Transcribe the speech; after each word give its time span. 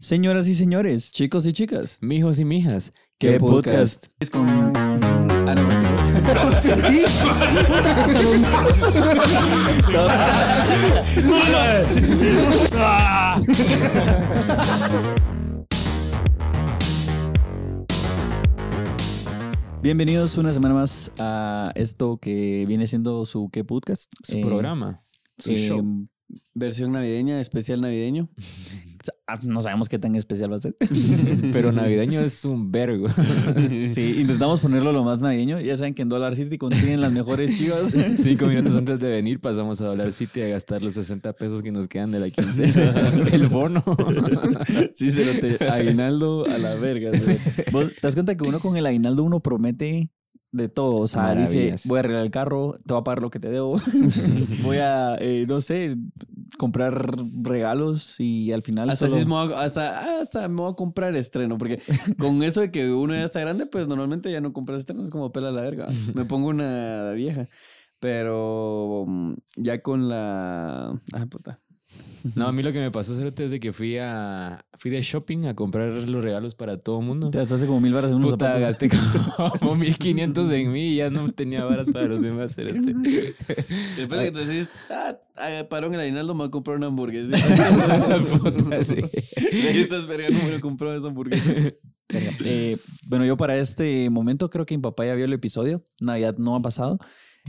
Señoras 0.00 0.46
y 0.46 0.54
señores, 0.54 1.12
Chicos 1.12 1.44
y 1.48 1.52
chicas. 1.52 1.98
Mijos 2.02 2.38
y 2.38 2.44
mijas, 2.44 2.92
¿Qué 3.18 3.32
¿qué, 3.32 3.40
podcast? 3.40 4.06
podcast? 4.06 4.06
Es 4.20 4.30
con. 4.30 4.46
Ah, 4.48 5.54
no, 5.56 5.68
bienvenidos 19.82 20.38
una 20.38 20.52
semana 20.52 20.74
más 20.74 21.10
a 21.18 21.72
esto 21.74 22.18
que 22.18 22.64
viene 22.66 22.86
siendo 22.86 23.24
su 23.26 23.48
¿Qué 23.50 23.64
podcast? 23.64 24.12
Su 24.22 24.36
Eh, 24.38 24.42
programa, 24.42 25.00
su 25.38 25.52
eh, 25.52 25.56
show. 25.56 26.08
Versión 26.54 26.92
navideña, 26.92 27.40
especial 27.40 27.80
navideño. 27.80 28.28
ah, 29.26 29.38
No 29.42 29.62
sabemos 29.62 29.88
qué 29.88 29.98
tan 29.98 30.14
especial 30.14 30.52
va 30.52 30.56
a 30.56 30.58
ser. 30.58 30.76
Pero 31.52 31.72
navideño 31.72 32.20
es 32.20 32.44
un 32.44 32.70
vergo. 32.70 33.06
Sí, 33.88 34.20
intentamos 34.20 34.60
ponerlo 34.60 34.92
lo 34.92 35.04
más 35.04 35.22
navideño. 35.22 35.60
Ya 35.60 35.76
saben 35.76 35.94
que 35.94 36.02
en 36.02 36.08
Dollar 36.08 36.36
City 36.36 36.58
consiguen 36.58 37.00
las 37.00 37.12
mejores 37.12 37.56
chivas. 37.56 37.94
Cinco 38.16 38.46
minutos 38.46 38.76
antes 38.76 39.00
de 39.00 39.08
venir 39.10 39.40
pasamos 39.40 39.80
a 39.80 39.86
Dollar 39.86 40.12
City 40.12 40.42
a 40.42 40.48
gastar 40.48 40.82
los 40.82 40.94
60 40.94 41.32
pesos 41.34 41.62
que 41.62 41.72
nos 41.72 41.88
quedan 41.88 42.10
de 42.10 42.20
la 42.20 42.30
quincena. 42.30 42.92
El 43.32 43.48
bono. 43.48 43.82
Sí, 44.90 45.10
se 45.10 45.24
lo 45.24 45.40
te 45.40 45.64
aguinaldo 45.64 46.44
a 46.46 46.58
la 46.58 46.74
verga. 46.74 47.10
Vos 47.72 47.94
te 47.94 48.00
das 48.02 48.14
cuenta 48.14 48.36
que 48.36 48.44
uno 48.44 48.60
con 48.60 48.76
el 48.76 48.86
aguinaldo 48.86 49.22
uno 49.24 49.40
promete 49.40 50.10
de 50.52 50.68
todo. 50.68 50.96
O 51.02 51.06
sea, 51.06 51.34
dice, 51.34 51.74
voy 51.86 51.96
a 51.98 52.00
arreglar 52.00 52.22
el 52.24 52.30
carro, 52.30 52.76
te 52.86 52.94
voy 52.94 53.00
a 53.00 53.04
pagar 53.04 53.22
lo 53.22 53.30
que 53.30 53.38
te 53.40 53.48
debo. 53.50 53.76
voy 54.62 54.78
a, 54.78 55.16
eh, 55.20 55.44
no 55.48 55.60
sé, 55.60 55.94
comprar 56.58 57.04
regalos 57.42 58.18
y 58.20 58.52
al 58.52 58.62
final 58.62 58.90
Hasta, 58.90 59.06
solo- 59.08 59.18
sí 59.20 59.26
me 59.26 59.32
voy 59.32 59.52
a- 59.52 59.62
hasta, 59.62 60.20
hasta 60.20 60.48
me 60.48 60.56
voy 60.62 60.72
a 60.72 60.74
comprar 60.74 61.14
estreno, 61.16 61.58
porque 61.58 61.80
con 62.18 62.42
eso 62.42 62.60
de 62.62 62.70
que 62.70 62.90
uno 62.92 63.14
ya 63.14 63.24
está 63.24 63.40
grande, 63.40 63.66
pues 63.66 63.86
normalmente 63.88 64.30
ya 64.32 64.40
no 64.40 64.52
compras 64.52 64.80
estreno, 64.80 65.02
es 65.02 65.10
como 65.10 65.30
pela 65.32 65.50
la 65.52 65.62
verga. 65.62 65.88
Me 66.14 66.24
pongo 66.24 66.48
una 66.48 67.12
vieja. 67.12 67.46
Pero 68.00 69.04
mm, 69.08 69.34
ya 69.56 69.82
con 69.82 70.08
la. 70.08 70.90
Ah, 71.12 71.26
puta. 71.28 71.58
No, 72.34 72.46
a 72.46 72.52
mí 72.52 72.62
lo 72.62 72.72
que 72.72 72.78
me 72.78 72.90
pasó 72.90 73.14
Cerote, 73.14 73.44
es 73.44 73.50
de 73.50 73.60
que 73.60 73.72
fui 73.72 73.96
a 73.96 74.60
fui 74.76 74.90
de 74.90 75.00
shopping 75.00 75.46
a 75.46 75.54
comprar 75.54 75.88
los 75.88 76.22
regalos 76.22 76.54
para 76.54 76.78
todo 76.78 77.00
el 77.00 77.06
mundo. 77.06 77.30
Te 77.30 77.38
gastaste 77.38 77.66
como 77.66 77.80
mil 77.80 77.92
baras 77.92 78.10
en 78.10 78.16
unos 78.16 78.32
Puta, 78.32 78.46
zapatos. 78.46 78.68
gasté 78.68 78.90
como 79.60 79.76
1500 79.76 80.50
en 80.52 80.72
mí 80.72 80.94
y 80.94 80.96
ya 80.96 81.10
no 81.10 81.28
tenía 81.30 81.64
varas 81.64 81.90
para 81.92 82.06
los 82.06 82.20
demás. 82.20 82.54
Cerote. 82.56 82.94
Después 83.96 84.20
de 84.20 84.24
que 84.24 84.32
te 84.32 84.44
decís, 84.46 84.70
ah, 84.90 85.16
ah, 85.36 85.66
paró 85.70 85.86
en 85.86 85.94
el 85.94 86.00
aguinaldo, 86.00 86.34
me 86.34 86.38
voy 86.38 86.48
a 86.48 86.50
comprar 86.50 86.76
una 86.76 86.88
hamburguesa. 86.88 87.36
Puta, 88.42 88.84
sí. 88.84 88.96
Y 89.52 89.78
estás 89.78 90.06
verga, 90.06 90.28
no 90.30 90.42
me 90.42 90.50
lo 90.50 90.60
compró 90.60 90.94
esa 90.94 91.08
hamburguesa. 91.08 91.52
Eh, 92.44 92.76
bueno, 93.06 93.24
yo 93.24 93.36
para 93.36 93.56
este 93.56 94.08
momento 94.10 94.50
creo 94.50 94.66
que 94.66 94.76
mi 94.76 94.82
papá 94.82 95.06
ya 95.06 95.14
vio 95.14 95.24
el 95.24 95.32
episodio. 95.32 95.80
Navidad 96.00 96.36
no 96.38 96.56
ha 96.56 96.60
pasado. 96.60 96.98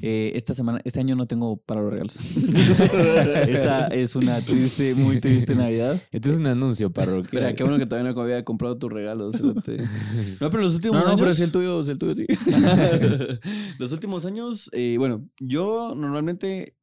Eh, 0.02 0.32
esta 0.36 0.54
semana, 0.54 0.80
este 0.86 1.00
año 1.02 1.16
no 1.16 1.28
tengo 1.28 1.58
para 1.58 1.82
los 1.82 1.92
regalos. 1.92 2.16
Esta 3.48 3.88
es 3.88 4.16
una 4.16 4.40
triste, 4.40 4.95
muy 4.95 5.20
triste 5.20 5.56
Navidad. 5.56 6.02
Este 6.12 6.30
es 6.30 6.38
un 6.40 6.48
anuncio 6.48 6.88
Espera, 6.88 7.08
parroquial. 7.08 7.56
qué 7.56 7.64
bueno 7.64 7.78
que 7.80 7.86
todavía 7.86 8.14
no 8.14 8.22
había 8.22 8.44
comprado 8.45 8.78
tus 8.78 8.92
regalos. 8.92 9.36
cerote. 9.36 9.78
No, 10.40 10.50
pero 10.50 10.64
los 10.64 10.76
últimos 10.76 10.98
No, 11.00 11.04
no, 11.04 11.08
años. 11.10 11.20
pero 11.20 11.32
es 11.32 11.40
el 11.42 11.52
tuyo, 11.52 11.82
es 11.82 11.90
el 11.90 12.00
tuyo, 12.00 12.16
sí. 12.16 12.26
los 13.80 13.92
últimos 13.92 14.26
años, 14.26 14.70
eh, 14.73 14.95
bueno, 14.98 15.22
yo 15.40 15.94
normalmente 15.95 16.76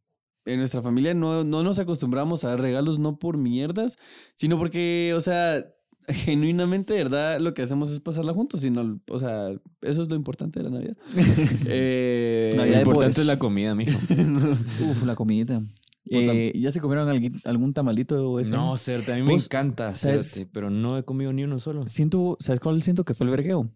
en 0.44 0.58
nuestra 0.58 0.82
familia 0.82 1.14
no, 1.14 1.42
no 1.42 1.62
nos 1.62 1.78
acostumbramos 1.78 2.44
a 2.44 2.50
dar 2.50 2.60
regalos 2.60 2.98
no 2.98 3.18
por 3.18 3.36
mierdas, 3.38 3.96
sino 4.34 4.58
porque, 4.58 5.12
o 5.16 5.20
sea, 5.20 5.64
genuinamente, 6.24 6.94
de 6.94 7.02
verdad, 7.02 7.40
lo 7.40 7.54
que 7.54 7.62
hacemos 7.62 7.90
es 7.90 8.00
pasarla 8.00 8.32
juntos, 8.32 8.60
sino, 8.60 9.00
o 9.10 9.18
sea, 9.18 9.48
eso 9.82 10.02
es 10.02 10.08
lo 10.08 10.14
importante 10.14 10.60
de 10.60 10.64
la 10.64 10.70
Navidad. 10.70 10.96
Eh, 11.68 12.50
Lo 12.52 12.58
Navidad 12.58 12.80
importante 12.80 13.20
es 13.20 13.26
la 13.26 13.38
comida, 13.38 13.74
mijo. 13.74 13.98
Uf, 14.90 15.04
la 15.04 15.14
comidita. 15.14 15.62
Eh, 16.08 16.52
¿Ya 16.54 16.70
se 16.70 16.80
comieron 16.80 17.08
algún 17.44 17.72
tamalito? 17.72 18.38
Ese? 18.38 18.52
No, 18.52 18.76
Certe, 18.76 19.12
a 19.12 19.16
mí 19.16 19.22
me 19.22 19.34
encanta, 19.34 19.94
¿sabes? 19.96 20.30
Certe, 20.30 20.50
pero 20.52 20.70
no 20.70 20.96
he 20.98 21.02
comido 21.02 21.32
ni 21.32 21.42
uno 21.42 21.58
solo. 21.58 21.84
Siento, 21.86 22.36
¿sabes 22.38 22.60
cuál 22.60 22.80
siento 22.82 23.04
que 23.04 23.14
fue 23.14 23.24
el 23.24 23.32
vergueo? 23.32 23.68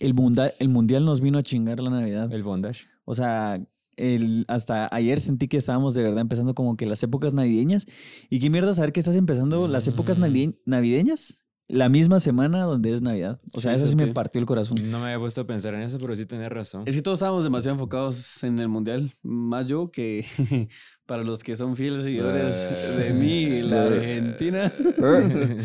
El, 0.00 0.14
el 0.58 0.68
mundial 0.68 1.04
nos 1.04 1.20
vino 1.20 1.38
a 1.38 1.42
chingar 1.42 1.80
la 1.80 1.90
Navidad. 1.90 2.32
El 2.32 2.42
bondage. 2.42 2.86
O 3.04 3.14
sea, 3.14 3.60
el, 3.98 4.44
hasta 4.48 4.88
ayer 4.94 5.20
sentí 5.20 5.48
que 5.48 5.56
estábamos 5.58 5.94
de 5.94 6.02
verdad 6.02 6.20
empezando 6.20 6.54
como 6.54 6.76
que 6.76 6.86
las 6.86 7.02
épocas 7.02 7.34
navideñas. 7.34 7.86
¿Y 8.30 8.38
qué 8.40 8.48
mierda 8.50 8.72
saber 8.74 8.92
que 8.92 9.00
estás 9.00 9.16
empezando 9.16 9.68
las 9.68 9.86
épocas 9.88 10.18
Mm. 10.18 10.22
navide- 10.24 10.58
navideñas? 10.66 11.44
La 11.70 11.90
misma 11.90 12.18
semana 12.18 12.62
donde 12.62 12.94
es 12.94 13.02
Navidad. 13.02 13.42
O 13.52 13.60
sea, 13.60 13.72
Sí, 13.72 13.76
eso 13.76 13.86
sí 13.86 13.90
sí, 13.90 13.96
me 13.96 14.14
partió 14.14 14.40
el 14.40 14.46
corazón. 14.46 14.78
No 14.90 15.00
me 15.00 15.04
había 15.04 15.18
puesto 15.18 15.42
a 15.42 15.46
pensar 15.46 15.74
en 15.74 15.82
eso, 15.82 15.98
pero 15.98 16.16
sí 16.16 16.24
tenés 16.24 16.48
razón. 16.48 16.84
Es 16.86 16.94
que 16.94 17.02
todos 17.02 17.18
estábamos 17.18 17.44
demasiado 17.44 17.74
enfocados 17.74 18.42
en 18.42 18.58
el 18.58 18.68
mundial, 18.68 19.12
más 19.22 19.68
yo 19.68 19.90
que 19.90 20.24
para 21.04 21.24
los 21.24 21.42
que 21.42 21.56
son 21.56 21.76
fieles 21.76 22.04
seguidores 22.04 22.54
de 22.96 23.12
mí, 23.12 23.60
la 23.60 23.82
Argentina. 23.84 24.72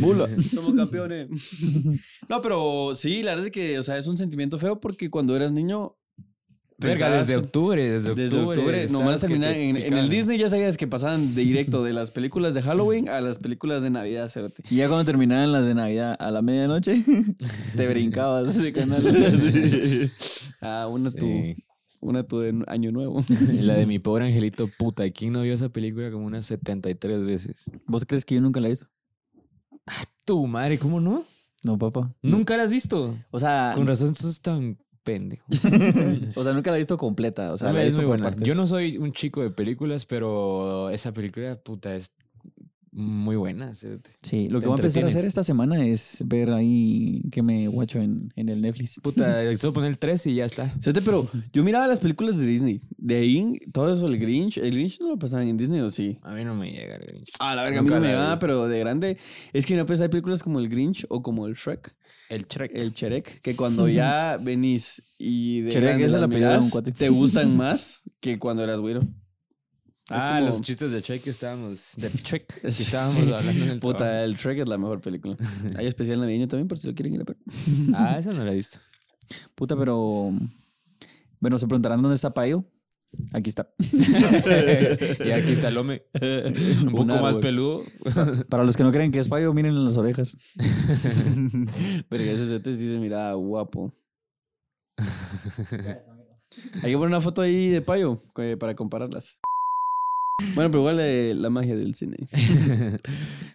Mula. 0.02 0.28
Somos 0.54 0.74
campeones. 0.76 1.30
No, 2.30 2.42
pero 2.42 2.92
sí, 2.96 3.24
la 3.24 3.32
verdad 3.32 3.46
es 3.46 3.52
que, 3.52 3.80
o 3.80 3.84
sea, 3.84 3.98
es 3.98 4.08
un 4.08 4.18
sentimiento 4.18 4.60
feo 4.60 4.80
porque 4.82 5.10
cuando 5.10 5.36
eras 5.38 5.52
niño. 5.54 5.96
Verga, 6.84 7.10
desde 7.18 7.36
octubre, 7.38 7.82
desde 7.82 8.10
octubre. 8.12 8.24
Desde 8.24 8.40
octubre, 8.40 8.88
nomás 8.90 9.22
que 9.22 9.28
terminar 9.28 9.54
te 9.54 9.70
en, 9.70 9.78
en 9.78 9.94
el. 9.98 10.10
Disney 10.10 10.38
ya 10.38 10.50
sabías 10.50 10.78
que 10.78 10.88
pasaban 10.88 11.34
de 11.36 11.42
directo 11.44 11.84
de 11.84 11.94
las 11.94 12.12
películas 12.12 12.54
de 12.54 12.62
Halloween 12.62 13.10
a 13.10 13.22
las 13.22 13.40
películas 13.40 13.84
de 13.84 13.90
Navidad. 13.90 14.32
Y 14.70 14.76
ya 14.78 14.88
cuando 14.88 15.06
terminaban 15.06 15.52
las 15.52 15.66
de 15.66 15.74
Navidad 15.76 16.16
a 16.20 16.32
la 16.32 16.42
medianoche, 16.42 17.04
te 17.76 17.88
brincabas 17.88 18.56
de 18.62 18.74
canal. 18.74 19.04
Ah, 20.62 20.88
una 20.90 21.12
tu, 21.12 21.26
Sí. 21.26 21.56
una 22.00 22.24
tu 22.24 22.40
de 22.40 22.64
Año 22.68 22.92
Nuevo. 22.92 23.24
La 23.60 23.74
de 23.74 23.86
mi 23.86 24.00
pobre 24.00 24.26
angelito, 24.26 24.70
puta. 24.78 25.10
¿Quién 25.10 25.34
no 25.34 25.42
vio 25.42 25.54
esa 25.54 25.70
película 25.70 26.10
como 26.12 26.26
unas 26.26 26.46
73 26.46 27.26
veces? 27.26 27.66
¿Vos 27.86 28.06
crees 28.06 28.24
que 28.24 28.36
yo 28.36 28.42
nunca 28.42 28.60
la 28.62 28.68
he 28.68 28.70
visto? 28.70 28.88
Tu 30.26 30.48
madre, 30.48 30.78
¿cómo 30.80 31.02
no? 31.02 31.26
No, 31.64 31.78
papá. 31.78 32.14
¿Nunca 32.22 32.56
la 32.56 32.64
has 32.64 32.72
visto? 32.72 33.18
O 33.32 33.40
sea, 33.40 33.72
Con 33.76 33.88
razón, 33.88 34.16
sos 34.16 34.42
tan 34.42 34.78
pendejo. 35.04 35.44
o 36.36 36.44
sea, 36.44 36.54
nunca 36.54 36.72
la 36.72 36.78
he 36.78 36.80
visto 36.80 36.98
completa. 36.98 37.54
O 37.54 37.58
sea, 37.58 37.70
No, 37.70 37.76
la 37.76 37.84
he 37.84 37.88
es 37.88 37.96
muy 37.96 38.06
buena. 38.06 38.24
partes. 38.24 38.48
Yo 38.48 38.56
no 38.56 38.66
soy 38.68 38.98
un 38.98 39.12
chico 39.12 39.42
de 39.42 39.52
películas, 39.52 40.06
pero 40.06 40.90
esa 40.90 41.14
película, 41.14 41.56
puta, 41.62 41.96
es 41.96 42.16
muy 42.94 43.36
buena. 43.36 43.74
cerote. 43.74 44.12
Sí, 44.22 44.50
lo 44.50 44.60
que 44.60 44.68
voy 44.68 44.74
a 44.74 44.78
empezar 44.78 45.04
a 45.04 45.08
hacer 45.08 45.26
esta 45.26 45.44
semana 45.44 45.86
es 45.86 46.24
ver 46.26 46.52
ahí 46.52 47.22
que 47.32 47.42
me 47.42 47.68
guacho 47.68 48.00
en, 48.00 48.32
en 48.36 48.50
el 48.50 48.62
Netflix. 48.62 49.00
Puta, 49.02 49.56
solo 49.58 49.74
poner 49.74 49.90
el 49.90 49.98
3 49.98 50.28
y 50.28 50.36
ya 50.36 50.46
está. 50.46 50.70
Cerote, 50.80 51.02
pero 51.02 51.28
yo 51.52 51.64
miraba 51.64 51.88
las 51.88 52.00
películas 52.00 52.38
de 52.38 52.46
Disney. 52.46 52.80
De 52.98 53.16
ahí, 53.18 53.60
todo 53.72 53.92
eso, 53.94 54.08
el 54.08 54.20
Grinch. 54.20 54.58
¿El 54.58 54.72
Grinch 54.72 55.00
no 55.00 55.10
lo 55.10 55.18
pasaban 55.18 55.48
en 55.48 55.58
Disney 55.58 55.80
o 55.82 55.90
sí? 55.90 56.18
A 56.22 56.34
mí 56.34 56.44
no 56.44 56.56
me 56.56 56.72
llega 56.72 56.96
el 56.96 57.06
Grinch. 57.08 57.32
Ah, 57.40 57.56
la 57.56 57.64
verga, 57.64 57.80
a 57.80 57.82
mí 57.82 57.90
no 57.90 58.00
me 58.00 58.12
vi. 58.12 58.38
pero 58.40 58.68
de 58.68 58.80
grande. 58.80 59.18
Es 59.52 59.66
que 59.66 59.76
no 59.76 59.86
pues 59.86 60.00
hay 60.02 60.10
películas 60.10 60.44
como 60.44 60.60
el 60.60 60.70
Grinch 60.70 61.06
o 61.10 61.22
como 61.24 61.48
el 61.48 61.56
Shrek, 61.56 61.96
El 62.30 62.46
Shrek. 62.46 62.72
el 62.76 62.94
Cherek, 62.94 63.42
que 63.42 63.56
cuando 63.56 63.88
ya 63.90 64.38
venís 64.42 65.02
y 65.18 65.62
de 65.62 65.72
Shrek 65.72 65.98
grande 66.00 66.28
mirás, 66.28 66.72
te 66.98 67.10
gustan 67.10 67.58
más 67.58 68.10
que 68.20 68.40
cuando 68.40 68.64
eras 68.64 68.80
güiro. 68.80 69.02
Ah, 70.16 70.36
como- 70.36 70.48
los 70.48 70.62
chistes 70.62 70.92
de 70.92 71.02
Shrek 71.02 71.24
que 71.24 71.30
estábamos. 71.30 71.92
De 71.98 72.10
Shrek 72.24 72.62
que 72.62 72.68
estábamos 72.68 73.30
hablando 73.30 73.64
en 73.64 73.70
el 73.72 73.80
trabajo. 73.80 73.98
Puta, 73.98 74.24
el 74.24 74.36
Shrek 74.36 74.60
es 74.60 74.70
la 74.70 74.78
mejor 74.78 75.02
película. 75.02 75.36
Hay 75.78 75.88
especial 75.88 76.20
navideño 76.20 76.48
también, 76.48 76.68
por 76.68 76.78
si 76.78 76.88
lo 76.88 76.94
quieren 76.94 77.16
ir 77.16 77.22
a 77.22 77.24
ver. 77.24 77.38
Ah, 77.96 78.18
esa 78.18 78.34
no 78.34 78.44
la 78.44 78.52
he 78.52 78.56
visto. 78.56 78.80
Puta, 79.56 79.76
pero. 79.76 80.32
Bueno, 81.40 81.58
se 81.58 81.68
preguntarán 81.68 82.02
dónde 82.02 82.16
está 82.16 82.32
Payo. 82.32 82.66
Aquí 83.34 83.50
está. 83.50 83.68
y 83.80 85.32
aquí 85.32 85.52
está 85.52 85.68
el 85.68 85.78
Ome. 85.78 86.02
Un 86.82 86.92
poco 86.92 87.06
más 87.18 87.38
peludo. 87.38 87.84
Para 88.50 88.64
los 88.64 88.76
que 88.76 88.84
no 88.84 88.92
creen 88.92 89.12
que 89.12 89.20
es 89.20 89.28
Payo, 89.28 89.54
miren 89.54 89.74
en 89.76 89.84
las 89.84 89.98
orejas. 89.98 90.38
Pero 92.10 92.24
ese 92.24 92.60
se 92.64 93.00
mira 93.00 93.34
guapo. 93.34 93.94
Hay 96.84 96.92
que 96.92 96.98
poner 96.98 97.08
una 97.08 97.22
foto 97.22 97.42
ahí 97.42 97.70
de 97.70 97.82
payo 97.82 98.20
eh, 98.38 98.58
para 98.60 98.76
compararlas. 98.76 99.40
Bueno, 100.56 100.72
pero 100.72 100.80
igual 100.80 101.00
eh, 101.00 101.34
la 101.36 101.50
magia 101.50 101.76
del 101.76 101.94
cine. 101.96 102.18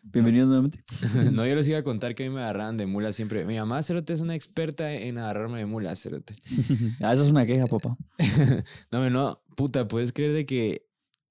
Bienvenidos 0.05 0.49
nuevamente. 0.49 0.81
No, 1.33 1.47
yo 1.47 1.55
les 1.55 1.69
iba 1.69 1.79
a 1.79 1.83
contar 1.83 2.15
que 2.15 2.25
a 2.25 2.29
mí 2.29 2.35
me 2.35 2.41
agarraban 2.41 2.77
de 2.77 2.87
mulas 2.87 3.17
siempre. 3.17 3.45
Mi 3.45 3.57
mamá, 3.57 3.83
Cerote, 3.83 4.13
es 4.13 4.21
una 4.21 4.35
experta 4.35 4.93
en 4.93 5.19
agarrarme 5.19 5.59
de 5.59 5.67
mulas, 5.67 6.03
Cerote. 6.03 6.35
Ah, 7.01 7.13
esa 7.13 7.23
es 7.23 7.31
una 7.31 7.47
queja, 7.47 7.67
papá. 7.67 7.97
No, 8.91 9.11
no, 9.11 9.41
puta, 9.57 9.89
puedes 9.89 10.13
creer 10.13 10.33
de 10.33 10.47
que. 10.47 10.88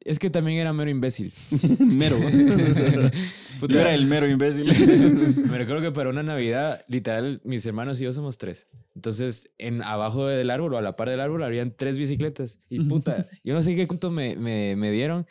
Es 0.08 0.20
que 0.20 0.30
también 0.30 0.58
era 0.60 0.72
mero 0.72 0.90
imbécil. 0.90 1.34
Mero. 1.80 2.16
Puta, 3.60 3.74
Yo 3.74 3.82
era 3.82 3.94
el 3.94 4.06
mero 4.06 4.30
imbécil. 4.30 4.66
Me 5.50 5.58
recuerdo 5.58 5.82
que 5.82 5.92
para 5.92 6.10
una 6.10 6.24
Navidad, 6.24 6.80
literal, 6.88 7.42
mis 7.44 7.66
hermanos 7.66 8.00
y 8.00 8.06
yo 8.06 8.14
somos 8.14 8.38
tres. 8.38 8.68
Entonces, 8.96 9.52
en 9.58 9.84
abajo 9.84 10.26
del 10.26 10.50
árbol 10.50 10.76
o 10.76 10.78
a 10.78 10.82
la 10.82 10.96
par 10.96 11.10
del 11.10 11.20
árbol 11.20 11.44
habrían 11.44 11.74
tres 11.76 11.98
bicicletas. 11.98 12.58
Y 12.70 12.80
puta, 12.86 13.26
yo 13.44 13.54
no 13.54 13.62
sé 13.62 13.76
qué 13.76 13.86
punto 13.86 14.10
me, 14.10 14.38
me, 14.38 14.78
me 14.78 14.92
dieron. 14.92 15.28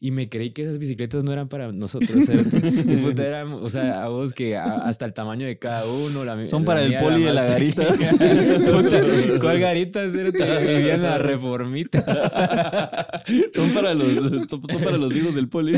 Y 0.00 0.12
me 0.12 0.28
creí 0.28 0.52
que 0.52 0.62
esas 0.62 0.78
bicicletas 0.78 1.24
no 1.24 1.32
eran 1.32 1.48
para 1.48 1.72
nosotros. 1.72 2.22
Y 2.28 2.96
puta, 2.98 3.26
eran, 3.26 3.52
o 3.52 3.68
sea, 3.68 4.04
a 4.04 4.08
vos 4.08 4.32
que 4.32 4.56
a- 4.56 4.76
hasta 4.76 5.04
el 5.06 5.12
tamaño 5.12 5.44
de 5.44 5.58
cada 5.58 5.84
uno. 5.86 6.24
La, 6.24 6.46
Son 6.46 6.62
la 6.62 6.66
para 6.66 6.84
el 6.84 6.96
poli 6.98 7.22
de 7.22 7.26
más 7.26 7.34
la 7.34 7.42
garita. 7.44 7.82
Puta, 8.72 9.00
¿Cuál 9.40 9.58
garita? 9.58 10.04
Vivía 10.04 10.94
en 10.94 11.02
la 11.02 11.18
reformita. 11.18 12.04
Son 13.52 13.70
para 13.70 13.92
los, 13.94 14.14
son, 14.48 14.48
son 14.48 14.60
para 14.82 14.96
los 14.96 15.14
hijos 15.16 15.34
del 15.34 15.48
poli. 15.48 15.72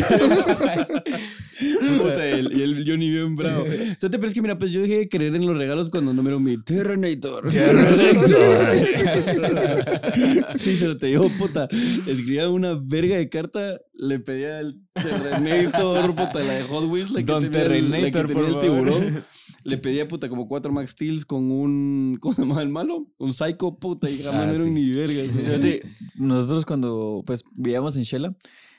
Puta, 2.00 2.26
el- 2.26 2.52
y 2.52 2.62
el 2.62 2.84
Johnny 2.86 3.10
bien 3.10 3.34
bravo. 3.36 3.64
O 3.64 3.98
sea, 3.98 4.10
te 4.10 4.18
pero 4.18 4.28
es 4.28 4.34
que 4.34 4.42
mira, 4.42 4.58
pues 4.58 4.70
yo 4.70 4.82
dejé 4.82 4.98
de 4.98 5.08
creer 5.08 5.34
en 5.36 5.46
los 5.46 5.56
regalos 5.56 5.88
cuando 5.90 6.12
no 6.12 6.22
me 6.22 6.30
mi 6.38 6.58
Terrenator. 6.62 7.50
sí, 10.56 10.76
se 10.76 10.86
lo 10.86 10.96
te 10.98 11.06
digo, 11.08 11.28
puta. 11.38 11.68
Escribía 12.06 12.48
una 12.48 12.78
verga 12.80 13.16
de 13.16 13.28
carta, 13.28 13.78
le 14.10 14.18
pedía 14.20 14.60
el 14.60 14.82
Terrenator, 14.92 16.10
puta, 16.14 16.40
la 16.42 16.52
de 16.54 16.62
Hot 16.64 16.84
Wheels, 16.90 17.12
la 17.12 17.20
que 17.20 17.24
Don 17.24 17.50
tenía, 17.50 17.76
el- 17.76 17.90
la 17.90 17.96
que 18.00 18.10
Terrenator, 18.10 18.26
tenía 18.26 18.42
por 18.42 18.46
el 18.48 18.58
tiburón. 18.60 19.22
Le 19.64 19.76
pedía, 19.78 20.08
puta, 20.08 20.28
como 20.28 20.48
cuatro 20.48 20.72
Max 20.72 20.90
Steels 20.92 21.24
con 21.26 21.50
un. 21.50 22.16
¿Cómo 22.20 22.34
se 22.34 22.42
llama 22.42 22.62
el 22.62 22.68
malo? 22.70 23.06
Un 23.18 23.32
Psycho, 23.34 23.76
puta, 23.78 24.08
y 24.08 24.18
jamás 24.22 24.42
Ah, 24.42 24.46
no 24.46 24.52
eran 24.52 24.64
sí. 24.64 24.70
ni 24.70 24.90
vergas. 24.92 25.28
sea, 25.28 25.56
Fíjate, 25.58 25.82
nosotros 26.16 26.64
cuando 26.64 27.22
pues 27.26 27.42
vivíamos 27.52 27.96
en 27.96 28.04
Shela, 28.04 28.34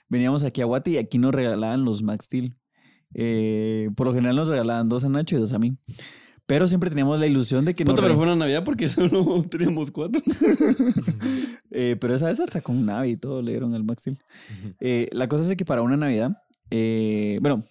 veníamos 0.10 0.44
aquí 0.44 0.62
a 0.62 0.66
Guate 0.66 0.92
y 0.92 0.98
aquí 0.98 1.18
nos 1.20 1.34
regalaban 1.36 1.86
los 1.86 2.02
Max 2.04 2.26
Steel. 2.26 2.56
Eh, 3.14 3.90
por 3.96 4.08
lo 4.08 4.14
general 4.14 4.36
nos 4.38 4.48
regalaban 4.48 4.90
dos 4.90 5.04
a 5.04 5.10
Nacho 5.10 5.36
y 5.36 5.40
dos 5.40 5.54
a 5.54 5.60
mí. 5.60 5.78
Pero 6.52 6.68
siempre 6.68 6.90
teníamos 6.90 7.18
la 7.18 7.28
ilusión 7.28 7.64
de 7.64 7.74
que 7.74 7.86
Puta, 7.86 8.02
pero 8.02 8.14
reg- 8.14 8.18
fue 8.18 8.26
una 8.26 8.36
Navidad 8.36 8.66
porque 8.66 8.88
solo 8.90 9.42
teníamos 9.50 9.90
cuatro. 9.90 10.22
Eh, 11.74 11.96
pero 12.02 12.14
esa 12.14 12.26
vez 12.28 12.38
hasta 12.42 12.60
con 12.60 12.86
Navi 12.86 13.12
y 13.12 13.16
todo 13.16 13.42
le 13.42 13.52
dieron 13.52 13.74
el 13.74 13.86
Max 13.86 14.02
Steel. 14.02 14.18
Eh, 14.82 15.08
la 15.14 15.30
cosa 15.30 15.50
es 15.50 15.56
que 15.56 15.64
para 15.64 15.82
una 15.82 15.96
Navidad, 15.96 16.38
eh, 16.70 17.38
bueno, 17.42 17.64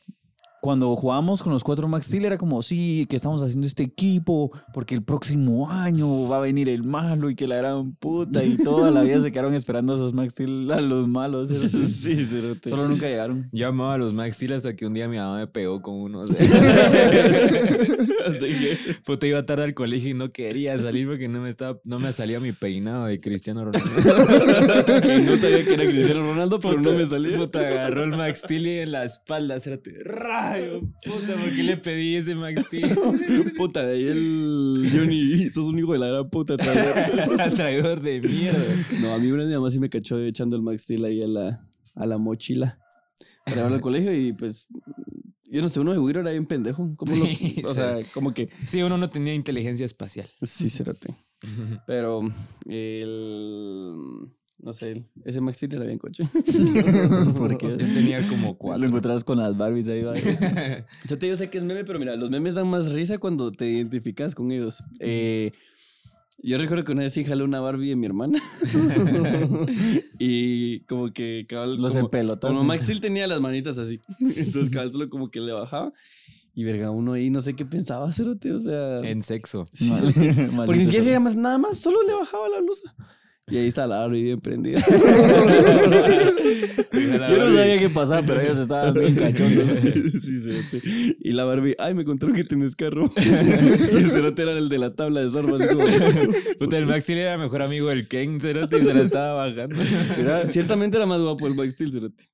cuando 0.60 0.94
jugábamos 0.94 1.42
con 1.42 1.52
los 1.52 1.64
cuatro 1.64 1.88
Max 1.88 2.06
Steel 2.06 2.26
era 2.26 2.38
como, 2.38 2.62
sí, 2.62 3.06
que 3.08 3.16
estamos 3.16 3.42
haciendo 3.42 3.66
este 3.66 3.82
equipo 3.82 4.52
porque 4.72 4.94
el 4.94 5.02
próximo 5.02 5.70
año 5.70 6.28
va 6.28 6.36
a 6.36 6.40
venir 6.40 6.68
el 6.68 6.82
malo 6.82 7.30
y 7.30 7.34
que 7.34 7.46
la 7.46 7.56
gran 7.56 7.94
puta 7.94 8.44
y 8.44 8.56
toda 8.56 8.90
la 8.90 9.02
vida 9.02 9.20
se 9.20 9.32
quedaron 9.32 9.54
esperando 9.54 9.94
a 9.94 9.96
esos 9.96 10.12
Max 10.12 10.32
Steel, 10.32 10.70
a 10.70 10.80
los 10.80 11.08
malos. 11.08 11.48
sí, 11.48 12.24
cerote. 12.24 12.68
Solo 12.68 12.88
nunca 12.88 13.06
llegaron. 13.06 13.48
Yo 13.52 13.68
amaba 13.68 13.94
a 13.94 13.98
los 13.98 14.12
Max 14.12 14.36
Steel 14.36 14.52
hasta 14.52 14.76
que 14.76 14.86
un 14.86 14.94
día 14.94 15.08
mi 15.08 15.16
mamá 15.16 15.38
me 15.38 15.46
pegó 15.46 15.80
con 15.80 15.94
unos. 15.94 16.30
Puta, 19.04 19.26
iba 19.26 19.44
tarde 19.46 19.64
al 19.64 19.74
colegio 19.74 20.10
y 20.10 20.14
no 20.14 20.30
quería 20.30 20.78
salir 20.78 21.08
porque 21.08 21.28
no 21.28 21.40
me 21.40 21.48
estaba, 21.48 21.80
no 21.84 21.98
me 21.98 22.12
salía 22.12 22.38
mi 22.40 22.52
peinado 22.52 23.06
de 23.06 23.18
Cristiano 23.18 23.64
Ronaldo. 23.64 23.88
Que 25.00 25.20
no 25.20 25.36
sabía 25.36 25.64
que 25.64 25.74
era 25.74 25.84
Cristiano 25.84 26.22
Ronaldo, 26.22 26.60
pero 26.60 26.80
no 26.80 26.92
me 26.92 27.06
salía. 27.06 27.36
Puta, 27.36 27.60
agarró 27.60 28.04
el 28.04 28.10
Max 28.10 28.40
Steel 28.40 28.66
en 28.66 28.92
la 28.92 29.04
espalda, 29.04 29.58
cerote, 29.60 29.94
Puta, 31.04 31.34
¿por 31.34 31.54
qué 31.54 31.62
le 31.62 31.76
pedí 31.76 32.16
ese 32.16 32.34
Max 32.34 32.62
Steel? 32.66 32.88
Puta, 33.56 33.84
de 33.84 33.94
ahí 33.96 34.04
el 34.08 34.88
Johnny, 34.92 35.50
sos 35.50 35.66
un 35.66 35.78
hijo 35.78 35.92
de 35.92 35.98
la 35.98 36.08
gran 36.08 36.30
puta. 36.30 36.56
traidor. 36.56 37.50
Traidor 37.56 38.00
de 38.00 38.20
mierda. 38.20 38.58
No, 39.00 39.14
a 39.14 39.18
mí 39.18 39.28
una 39.30 39.38
vez 39.42 39.48
mi 39.48 39.54
mamá 39.54 39.70
sí 39.70 39.80
me 39.80 39.88
cachó 39.90 40.18
echando 40.20 40.56
el 40.56 40.62
Max 40.62 40.82
Steel 40.82 41.04
ahí 41.04 41.22
a 41.22 41.26
la, 41.28 41.66
a 41.96 42.06
la 42.06 42.18
mochila 42.18 42.78
para 43.44 43.56
llevarlo 43.56 43.76
al 43.76 43.82
colegio 43.82 44.14
y 44.16 44.32
pues. 44.32 44.66
Yo 45.52 45.62
no 45.62 45.68
sé, 45.68 45.80
uno 45.80 45.90
de 45.90 45.98
Wiro 45.98 46.20
era 46.20 46.30
bien 46.30 46.46
pendejo. 46.46 46.94
¿Cómo 46.96 47.12
lo- 47.16 47.24
Sí, 47.26 47.60
o 47.64 47.74
sea, 47.74 47.98
como 48.14 48.32
que. 48.32 48.48
Sí, 48.66 48.82
uno 48.82 48.96
no 48.98 49.08
tenía 49.08 49.34
inteligencia 49.34 49.84
espacial. 49.84 50.28
Sí, 50.42 50.70
cerote. 50.70 51.16
Pero 51.88 52.22
el. 52.66 53.96
No 54.62 54.72
sé, 54.74 55.04
ese 55.24 55.40
Max 55.40 55.56
Steel 55.56 55.74
era 55.74 55.86
bien 55.86 55.98
coche. 55.98 56.22
Porque 57.38 57.68
Yo 57.68 57.76
tenía 57.76 58.26
como 58.28 58.48
lo 58.48 58.54
cuatro. 58.54 58.86
encontrabas 58.86 59.24
con 59.24 59.38
las 59.38 59.56
Barbies 59.56 59.88
ahí. 59.88 60.02
va. 60.02 60.14
Yo 61.08 61.18
te 61.18 61.34
sé 61.36 61.48
que 61.48 61.58
es 61.58 61.64
meme, 61.64 61.84
pero 61.84 61.98
mira, 61.98 62.14
los 62.16 62.30
memes 62.30 62.54
dan 62.56 62.68
más 62.68 62.92
risa 62.92 63.16
cuando 63.18 63.50
te 63.52 63.66
identificas 63.66 64.34
con 64.34 64.52
ellos. 64.52 64.82
Eh, 64.98 65.52
yo 66.42 66.56
recuerdo 66.56 66.84
que 66.84 66.92
una 66.92 67.02
vez 67.02 67.12
sí 67.12 67.24
jalé 67.24 67.44
una 67.44 67.60
Barbie 67.60 67.90
de 67.90 67.96
mi 67.96 68.06
hermana. 68.06 68.38
y 70.18 70.80
como 70.80 71.12
que 71.12 71.46
cabal. 71.48 71.76
Los 71.76 71.92
como, 71.92 72.06
empelotaste. 72.06 72.54
como 72.54 72.66
Max 72.66 72.84
Steel 72.84 73.00
tenía 73.00 73.26
las 73.26 73.40
manitas 73.40 73.76
así. 73.78 74.00
Entonces 74.20 74.70
cabal 74.70 74.90
solo 74.90 75.10
como 75.10 75.30
que 75.30 75.40
le 75.40 75.52
bajaba. 75.52 75.92
Y 76.54 76.64
verga, 76.64 76.90
uno 76.90 77.12
ahí 77.12 77.30
no 77.30 77.40
sé 77.40 77.54
qué 77.54 77.64
pensaba, 77.64 78.10
cerote. 78.12 78.52
O 78.52 78.58
sea. 78.58 79.00
En 79.00 79.22
sexo. 79.22 79.64
Mal- 79.80 80.14
porque 80.66 80.78
ni 80.78 80.84
siquiera 80.84 81.04
se 81.04 81.10
llama 81.10 81.32
nada 81.34 81.58
más, 81.58 81.78
solo 81.78 82.02
le 82.02 82.14
bajaba 82.14 82.48
la 82.48 82.60
blusa. 82.60 82.94
Y 83.50 83.56
ahí 83.56 83.66
está 83.66 83.86
la 83.86 83.98
Barbie 83.98 84.22
bien 84.22 84.40
prendida. 84.40 84.80
Yo 86.92 87.38
no 87.38 87.54
sabía 87.54 87.78
qué 87.78 87.90
pasaba, 87.90 88.22
pero 88.26 88.40
ellos 88.40 88.58
estaban 88.58 88.94
bien 88.94 89.14
cachondos. 89.16 89.70
sí, 89.70 90.40
cerote. 90.40 91.16
Y 91.20 91.32
la 91.32 91.44
Barbie, 91.44 91.74
ay, 91.78 91.94
me 91.94 92.04
contaron 92.04 92.34
que 92.34 92.44
tienes 92.44 92.76
carro. 92.76 93.10
y 93.16 93.96
el 93.96 94.10
cerote 94.10 94.42
era 94.42 94.52
el 94.52 94.68
de 94.68 94.78
la 94.78 94.90
tabla 94.90 95.20
de 95.22 95.30
surf, 95.30 95.52
así 95.54 95.66
como. 95.68 95.84
Puta, 96.58 96.78
el 96.78 96.86
Max 96.86 97.04
Steel 97.04 97.18
era 97.18 97.38
mejor 97.38 97.62
amigo 97.62 97.88
del 97.88 98.06
Ken, 98.08 98.40
cerote, 98.40 98.78
y 98.78 98.84
se 98.84 98.94
la 98.94 99.00
estaba 99.02 99.34
bajando. 99.46 99.76
Era- 100.18 100.46
ciertamente 100.50 100.96
era 100.96 101.06
más 101.06 101.20
guapo 101.20 101.46
el 101.46 101.54
Max 101.54 101.74
Steel, 101.74 101.92
cerote. 101.92 102.28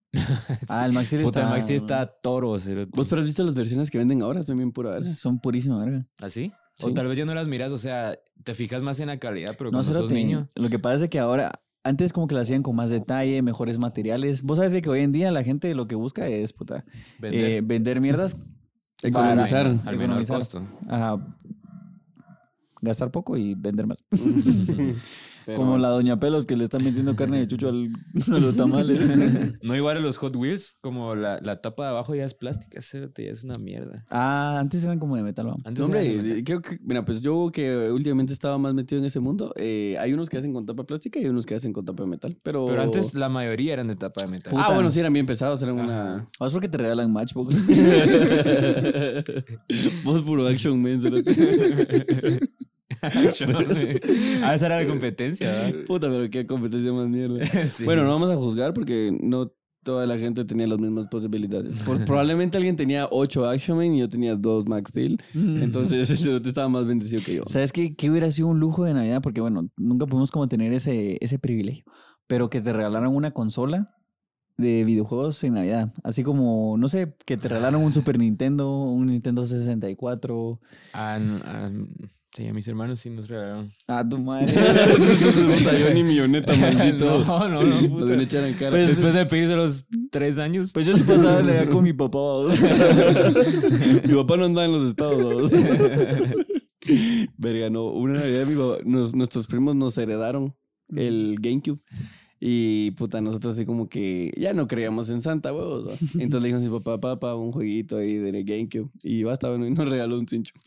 Ah, 0.68 0.86
el 0.86 0.92
Max 0.92 1.08
Steel 1.08 1.22
Puta, 1.22 1.40
el 1.40 1.44
está... 1.44 1.50
Max 1.54 1.64
Steel 1.64 1.76
está 1.76 2.06
toro, 2.06 2.58
cerote. 2.58 2.90
¿Vos 2.94 3.06
pero 3.08 3.20
has 3.22 3.26
visto 3.26 3.42
las 3.44 3.54
versiones 3.54 3.90
que 3.90 3.98
venden 3.98 4.22
ahora? 4.22 4.42
Son 4.42 4.56
bien 4.56 4.72
pura 4.72 4.90
verga. 4.90 5.08
Son 5.08 5.38
purísimas, 5.40 5.84
verga. 5.84 6.06
¿Así? 6.20 6.44
Sí. 6.44 6.52
O 6.82 6.92
tal 6.92 7.06
vez 7.06 7.16
ya 7.16 7.24
no 7.24 7.34
las 7.34 7.48
miras, 7.48 7.72
o 7.72 7.78
sea, 7.78 8.18
te 8.44 8.54
fijas 8.54 8.82
más 8.82 9.00
en 9.00 9.06
la 9.06 9.16
calidad, 9.18 9.54
pero 9.56 9.70
No, 9.70 9.78
cuando 9.78 9.92
sos 9.92 10.10
niño. 10.10 10.46
Lo 10.56 10.68
que 10.68 10.78
pasa 10.78 11.04
es 11.04 11.10
que 11.10 11.18
ahora, 11.18 11.52
antes 11.84 12.12
como 12.12 12.26
que 12.26 12.34
lo 12.34 12.40
hacían 12.40 12.62
con 12.62 12.76
más 12.76 12.90
detalle, 12.90 13.40
mejores 13.42 13.78
materiales. 13.78 14.42
Vos 14.42 14.58
sabes 14.58 14.72
de 14.72 14.82
que 14.82 14.90
hoy 14.90 15.00
en 15.00 15.12
día 15.12 15.30
la 15.30 15.42
gente 15.42 15.74
lo 15.74 15.88
que 15.88 15.94
busca 15.94 16.26
es, 16.28 16.52
puta, 16.52 16.84
Vender. 17.18 17.50
eh, 17.50 17.60
vender 17.62 18.00
mierdas. 18.00 18.36
Economizar. 19.02 19.66
al 19.84 19.96
menor 19.96 20.26
costo. 20.26 20.66
Ajá. 20.88 21.16
Gastar 22.82 23.10
poco 23.10 23.36
y 23.36 23.54
vender 23.54 23.86
más. 23.86 24.04
Pero- 25.46 25.58
Como 25.58 25.78
la 25.78 25.88
Doña 25.90 26.18
Pelos 26.18 26.44
que 26.44 26.56
le 26.56 26.64
están 26.64 26.82
metiendo 26.82 27.14
carne 27.14 27.38
de 27.38 27.46
chucho 27.46 27.68
al- 27.68 27.88
a 28.32 28.38
los 28.38 28.56
tamales. 28.56 29.08
No 29.62 29.74
igual 29.76 29.96
a 29.96 30.00
los 30.00 30.16
Hot 30.18 30.34
Wheels, 30.36 30.76
como 30.80 31.14
la, 31.14 31.38
la 31.40 31.60
tapa 31.62 31.84
de 31.84 31.90
abajo 31.90 32.14
ya 32.16 32.24
es 32.24 32.34
plástica, 32.34 32.80
ya 32.80 33.06
es 33.30 33.44
una 33.44 33.54
mierda. 33.54 34.04
ah, 34.10 34.58
antes 34.60 34.82
eran 34.84 34.98
como 34.98 35.16
de 35.16 35.22
metal, 35.22 35.46
¿va? 35.48 35.54
Antes 35.64 35.78
No, 35.80 35.84
hombre, 35.86 36.16
metal. 36.20 36.42
creo 36.44 36.60
que, 36.62 36.78
mira, 36.82 37.04
pues 37.04 37.22
yo 37.22 37.50
que 37.52 37.90
últimamente 37.90 38.32
estaba 38.32 38.58
más 38.58 38.74
metido 38.74 38.98
en 38.98 39.04
ese 39.06 39.20
mundo, 39.20 39.52
eh, 39.56 39.96
hay 40.00 40.12
unos 40.12 40.28
que 40.28 40.36
hacen 40.38 40.52
con 40.52 40.66
tapa 40.66 40.84
plástica 40.84 41.18
y 41.20 41.24
hay 41.24 41.28
unos 41.30 41.46
que 41.46 41.54
hacen 41.54 41.72
con 41.72 41.84
tapa 41.84 42.02
de 42.02 42.08
metal. 42.10 42.36
Pero, 42.42 42.66
Pero 42.66 42.82
antes 42.82 43.14
la 43.14 43.28
mayoría 43.28 43.72
eran 43.74 43.86
de 43.88 43.94
tapa 43.94 44.22
de 44.22 44.26
metal. 44.28 44.52
Ah, 44.56 44.72
bueno, 44.74 44.90
sí, 44.90 44.98
eran 45.00 45.12
bien 45.12 45.26
pesados, 45.26 45.62
eran 45.62 45.78
una. 45.78 46.26
O 46.40 46.46
es 46.46 46.52
porque 46.52 46.68
te 46.68 46.78
regalan 46.78 47.12
Matchbox. 47.12 47.56
Vos 50.04 50.22
puro 50.22 50.46
action 50.48 50.80
man. 50.82 51.00
ah, 53.02 54.54
esa 54.54 54.66
era 54.66 54.80
la 54.82 54.86
competencia, 54.86 55.50
¿verdad? 55.50 55.84
Puta, 55.86 56.08
pero 56.08 56.30
qué 56.30 56.46
competencia 56.46 56.92
más 56.92 57.08
mierda. 57.08 57.44
Sí. 57.68 57.84
Bueno, 57.84 58.04
no 58.04 58.10
vamos 58.10 58.30
a 58.30 58.36
juzgar 58.36 58.72
porque 58.72 59.16
no 59.20 59.52
toda 59.82 60.04
la 60.06 60.18
gente 60.18 60.44
tenía 60.44 60.66
las 60.66 60.78
mismas 60.78 61.06
posibilidades. 61.06 61.74
Por- 61.84 62.04
probablemente 62.06 62.56
alguien 62.56 62.76
tenía 62.76 63.06
8 63.10 63.48
Action 63.48 63.78
Man 63.78 63.94
y 63.94 64.00
yo 64.00 64.08
tenía 64.08 64.34
2 64.34 64.66
Max 64.66 64.90
Steel. 64.90 65.22
Entonces 65.34 66.10
ese 66.10 66.36
estaba 66.36 66.68
más 66.68 66.86
bendecido 66.86 67.22
que 67.24 67.36
yo. 67.36 67.42
¿Sabes 67.46 67.72
qué, 67.72 67.94
qué 67.94 68.10
hubiera 68.10 68.30
sido 68.30 68.48
un 68.48 68.58
lujo 68.58 68.84
de 68.84 68.94
Navidad? 68.94 69.20
Porque, 69.22 69.40
bueno, 69.40 69.68
nunca 69.76 70.06
pudimos 70.06 70.30
como 70.30 70.48
tener 70.48 70.72
ese, 70.72 71.18
ese 71.20 71.38
privilegio. 71.38 71.84
Pero 72.26 72.50
que 72.50 72.60
te 72.60 72.72
regalaran 72.72 73.14
una 73.14 73.30
consola 73.30 73.90
de 74.56 74.84
videojuegos 74.84 75.42
en 75.44 75.54
Navidad. 75.54 75.92
Así 76.02 76.22
como, 76.22 76.76
no 76.78 76.88
sé, 76.88 77.14
que 77.24 77.36
te 77.36 77.48
regalaran 77.48 77.80
un 77.82 77.92
Super 77.92 78.18
Nintendo, 78.18 78.70
un 78.84 79.06
Nintendo 79.06 79.44
64. 79.44 80.60
Ah, 80.94 81.18
ah, 81.44 81.70
sí, 82.34 82.46
a 82.48 82.52
mis 82.54 82.66
hermanos 82.68 83.00
sí 83.00 83.10
nos 83.10 83.28
regalaron. 83.28 83.68
Ah, 83.88 84.02
tu 84.08 84.18
madre. 84.18 84.46
Puta, 84.52 85.78
yo 85.78 85.92
ni 85.92 86.02
milloneta, 86.02 86.54
maldito. 86.60 87.24
no, 87.26 87.48
no, 87.48 87.62
no, 87.62 87.80
Nos 87.82 87.82
puta. 87.90 88.04
ven 88.06 88.20
a 88.20 88.22
echar 88.22 88.44
en 88.44 88.54
cara. 88.54 88.70
Pues, 88.70 88.88
Después 88.88 89.12
de 89.14 89.26
pedirse 89.26 89.56
los 89.56 89.86
tres 90.10 90.38
años. 90.38 90.70
Pues 90.72 90.86
yo 90.86 90.96
sí 90.96 91.02
pasaba 91.02 91.42
la 91.42 91.54
edad 91.54 91.68
con 91.70 91.84
mi 91.84 91.92
papá. 91.92 92.18
mi 94.06 94.14
papá 94.14 94.36
no 94.38 94.44
andaba 94.46 94.64
en 94.66 94.72
los 94.72 94.84
estados. 94.88 95.52
Verga, 97.36 97.68
no. 97.70 97.86
Una 97.86 98.14
Navidad 98.20 98.46
mi 98.46 98.54
papá- 98.54 98.78
nos- 98.84 99.14
nuestros 99.14 99.46
primos 99.46 99.74
nos 99.76 99.98
heredaron 99.98 100.54
el 100.94 101.36
GameCube. 101.40 101.80
Y 102.38 102.90
puta, 102.92 103.20
nosotros 103.22 103.54
así 103.54 103.64
como 103.64 103.88
que 103.88 104.30
ya 104.36 104.52
no 104.52 104.66
creíamos 104.66 105.08
en 105.10 105.22
Santa, 105.22 105.52
huevos. 105.52 105.86
¿va? 105.88 105.92
Entonces 106.22 106.42
le 106.42 106.48
dijimos 106.48 106.62
a 106.62 106.66
mi 106.66 106.78
papá, 106.78 107.00
papá, 107.00 107.34
un 107.34 107.50
jueguito 107.50 107.96
ahí 107.96 108.16
del 108.16 108.44
GameCube. 108.44 108.90
Y 109.02 109.22
basta, 109.22 109.48
bueno, 109.48 109.66
y 109.66 109.70
nos 109.70 109.88
regaló 109.88 110.18
un 110.18 110.28
cincho. 110.28 110.52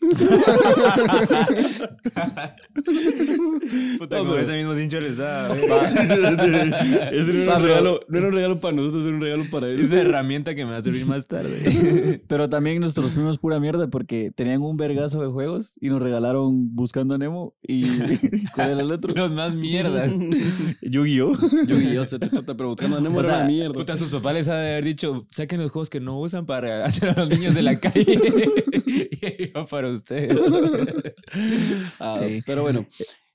Puta, 3.98 4.18
No, 4.18 4.24
como 4.24 4.36
ese 4.36 4.54
mismo 4.54 4.74
cincho 4.74 5.00
les 5.00 5.16
da. 5.18 5.54
Ese 7.12 7.32
no 7.32 7.42
era, 7.42 7.56
un 7.56 7.62
regalo, 7.62 8.00
no 8.08 8.18
era 8.18 8.26
un 8.28 8.32
regalo 8.32 8.60
para 8.60 8.76
nosotros, 8.76 9.04
era 9.04 9.14
un 9.14 9.20
regalo 9.20 9.44
para 9.50 9.68
él. 9.68 9.78
Es 9.80 9.88
una 9.90 10.00
herramienta 10.00 10.54
que 10.54 10.64
me 10.64 10.72
va 10.72 10.78
a 10.78 10.82
servir 10.82 11.06
más 11.06 11.26
tarde. 11.26 12.20
Pero 12.26 12.48
también 12.48 12.80
nuestros 12.80 13.12
primos 13.12 13.38
pura 13.38 13.60
mierda 13.60 13.88
porque 13.88 14.32
tenían 14.34 14.62
un 14.62 14.76
vergazo 14.76 15.20
de 15.20 15.28
juegos 15.28 15.76
y 15.80 15.88
nos 15.88 16.02
regalaron 16.02 16.74
Buscando 16.74 17.14
a 17.14 17.18
Nemo 17.18 17.54
y 17.62 17.84
¿cuál 18.54 18.70
era 18.70 18.80
el 18.80 18.90
otro? 18.90 19.12
Los 19.14 19.34
más 19.34 19.54
mierdas. 19.54 20.12
Yu-Gi-Oh! 20.82 21.32
Yu-Gi-Oh! 21.66 22.04
se 22.04 22.18
te 22.18 22.26
puta, 22.28 22.54
pero 22.56 22.68
buscando 22.70 22.96
a 22.96 23.00
Nemo 23.00 23.18
O 23.18 23.20
era 23.20 23.28
sea, 23.28 23.36
una 23.38 23.46
mierda. 23.46 23.74
Puta, 23.74 23.96
sus 23.96 24.10
papás 24.10 24.34
les 24.34 24.48
ha 24.48 24.56
de 24.56 24.70
haber 24.72 24.84
dicho, 24.84 25.26
saquen 25.30 25.60
los 25.60 25.70
juegos 25.70 25.90
que 25.90 26.00
no 26.00 26.18
usan 26.18 26.46
para 26.46 26.84
hacer 26.84 27.10
a 27.10 27.14
los 27.14 27.28
niños 27.28 27.54
de 27.54 27.62
la 27.62 27.78
calle. 27.78 28.20
y 28.86 29.52
yo 29.54 29.66
para 29.66 29.88
ustedes. 29.88 30.36
Ah, 32.00 32.12
Sí. 32.18 32.42
Pero 32.46 32.62
bueno, 32.62 32.86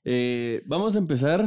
eh, 0.04 0.62
vamos 0.66 0.94
a 0.96 0.98
empezar 0.98 1.44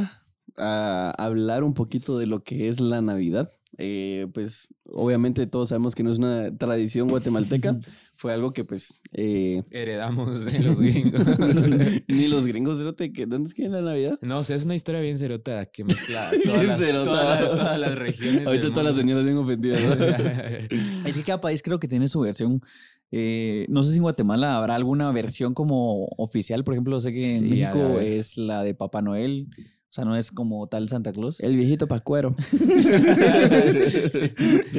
a 0.56 1.10
hablar 1.16 1.62
un 1.64 1.74
poquito 1.74 2.18
de 2.18 2.26
lo 2.26 2.42
que 2.42 2.68
es 2.68 2.80
la 2.80 3.00
Navidad. 3.00 3.48
Eh, 3.78 4.26
pues 4.34 4.68
obviamente 4.84 5.46
todos 5.46 5.68
sabemos 5.68 5.94
que 5.94 6.02
no 6.02 6.10
es 6.10 6.18
una 6.18 6.54
tradición 6.56 7.08
guatemalteca, 7.08 7.78
fue 8.16 8.32
algo 8.32 8.52
que 8.52 8.64
pues 8.64 8.94
eh, 9.12 9.62
Heredamos 9.70 10.44
de 10.44 10.58
los 10.64 10.80
gringos. 10.80 11.22
ni 12.08 12.26
los 12.28 12.46
gringos, 12.46 12.78
cerote, 12.78 13.12
que 13.12 13.26
¿dónde 13.26 13.48
es 13.48 13.54
que 13.54 13.64
es 13.66 13.70
la 13.70 13.80
Navidad? 13.80 14.18
No, 14.22 14.38
o 14.38 14.42
sea, 14.42 14.56
es 14.56 14.64
una 14.64 14.74
historia 14.74 15.00
bien 15.00 15.16
cerota 15.16 15.66
que 15.66 15.84
mezcla 15.84 16.30
todas, 16.44 16.58
Bien 16.58 16.68
las, 16.68 16.78
cerota. 16.80 17.10
todas, 17.10 17.40
las, 17.40 17.50
todas 17.58 17.78
las 17.78 17.98
regiones. 17.98 18.46
Ahorita 18.46 18.68
todas 18.70 18.84
las 18.84 18.96
señoras 18.96 19.24
bien 19.24 19.36
ofendidas. 19.38 19.80
¿no? 19.82 20.04
Es 21.06 21.16
que 21.16 21.22
cada 21.24 21.40
país 21.40 21.62
creo 21.62 21.78
que 21.78 21.88
tiene 21.88 22.08
su 22.08 22.20
versión. 22.20 22.60
Eh, 23.12 23.66
no 23.68 23.82
sé 23.82 23.90
si 23.92 23.96
en 23.96 24.02
Guatemala 24.02 24.56
habrá 24.56 24.74
alguna 24.76 25.10
versión 25.12 25.54
como 25.54 26.06
oficial. 26.16 26.62
Por 26.64 26.74
ejemplo, 26.74 26.98
sé 27.00 27.12
que 27.12 27.34
en 27.34 27.40
Sí, 27.40 27.48
México 27.48 27.98
es 28.00 28.36
la 28.36 28.62
de 28.62 28.74
Papá 28.74 29.00
Noel. 29.02 29.48
O 29.90 29.92
sea, 29.92 30.04
no 30.04 30.14
es 30.16 30.30
como 30.30 30.68
tal 30.68 30.88
Santa 30.88 31.10
Claus. 31.10 31.40
El 31.40 31.56
viejito 31.56 31.88
pascuero. 31.88 32.36
¿De 32.52 32.60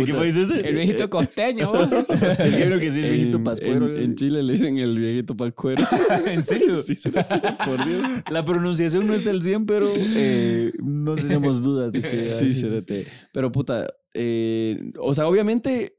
qué 0.05 0.13
país 0.13 0.37
es 0.37 0.49
ese? 0.49 0.69
El 0.69 0.75
viejito 0.75 1.09
costeño. 1.09 1.69
Es 1.73 2.55
que 2.55 2.65
creo 2.65 2.79
que 2.79 2.91
sí 2.91 3.01
es 3.01 3.09
viejito 3.09 3.37
En- 3.37 3.43
pascuero. 3.43 3.87
En, 3.89 3.97
en 4.03 4.15
Chile 4.15 4.41
le 4.41 4.53
dicen 4.53 4.77
el 4.77 4.97
viejito 4.97 5.35
pascuero. 5.35 5.83
¿En 6.27 6.45
serio? 6.45 6.81
Sí, 6.81 6.95
sí, 6.95 7.09
por 7.11 7.85
Dios. 7.85 8.03
La 8.31 8.45
pronunciación 8.45 9.05
no 9.05 9.13
está 9.13 9.31
al 9.31 9.41
100, 9.41 9.65
pero 9.65 9.91
eh, 9.95 10.71
no 10.81 11.15
tenemos 11.15 11.61
dudas 11.61 11.91
de 11.91 11.99
que 12.01 12.07
Sí, 12.07 12.55
cerote. 12.55 13.05
Pero 13.33 13.51
puta, 13.51 13.87
eh, 14.13 14.93
o 14.97 15.13
sea, 15.13 15.27
obviamente 15.27 15.93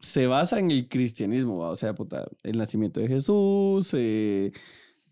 se 0.00 0.26
basa 0.26 0.58
en 0.58 0.72
el 0.72 0.88
cristianismo, 0.88 1.58
¿va? 1.58 1.70
o 1.70 1.76
sea, 1.76 1.94
puta, 1.94 2.26
el 2.42 2.58
nacimiento 2.58 2.98
de 3.00 3.06
Jesús, 3.06 3.90
eh, 3.92 4.50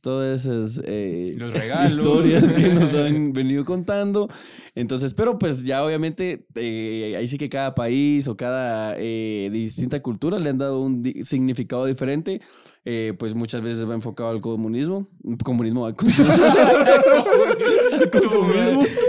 todas 0.02 0.44
esas 0.44 0.82
eh, 0.84 1.34
Los 1.38 1.54
historias 1.86 2.44
que 2.52 2.68
nos 2.68 2.92
han 3.06 3.32
venido 3.32 3.64
contando. 3.64 4.28
Entonces, 4.74 5.14
pero 5.14 5.38
pues 5.38 5.64
ya 5.64 5.82
obviamente 5.84 6.44
eh, 6.56 7.14
ahí 7.16 7.26
sí 7.26 7.38
que 7.38 7.48
cada 7.48 7.74
país 7.74 8.28
o 8.28 8.36
cada 8.36 8.94
eh, 8.98 9.48
distinta 9.52 10.00
cultura 10.02 10.38
le 10.38 10.50
han 10.50 10.58
dado 10.58 10.80
un 10.80 11.00
di- 11.02 11.22
significado 11.22 11.86
diferente. 11.86 12.40
Eh, 12.84 13.14
pues 13.16 13.32
muchas 13.34 13.62
veces 13.62 13.88
va 13.88 13.94
enfocado 13.94 14.30
al 14.30 14.40
comunismo. 14.40 15.06
Comunismo, 15.44 15.86
al 15.86 15.94
consumismo. 15.96 16.42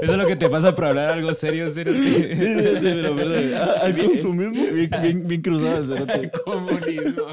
Eso 0.02 0.12
es 0.12 0.18
lo 0.18 0.28
que 0.28 0.36
te 0.36 0.48
pasa 0.48 0.76
por 0.76 0.86
hablar 0.86 1.10
algo 1.10 1.34
serio, 1.34 1.68
serio. 1.70 1.92
Sí, 1.94 2.02
sí, 2.12 2.36
sí, 2.36 2.78
pero 2.82 3.16
perdón. 3.16 3.54
Al 3.82 3.98
consumismo. 3.98 4.64
Bien, 4.74 4.90
bien, 5.02 5.28
bien 5.28 5.42
cruzado 5.42 5.82
el. 5.82 6.30
Comunismo. 6.46 7.24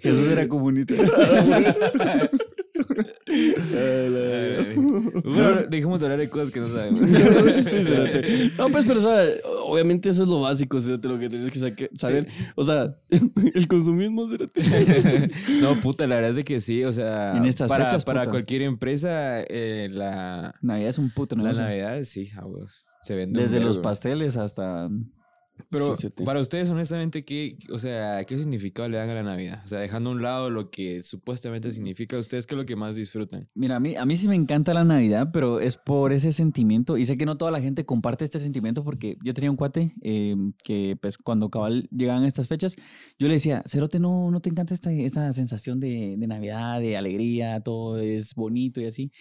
Jesús 0.00 0.28
era 0.28 0.46
comunista. 0.48 0.94
Bueno, 5.24 5.62
dejemos 5.68 6.00
de 6.00 6.06
hablar 6.06 6.18
de 6.18 6.28
cosas 6.28 6.50
que 6.50 6.60
no 6.60 6.68
sabemos. 6.68 7.08
Sí. 7.08 8.52
No, 8.58 8.68
pues, 8.70 8.86
pero, 8.86 9.00
o 9.00 9.02
sea, 9.02 9.24
obviamente 9.64 10.08
eso 10.08 10.22
es 10.22 10.28
lo 10.28 10.40
básico, 10.40 10.80
cerote, 10.80 11.08
lo 11.08 11.18
que 11.18 11.28
tienes 11.28 11.52
que 11.52 11.90
saber. 11.94 12.28
O 12.54 12.64
sea, 12.64 12.94
el 13.54 13.68
consumismo. 13.68 14.26
No, 15.60 15.74
puta, 15.80 16.06
la 16.06 16.16
verdad 16.16 16.30
es 16.30 16.36
de 16.36 16.44
que 16.44 16.60
sí, 16.60 16.84
o 16.84 16.92
sea, 16.92 17.36
En 17.36 17.44
estas 17.44 17.68
para, 17.68 17.84
fechas, 17.86 18.04
para 18.04 18.26
cualquier 18.26 18.62
empresa, 18.62 19.40
eh, 19.42 19.88
la, 19.90 20.52
Navidad 20.62 20.90
es 20.90 20.98
un 20.98 21.10
puto 21.10 21.36
la 21.36 21.42
negocio. 21.42 21.64
Navidad, 21.64 22.02
sí, 22.04 22.30
a 22.36 22.44
vos, 22.44 22.86
se 23.02 23.14
vende. 23.14 23.42
Desde 23.42 23.60
los 23.60 23.78
pasteles 23.78 24.36
hasta. 24.36 24.88
Pero 25.70 25.94
Sí, 25.94 26.02
cerote. 26.02 26.24
para 26.24 26.40
ustedes, 26.40 26.70
honestamente, 26.70 27.24
¿qué, 27.24 27.58
o 27.70 27.78
sea, 27.78 28.24
¿qué 28.24 28.38
significado 28.38 28.88
le 28.88 28.96
dan 28.96 29.10
a 29.10 29.14
la 29.14 29.22
Navidad? 29.22 29.62
O 29.64 29.68
sea, 29.68 29.80
dejando 29.80 30.10
a 30.10 30.12
un 30.14 30.22
lado 30.22 30.48
lo 30.50 30.70
que 30.70 31.02
supuestamente 31.02 31.70
significa, 31.72 32.16
¿ustedes 32.18 32.46
qué 32.46 32.54
es 32.54 32.58
lo 32.58 32.64
que 32.64 32.74
más 32.76 32.96
disfrutan? 32.96 33.48
Mira, 33.54 33.76
a 33.76 33.80
mí, 33.80 33.94
a 33.94 34.06
mí 34.06 34.16
sí 34.16 34.28
me 34.28 34.34
encanta 34.34 34.72
la 34.72 34.84
Navidad, 34.84 35.30
pero 35.32 35.60
es 35.60 35.76
por 35.76 36.12
ese 36.12 36.32
sentimiento. 36.32 36.96
Y 36.96 37.04
sé 37.04 37.18
que 37.18 37.26
no 37.26 37.36
toda 37.36 37.50
la 37.50 37.60
gente 37.60 37.84
comparte 37.84 38.24
este 38.24 38.38
sentimiento 38.38 38.82
porque 38.82 39.18
yo 39.22 39.34
tenía 39.34 39.50
un 39.50 39.56
cuate 39.56 39.94
eh, 40.02 40.36
que, 40.64 40.96
pues, 41.00 41.18
cuando 41.18 41.50
cabal 41.50 41.88
llegaban 41.90 42.24
estas 42.24 42.48
fechas, 42.48 42.76
yo 43.18 43.28
le 43.28 43.34
decía, 43.34 43.62
Cerote, 43.66 44.00
¿no, 44.00 44.30
no 44.30 44.40
te 44.40 44.48
encanta 44.48 44.72
esta, 44.72 44.90
esta 44.90 45.32
sensación 45.34 45.80
de, 45.80 46.16
de 46.18 46.26
Navidad, 46.26 46.80
de 46.80 46.96
alegría, 46.96 47.60
todo 47.60 47.98
es 47.98 48.34
bonito 48.34 48.80
y 48.80 48.86
así? 48.86 49.12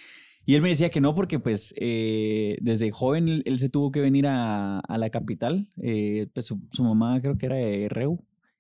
Y 0.48 0.56
él 0.56 0.62
me 0.62 0.70
decía 0.70 0.90
que 0.90 1.02
no, 1.02 1.14
porque 1.14 1.40
pues 1.40 1.74
eh, 1.78 2.58
desde 2.62 2.90
joven 2.90 3.28
él, 3.28 3.44
él 3.46 3.60
se 3.60 3.68
tuvo 3.70 3.92
que 3.92 4.00
venir 4.00 4.28
a, 4.28 4.80
a 4.80 4.98
la 4.98 5.10
capital. 5.10 5.68
eh, 5.82 6.28
pues 6.34 6.46
su, 6.46 6.62
su 6.72 6.86
mamá 6.86 7.20
creo 7.22 7.38
que 7.38 7.48
era 7.48 7.56
de 7.58 7.90
Reu. 7.90 8.18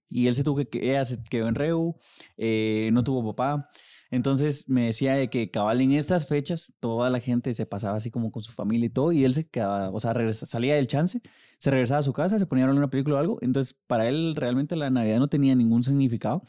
Y 0.09 0.27
él 0.27 0.35
se 0.35 0.43
tuvo 0.43 0.57
que, 0.65 0.79
ella 0.81 1.05
se 1.05 1.19
quedó 1.29 1.47
en 1.47 1.55
Reu, 1.55 1.95
eh, 2.37 2.89
no 2.91 3.03
tuvo 3.05 3.33
papá. 3.33 3.69
Entonces 4.11 4.67
me 4.69 4.85
decía 4.87 5.13
de 5.15 5.29
que 5.29 5.49
cabal 5.49 5.79
en 5.81 5.93
estas 5.93 6.27
fechas 6.27 6.73
toda 6.81 7.09
la 7.09 7.19
gente 7.21 7.53
se 7.53 7.65
pasaba 7.65 7.97
así 7.97 8.11
como 8.11 8.31
con 8.31 8.43
su 8.43 8.51
familia 8.51 8.87
y 8.87 8.89
todo. 8.89 9.11
Y 9.13 9.23
él 9.23 9.33
se 9.33 9.47
quedaba, 9.47 9.89
o 9.89 9.99
sea, 10.01 10.13
regresa- 10.13 10.45
salía 10.45 10.75
del 10.75 10.87
chance, 10.87 11.21
se 11.57 11.71
regresaba 11.71 11.99
a 11.99 12.03
su 12.03 12.13
casa, 12.13 12.37
se 12.39 12.45
ponía 12.45 12.65
a 12.65 12.67
ver 12.67 12.77
una 12.77 12.89
película 12.89 13.15
o 13.15 13.19
algo. 13.19 13.37
Entonces 13.41 13.73
para 13.87 14.07
él 14.09 14.35
realmente 14.35 14.75
la 14.75 14.89
Navidad 14.89 15.19
no 15.19 15.29
tenía 15.29 15.55
ningún 15.55 15.83
significado. 15.83 16.43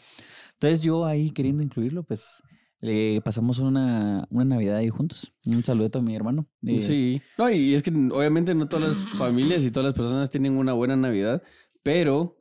Entonces 0.54 0.83
yo 0.83 1.04
ahí 1.07 1.30
queriendo 1.30 1.62
incluirlo, 1.62 2.02
pues 2.02 2.42
le 2.80 3.20
pasamos 3.23 3.58
una, 3.58 4.26
una 4.30 4.44
Navidad 4.44 4.76
ahí 4.76 4.88
juntos. 4.88 5.32
Un 5.47 5.64
saludo 5.64 5.99
a 5.99 6.02
mi 6.02 6.14
hermano. 6.14 6.49
Eh, 6.64 6.78
Sí. 6.78 7.23
No, 7.37 7.50
y 7.50 7.75
es 7.75 7.82
que 7.82 7.90
obviamente 7.90 8.54
no 8.54 8.68
todas 8.68 8.88
las 8.88 9.08
familias 9.18 9.64
y 9.64 9.70
todas 9.70 9.87
las 9.87 9.94
personas 9.94 10.30
tienen 10.30 10.56
una 10.56 10.73
buena 10.73 10.97
Navidad, 10.97 11.42
pero 11.82 12.37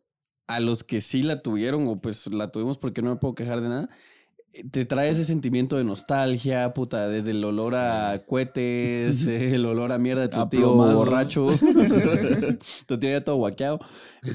a 0.48 0.60
los 0.60 0.84
que 0.84 1.01
sí 1.01 1.24
la 1.24 1.41
tuvieron, 1.41 1.88
o 1.88 2.00
pues 2.00 2.27
la 2.27 2.51
tuvimos 2.51 2.77
porque 2.77 3.01
no 3.01 3.10
me 3.10 3.15
puedo 3.17 3.36
quejar 3.36 3.62
de 3.62 3.70
nada, 3.70 3.89
te 4.72 4.86
trae 4.86 5.10
ese 5.10 5.24
sentimiento 5.24 5.77
de 5.77 5.84
nostalgia, 5.84 6.74
puta, 6.74 7.10
desde 7.10 7.32
el 7.32 7.44
olor 7.44 7.75
a 7.75 8.24
cohetes, 8.25 9.27
el 9.27 9.66
olor 9.66 9.92
a 9.92 9.98
mierda 10.00 10.24
de 10.24 10.30
tu 10.30 10.39
A 10.39 10.50
tío 10.50 10.62
plomazos. 10.74 10.96
borracho, 10.96 11.48
tu 12.88 12.98
tío 12.98 13.10
ya 13.12 13.24
todo 13.24 13.36
guaqueado. 13.38 13.80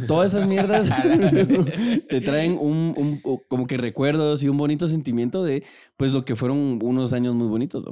Todas 0.07 0.33
esas 0.35 0.49
mierdas 0.49 0.89
te 2.09 2.21
traen 2.21 2.57
un, 2.59 3.21
como 3.49 3.67
que 3.67 3.77
recuerdos 3.77 4.43
y 4.43 4.49
un 4.49 4.57
bonito 4.57 4.89
sentimiento 4.89 5.43
de 5.45 5.65
pues 5.97 6.13
lo 6.13 6.25
que 6.25 6.37
fueron 6.37 6.79
unos 6.83 7.13
años 7.13 7.35
muy 7.35 7.49
bonitos. 7.49 7.85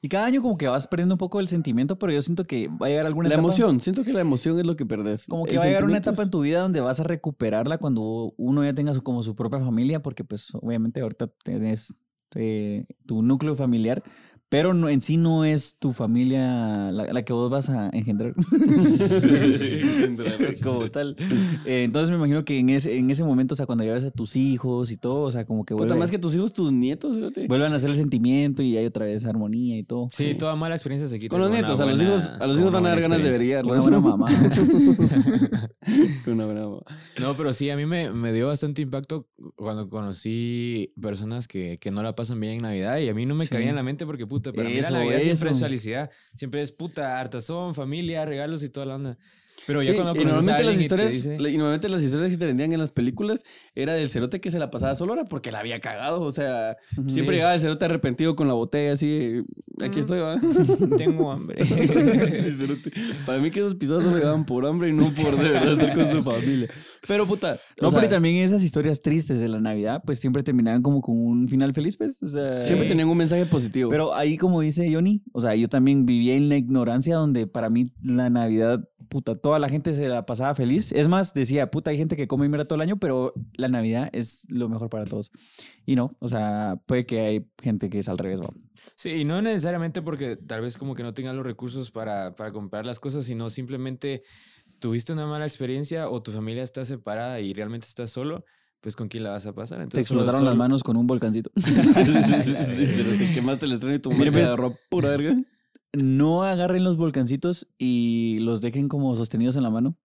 Y 0.00 0.08
cada 0.08 0.26
año 0.26 0.40
como 0.40 0.56
que 0.56 0.68
vas 0.68 0.86
perdiendo 0.86 1.14
un 1.14 1.18
poco 1.18 1.40
el 1.40 1.48
sentimiento, 1.48 1.98
pero 1.98 2.12
yo 2.12 2.22
siento 2.22 2.44
que 2.44 2.68
va 2.68 2.86
a 2.86 2.88
llegar 2.90 3.06
alguna 3.06 3.28
La 3.28 3.34
etapa. 3.34 3.46
emoción, 3.48 3.80
siento 3.80 4.04
que 4.04 4.12
la 4.12 4.20
emoción 4.20 4.58
es 4.60 4.66
lo 4.66 4.76
que 4.76 4.86
perdés. 4.86 5.26
Como 5.28 5.44
que 5.44 5.52
El 5.52 5.58
va 5.58 5.62
a 5.64 5.66
llegar 5.66 5.84
una 5.84 5.98
etapa 5.98 6.22
en 6.22 6.30
tu 6.30 6.40
vida 6.40 6.60
donde 6.60 6.80
vas 6.80 7.00
a 7.00 7.04
recuperarla 7.04 7.78
cuando 7.78 8.32
uno 8.36 8.64
ya 8.64 8.72
tenga 8.72 8.94
su, 8.94 9.02
como 9.02 9.22
su 9.22 9.34
propia 9.34 9.60
familia, 9.60 10.00
porque 10.00 10.24
pues 10.24 10.54
obviamente 10.54 11.00
ahorita 11.00 11.29
tienes 11.44 11.94
eh, 12.34 12.86
tu 13.06 13.22
núcleo 13.22 13.54
familiar, 13.54 14.02
pero 14.50 14.74
no, 14.74 14.88
en 14.90 15.00
sí 15.00 15.16
no 15.16 15.44
es 15.46 15.76
tu 15.78 15.92
familia 15.94 16.90
la, 16.92 17.10
la 17.12 17.22
que 17.24 17.32
vos 17.32 17.50
vas 17.50 17.70
a 17.70 17.88
engendrar 17.92 18.34
como 20.62 20.90
tal. 20.90 21.16
Eh, 21.64 21.84
entonces 21.84 22.10
me 22.10 22.16
imagino 22.16 22.44
que 22.44 22.58
en 22.58 22.70
ese, 22.70 22.96
en 22.96 23.10
ese 23.10 23.24
momento, 23.24 23.54
o 23.54 23.56
sea, 23.56 23.66
cuando 23.66 23.84
llevas 23.84 24.04
a 24.04 24.10
tus 24.10 24.36
hijos 24.36 24.90
y 24.90 24.96
todo, 24.96 25.22
o 25.22 25.30
sea, 25.30 25.44
como 25.46 25.64
que 25.64 25.74
Puta, 25.74 25.86
vuelve, 25.86 26.00
más 26.00 26.10
que 26.10 26.18
tus 26.18 26.34
hijos, 26.34 26.52
tus 26.52 26.72
nietos. 26.72 27.16
fíjate. 27.16 27.46
vuelvan 27.46 27.72
a 27.72 27.76
hacer 27.76 27.90
el 27.90 27.96
sentimiento 27.96 28.62
y 28.62 28.76
hay 28.76 28.86
otra 28.86 29.06
vez 29.06 29.24
armonía 29.26 29.78
y 29.78 29.84
todo. 29.84 30.08
Sí, 30.12 30.34
toda 30.34 30.56
mala 30.56 30.74
experiencia 30.74 31.08
se 31.08 31.18
quita. 31.18 31.30
Con 31.30 31.40
los 31.40 31.50
nietos, 31.50 31.78
a 31.80 31.86
los 31.86 32.00
hijos, 32.02 32.30
a 32.40 32.46
los 32.46 32.58
hijos 32.58 32.72
van 32.72 32.86
a 32.86 32.90
dar 32.90 33.00
ganas 33.00 33.22
de 33.22 33.36
brillar. 33.38 33.62
Con 33.64 33.72
una 33.72 33.80
buena 33.82 34.00
mamá. 34.00 34.26
Con 36.24 36.34
una 36.34 36.46
buena 36.46 36.62
mamá. 36.68 36.82
No, 37.20 37.34
pero 37.36 37.52
sí, 37.52 37.70
a 37.70 37.76
mí 37.76 37.86
me, 37.86 38.10
me 38.10 38.32
dio 38.32 38.48
bastante 38.48 38.82
impacto 38.82 39.28
cuando 39.56 39.88
conocí 39.88 40.90
personas 41.00 41.48
que, 41.48 41.78
que 41.78 41.90
no 41.90 42.02
la 42.02 42.14
pasan 42.14 42.40
bien 42.40 42.54
en 42.54 42.62
Navidad 42.62 42.98
y 42.98 43.08
a 43.08 43.14
mí 43.14 43.26
no 43.26 43.34
me 43.34 43.44
Sí. 43.44 43.50
cabía 43.50 43.70
en 43.70 43.76
la 43.76 43.82
mente 43.82 44.06
porque 44.06 44.26
puta, 44.26 44.39
para 44.42 44.68
mí 44.68 44.74
la 44.74 44.80
Eso, 44.80 44.92
Navidad 44.92 45.20
siempre 45.20 45.50
es 45.50 45.60
felicidad, 45.60 46.10
siempre 46.36 46.62
es 46.62 46.72
puta, 46.72 47.20
hartazón, 47.20 47.74
familia, 47.74 48.24
regalos 48.24 48.62
y 48.62 48.70
toda 48.70 48.86
la 48.86 48.94
onda. 48.96 49.18
Pero 49.66 49.82
ya 49.82 49.90
Sí, 49.92 49.96
cuando 49.96 50.20
y 50.20 50.24
normalmente 50.24 50.64
las 50.64 50.80
historias, 50.80 51.12
dice- 51.12 51.34
y 51.36 51.56
normalmente 51.56 51.88
las 51.88 52.02
historias 52.02 52.30
que 52.30 52.36
te 52.36 52.46
vendían 52.46 52.72
en 52.72 52.78
las 52.80 52.90
películas 52.90 53.44
era 53.74 53.92
del 53.94 54.08
cerote 54.08 54.40
que 54.40 54.50
se 54.50 54.58
la 54.58 54.70
pasaba 54.70 54.94
solo 54.94 55.12
era 55.14 55.24
porque 55.24 55.52
la 55.52 55.60
había 55.60 55.78
cagado. 55.80 56.22
O 56.22 56.32
sea, 56.32 56.76
siempre 57.08 57.12
Sí. 57.14 57.30
llegaba 57.32 57.54
el 57.54 57.60
cerote 57.60 57.84
arrepentido 57.84 58.36
con 58.36 58.48
la 58.48 58.54
botella 58.54 58.92
así. 58.92 59.42
Aquí 59.82 60.00
estoy, 60.00 60.20
va. 60.20 60.36
tengo 60.98 61.30
hambre. 61.32 61.64
Sí, 61.64 62.52
cerote. 62.52 62.90
Para 63.26 63.38
mí 63.38 63.50
que 63.50 63.60
esos 63.60 63.74
pisados 63.74 64.04
solo 64.04 64.16
llegaban 64.18 64.44
por 64.46 64.64
hambre 64.66 64.88
y 64.88 64.92
no 64.92 65.12
por 65.14 65.36
de 65.36 65.50
verdad 65.50 65.72
estar 65.72 65.94
con 65.94 66.10
su 66.10 66.22
familia. 66.22 66.68
Pero 67.06 67.26
puta. 67.26 67.54
o 67.78 67.82
No, 67.84 67.90
sea, 67.90 67.98
pero 68.00 68.10
y 68.10 68.14
también 68.14 68.36
esas 68.36 68.62
historias 68.62 69.00
tristes 69.00 69.38
de 69.40 69.48
la 69.48 69.60
Navidad, 69.60 70.02
pues 70.04 70.18
siempre 70.20 70.42
terminaban 70.42 70.82
como 70.82 71.00
con 71.00 71.16
un 71.16 71.48
final 71.48 71.72
feliz, 71.74 71.96
pues. 71.96 72.22
O 72.22 72.26
sea, 72.26 72.54
siempre 72.54 72.88
tenían 72.88 73.08
un 73.08 73.16
mensaje 73.18 73.46
positivo. 73.46 73.88
Pero 73.90 74.14
ahí, 74.14 74.36
como 74.36 74.60
dice 74.60 74.92
Johnny, 74.92 75.22
o 75.32 75.40
sea, 75.40 75.54
yo 75.54 75.68
también 75.68 76.06
vivía 76.06 76.34
en 76.34 76.48
la 76.48 76.56
ignorancia 76.56 77.16
donde 77.16 77.46
para 77.46 77.70
mí 77.70 77.92
la 78.02 78.28
Navidad 78.30 78.80
puta, 79.10 79.34
toda 79.34 79.58
la 79.58 79.68
gente 79.68 79.92
se 79.92 80.08
la 80.08 80.24
pasaba 80.24 80.54
feliz. 80.54 80.92
Es 80.92 81.08
más, 81.08 81.34
decía, 81.34 81.70
puta, 81.70 81.90
hay 81.90 81.98
gente 81.98 82.16
que 82.16 82.26
come 82.26 82.48
mierda 82.48 82.64
todo 82.64 82.76
el 82.76 82.80
año, 82.80 82.96
pero 82.98 83.34
la 83.54 83.68
Navidad 83.68 84.08
es 84.12 84.46
lo 84.50 84.70
mejor 84.70 84.88
para 84.88 85.04
todos. 85.04 85.30
Y 85.84 85.96
no, 85.96 86.16
o 86.20 86.28
sea, 86.28 86.80
puede 86.86 87.04
que 87.04 87.20
hay 87.20 87.46
gente 87.60 87.90
que 87.90 87.98
es 87.98 88.08
al 88.08 88.16
revés, 88.16 88.40
¿va? 88.40 88.48
Sí, 88.94 89.10
y 89.10 89.24
no 89.24 89.42
necesariamente 89.42 90.00
porque 90.00 90.36
tal 90.36 90.62
vez 90.62 90.78
como 90.78 90.94
que 90.94 91.02
no 91.02 91.12
tengan 91.12 91.36
los 91.36 91.44
recursos 91.44 91.90
para, 91.90 92.34
para 92.36 92.52
comprar 92.52 92.86
las 92.86 93.00
cosas, 93.00 93.26
sino 93.26 93.50
simplemente 93.50 94.22
tuviste 94.78 95.12
una 95.12 95.26
mala 95.26 95.44
experiencia 95.44 96.08
o 96.08 96.22
tu 96.22 96.32
familia 96.32 96.62
está 96.62 96.84
separada 96.86 97.40
y 97.40 97.52
realmente 97.52 97.86
estás 97.86 98.10
solo, 98.10 98.44
pues 98.80 98.96
con 98.96 99.08
quién 99.08 99.24
la 99.24 99.30
vas 99.30 99.44
a 99.46 99.52
pasar. 99.54 99.78
Te 99.78 99.82
Entonces, 99.84 100.06
solo- 100.06 100.20
explotaron 100.22 100.44
las 100.46 100.52
solo- 100.52 100.58
manos 100.62 100.82
con 100.82 100.96
un 100.96 101.06
volcancito. 101.06 101.50
Sí, 101.56 101.72
sí, 101.74 102.54
sí, 102.54 102.86
sí, 102.86 103.02
te 103.18 103.34
quemaste 103.34 103.66
el 103.66 103.72
estreno 103.72 103.94
y 103.96 103.98
tu 103.98 104.10
madre 104.12 104.32
pues, 104.32 104.48
agarró 104.48 104.72
pura 104.88 105.10
verga. 105.10 105.36
No 105.92 106.44
agarren 106.44 106.84
los 106.84 106.96
volcancitos 106.96 107.68
y 107.78 108.38
los 108.40 108.60
dejen 108.60 108.88
como 108.88 109.14
sostenidos 109.14 109.56
en 109.56 109.62
la 109.62 109.70
mano 109.70 109.96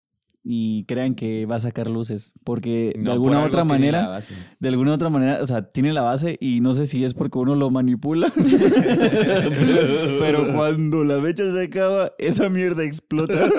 y 0.48 0.84
crean 0.84 1.16
que 1.16 1.48
va 1.48 1.56
a 1.56 1.60
sacar 1.60 1.90
luces, 1.90 2.34
porque 2.44 2.94
de 2.96 3.02
No, 3.04 3.12
alguna 3.14 3.44
otra 3.44 3.64
manera, 3.64 4.08
base. 4.08 4.36
de 4.60 4.70
alguna 4.70 4.94
otra 4.94 5.10
manera, 5.10 5.40
o 5.42 5.48
sea, 5.48 5.64
tiene 5.64 5.92
la 5.92 6.02
base 6.04 6.38
y 6.40 6.62
no 6.62 6.72
sé 6.74 6.86
si 6.86 7.04
es 7.04 7.16
porque 7.16 7.40
uno 7.40 7.56
lo 7.56 7.72
manipula, 7.72 8.32
pero 10.20 10.54
cuando 10.54 11.04
la 11.04 11.20
mecha 11.20 11.52
se 11.52 11.64
acaba, 11.64 12.12
esa 12.18 12.50
mierda 12.50 12.84
explota. 12.84 13.34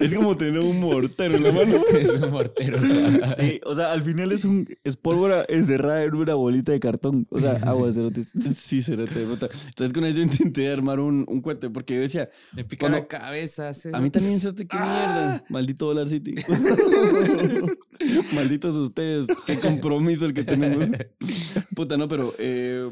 Es 0.00 0.14
como 0.14 0.36
tener 0.36 0.60
un 0.60 0.80
mortero 0.80 1.36
en 1.36 1.42
la 1.42 1.52
mano. 1.52 1.76
es 1.98 2.10
un 2.14 2.30
mortero. 2.30 2.78
Sí, 3.38 3.60
o 3.64 3.74
sea, 3.74 3.92
al 3.92 4.02
final 4.02 4.32
es 4.32 4.44
un 4.44 4.66
es 4.84 4.96
pólvora 4.96 5.44
encerrada 5.48 6.04
en 6.04 6.14
una 6.14 6.34
bolita 6.34 6.72
de 6.72 6.80
cartón, 6.80 7.26
o 7.30 7.38
sea, 7.38 7.52
agua 7.66 7.90
cerotes. 7.92 8.32
Sí, 8.54 8.80
cerote, 8.82 9.20
puta. 9.24 9.48
Entonces 9.68 9.92
con 9.92 10.04
eso 10.04 10.16
yo 10.16 10.22
intenté 10.22 10.70
armar 10.72 11.00
un, 11.00 11.24
un 11.28 11.40
cohete 11.42 11.70
porque 11.70 11.94
yo 11.96 12.00
decía, 12.00 12.28
Me 12.52 12.64
pica 12.64 12.80
Cuando- 12.86 12.98
la 12.98 13.06
cabeza. 13.06 13.70
a 13.92 14.00
mí 14.00 14.10
también 14.10 14.40
cerote, 14.40 14.66
qué 14.66 14.76
mierda. 14.76 15.44
Maldito 15.58 15.86
Dollar 15.86 16.06
City. 16.06 16.36
Malditos 18.32 18.76
ustedes, 18.76 19.26
qué 19.44 19.58
compromiso 19.58 20.24
el 20.24 20.32
que 20.32 20.44
tenemos. 20.44 20.86
Puta, 21.74 21.96
no, 21.96 22.06
pero 22.06 22.32
eh, 22.38 22.88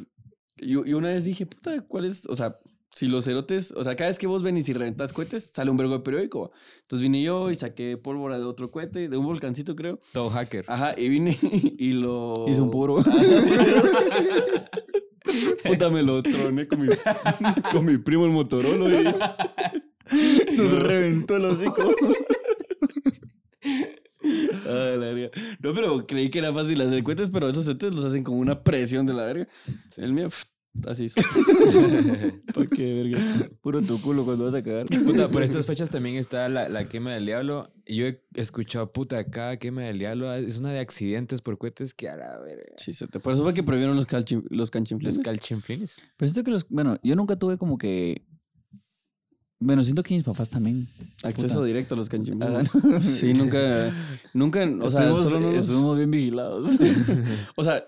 yo, 0.56 0.85
yo 0.85 0.99
una 0.99 1.11
vez 1.11 1.23
dije, 1.23 1.46
puta, 1.46 1.80
¿cuál 1.82 2.06
es? 2.06 2.26
O 2.26 2.35
sea, 2.35 2.58
si 2.90 3.06
los 3.06 3.25
cerotes, 3.25 3.70
o 3.76 3.85
sea, 3.85 3.94
cada 3.94 4.11
vez 4.11 4.18
que 4.18 4.26
vos 4.26 4.42
venís 4.42 4.68
y 4.68 4.73
reventas 4.73 5.12
cohetes, 5.12 5.52
sale 5.54 5.70
un 5.70 5.76
vergo 5.76 5.92
de 5.92 6.00
periódico. 6.00 6.50
Entonces 6.80 7.02
vine 7.02 7.23
yo 7.23 7.52
y 7.52 7.56
saqué 7.56 7.96
pólvora 7.96 8.37
de 8.37 8.44
otro 8.44 8.68
cohete, 8.68 9.08
de 9.08 9.16
un 9.16 9.26
volcancito, 9.26 9.76
creo. 9.76 10.00
Todo 10.12 10.28
hacker. 10.30 10.64
Ajá, 10.66 10.92
y 10.96 11.08
vine 11.08 11.38
y 11.78 11.92
lo. 11.92 12.46
Hizo 12.49 12.64
un 12.64 12.73
puro. 12.73 13.04
Puta, 15.64 15.88
me 15.90 16.02
lo 16.02 16.20
troné 16.20 16.66
con 16.66 16.80
mi, 16.80 16.88
con 17.70 17.85
mi 17.85 17.99
primo 17.99 18.25
el 18.25 18.32
Motorola. 18.32 19.00
Y... 19.00 20.56
Nos 20.56 20.73
reventó 20.73 21.37
el 21.37 21.44
hocico. 21.44 21.94
Ah, 24.68 24.96
la 24.99 25.12
verga. 25.12 25.30
No, 25.61 25.73
pero 25.75 26.04
creí 26.06 26.30
que 26.30 26.40
era 26.40 26.52
fácil 26.52 26.80
hacer 26.80 27.02
cohetes, 27.04 27.30
pero 27.32 27.49
esos 27.49 27.64
setes 27.64 27.94
los 27.94 28.04
hacen 28.04 28.25
con 28.25 28.37
una 28.37 28.64
presión 28.64 29.06
de 29.06 29.14
la 29.14 29.25
verga. 29.25 29.46
El 29.99 30.12
mío, 30.14 30.28
así. 30.88 31.06
¿Por 32.54 32.68
qué, 32.68 32.94
verga? 33.02 33.20
Puro 33.61 33.82
tu 33.82 34.00
culo 34.00 34.25
cuando 34.25 34.44
vas 34.46 34.54
a 34.54 34.62
cagar. 34.62 34.87
Puta, 34.87 35.28
por 35.28 35.42
estas 35.42 35.66
fechas 35.66 35.90
también 35.90 36.16
está 36.16 36.49
la, 36.49 36.68
la 36.68 36.88
quema 36.88 37.12
del 37.14 37.26
diablo. 37.26 37.68
Y 37.87 37.96
yo 37.96 38.06
he 38.06 38.20
escuchado, 38.35 38.90
puta, 38.90 39.23
cada 39.30 39.58
quema 39.58 39.82
del 39.82 39.99
diablo 39.99 40.32
es 40.35 40.58
una 40.58 40.70
de 40.73 40.80
accidentes 40.80 41.40
por 41.42 41.56
cohetes 41.58 41.94
que 41.94 42.08
a 42.08 42.16
la 42.16 42.38
verga. 42.40 42.73
Sí, 42.78 42.92
sete. 42.92 43.20
Por 43.20 43.35
eso 43.35 43.42
fue 43.44 43.54
que 43.54 43.62
prohibieron 43.62 43.96
los, 43.96 44.08
calchi- 44.08 44.42
los 44.49 44.50
Los 44.50 44.70
canchinflines. 44.70 45.18
calchinflines. 45.20 45.99
Pero 46.16 46.28
siento 46.28 46.42
que 46.44 46.50
los. 46.50 46.68
Bueno, 46.68 46.99
yo 47.02 47.14
nunca 47.14 47.37
tuve 47.37 47.58
como 47.58 47.78
que. 47.78 48.25
Bueno, 49.58 49.82
siento 49.82 50.02
que 50.02 50.14
mis 50.14 50.22
papás 50.22 50.50
también. 50.50 50.86
Acceso 51.22 51.54
Puta. 51.54 51.66
directo 51.66 51.94
a 51.94 51.96
los 51.98 52.08
canchinflines. 52.08 52.70
Sí, 53.00 53.32
nunca. 53.34 53.90
Nunca. 54.34 54.60
O 54.82 54.88
sea, 54.88 55.00
estuvimos, 55.08 55.22
solo 55.25 55.40
no 55.40 55.52
nos- 55.52 55.64
estuvimos 55.64 55.96
bien 55.96 56.10
vigilados. 56.10 56.70
O 57.56 57.64
sea, 57.64 57.82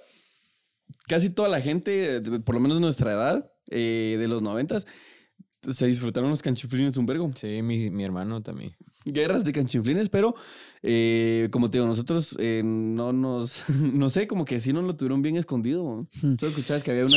casi 1.06 1.30
toda 1.30 1.48
la 1.48 1.60
gente, 1.60 2.22
por 2.44 2.54
lo 2.54 2.60
menos 2.60 2.80
nuestra 2.80 3.12
edad, 3.12 3.50
eh, 3.70 4.16
de 4.18 4.28
los 4.28 4.40
noventas, 4.40 4.86
se 5.60 5.86
disfrutaron 5.86 6.30
los 6.30 6.40
canchinflines 6.40 6.96
un 6.96 7.04
vergo. 7.06 7.28
Sí, 7.34 7.60
mi, 7.62 7.90
mi 7.90 8.04
hermano 8.04 8.40
también. 8.42 8.74
Guerras 9.04 9.44
de 9.44 9.52
canchinflines, 9.52 10.08
pero 10.08 10.34
eh, 10.82 11.48
como 11.50 11.68
te 11.68 11.78
digo, 11.78 11.86
nosotros 11.86 12.34
eh, 12.38 12.62
no 12.64 13.12
nos. 13.12 13.68
No 13.70 14.08
sé, 14.08 14.26
como 14.26 14.44
que 14.44 14.58
sí 14.60 14.72
nos 14.72 14.84
lo 14.84 14.96
tuvieron 14.96 15.20
bien 15.20 15.36
escondido. 15.36 15.82
¿no? 15.84 16.08
Solo 16.38 16.50
escuchabas 16.50 16.82
que 16.82 16.92
había 16.92 17.04
una. 17.04 17.16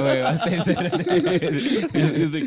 Güey, 0.00 0.22
basta 0.22 0.50
de 0.50 0.60
ser- 0.60 0.92
Es 1.94 2.12
que 2.12 2.28
se. 2.28 2.44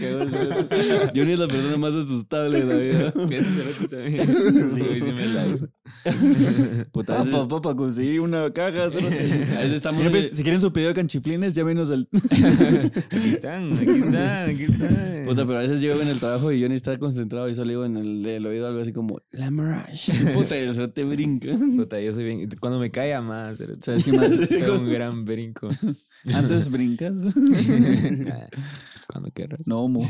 Johnny 1.15 1.33
es 1.33 1.39
la 1.39 1.47
persona 1.47 1.77
más 1.77 1.93
asustable 1.95 2.63
de 2.63 2.65
la 2.65 2.75
vida. 2.77 3.13
Ese 3.31 3.43
cerote 3.45 3.95
también. 3.95 4.69
Sí, 4.71 4.79
güey, 4.81 5.01
sí 5.01 5.13
me 5.13 5.25
la 5.27 5.47
hizo. 5.47 5.67
Puta, 6.91 7.15
a 7.15 7.19
veces, 7.19 7.33
Papá, 7.33 7.47
papá, 7.47 7.75
conseguí 7.75 8.19
una 8.19 8.51
caja. 8.51 8.89
cerote. 8.89 9.07
a 9.57 9.59
veces 9.61 9.71
estamos. 9.73 10.07
Pues, 10.09 10.29
si 10.33 10.43
quieren 10.43 10.61
su 10.61 10.71
pedido 10.73 10.89
de 10.89 10.95
canchiflines, 10.95 11.53
llámenos 11.53 11.91
al. 11.91 12.07
Aquí 12.11 13.29
están, 13.29 13.73
aquí 13.73 13.89
están, 13.89 14.49
aquí 14.49 14.63
están. 14.63 15.23
Puta, 15.25 15.45
pero 15.45 15.59
a 15.59 15.61
veces 15.61 15.81
llego 15.81 16.01
en 16.01 16.07
el 16.07 16.19
trabajo 16.19 16.51
y 16.51 16.61
Johnny 16.61 16.75
está 16.75 16.97
concentrado 16.97 17.49
y 17.49 17.55
solo 17.55 17.69
digo 17.69 17.85
en 17.85 17.97
el, 17.97 18.25
el 18.25 18.45
oído 18.45 18.67
algo 18.67 18.81
así 18.81 18.93
como 18.93 19.19
La 19.31 19.51
Mirage. 19.51 20.13
Puta, 20.33 20.57
y 20.57 20.61
el 20.61 20.73
cerote 20.73 21.03
brinca. 21.03 21.55
Puta, 21.75 21.99
yo 21.99 22.11
soy 22.11 22.23
bien. 22.23 22.49
Cuando 22.59 22.79
me 22.79 22.89
cae 22.91 23.13
a 23.13 23.21
más. 23.21 23.57
¿Sabes 23.79 24.03
qué 24.03 24.13
más? 24.13 24.29
Pego 24.49 24.75
un 24.75 24.89
gran 24.89 25.25
brinco. 25.25 25.69
Antes 26.33 26.69
brincas. 26.71 27.13
Cuando 29.07 29.31
quieras. 29.31 29.61
No, 29.67 29.87
mo. 29.87 30.07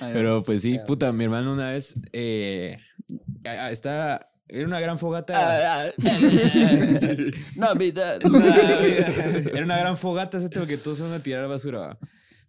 Pero 0.00 0.42
pues 0.42 0.62
sí, 0.62 0.78
puta, 0.86 1.12
mi 1.12 1.24
hermano 1.24 1.52
una 1.54 1.70
vez 1.70 1.98
eh, 2.12 2.78
está. 3.70 4.26
Era 4.48 4.66
una 4.66 4.80
gran 4.80 4.98
fogata. 4.98 5.92
Navidad. 7.56 8.20
Era 9.54 9.64
una 9.64 9.78
gran 9.78 9.96
fogata, 9.96 10.36
ese 10.36 10.50
porque 10.50 10.76
todos 10.76 10.98
fueron 10.98 11.16
a 11.16 11.22
tirar 11.22 11.48
basura. 11.48 11.98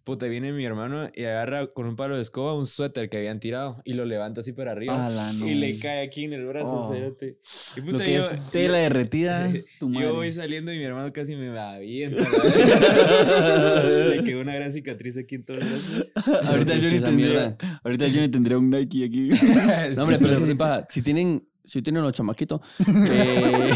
Puta, 0.04 0.26
viene 0.26 0.52
mi 0.52 0.62
hermano 0.66 1.08
y 1.14 1.24
agarra 1.24 1.66
con 1.66 1.86
un 1.86 1.96
palo 1.96 2.16
de 2.16 2.20
escoba 2.20 2.54
un 2.54 2.66
suéter 2.66 3.08
que 3.08 3.16
habían 3.16 3.40
tirado 3.40 3.78
y 3.84 3.94
lo 3.94 4.04
levanta 4.04 4.42
así 4.42 4.52
para 4.52 4.72
arriba. 4.72 5.08
No. 5.08 5.48
Y 5.48 5.54
le 5.54 5.78
cae 5.78 6.02
aquí 6.04 6.24
en 6.24 6.34
el 6.34 6.44
brazo, 6.44 6.76
Oh. 6.76 6.92
cerote. 6.92 7.38
Y 7.76 7.80
puta, 7.80 8.04
yo, 8.04 8.20
es 8.20 8.50
tela 8.50 8.76
derretida. 8.78 9.50
Tu 9.80 9.88
madre. 9.88 10.06
yo 10.06 10.14
voy 10.14 10.30
saliendo 10.30 10.74
y 10.74 10.76
mi 10.78 10.84
hermano 10.84 11.10
casi 11.10 11.34
me 11.36 11.58
avienta. 11.58 12.22
le 14.10 14.24
quedó 14.24 14.40
una 14.42 14.54
gran 14.54 14.70
cicatriz 14.72 15.16
aquí 15.16 15.36
en 15.36 15.44
todo 15.46 15.56
el 15.56 15.64
brazo. 15.64 16.04
Ahorita 16.50 16.74
Johnny 16.74 16.96
esa 16.96 17.06
tendría, 17.06 17.56
ahorita 17.82 18.06
Johnny 18.12 18.28
tendría 18.28 18.58
un 18.58 18.70
Nike 18.70 19.04
aquí. 19.06 19.30
No, 19.96 20.02
hombre, 20.02 20.18
pero 20.20 20.36
es 20.36 20.42
que 20.48 20.56
pasa. 20.56 20.86
Si 20.90 21.00
tienen, 21.02 21.46
si 21.64 21.80
tienen 21.82 22.02
los 22.02 22.12
chamaquitos, 22.12 22.60
eh, 22.86 23.74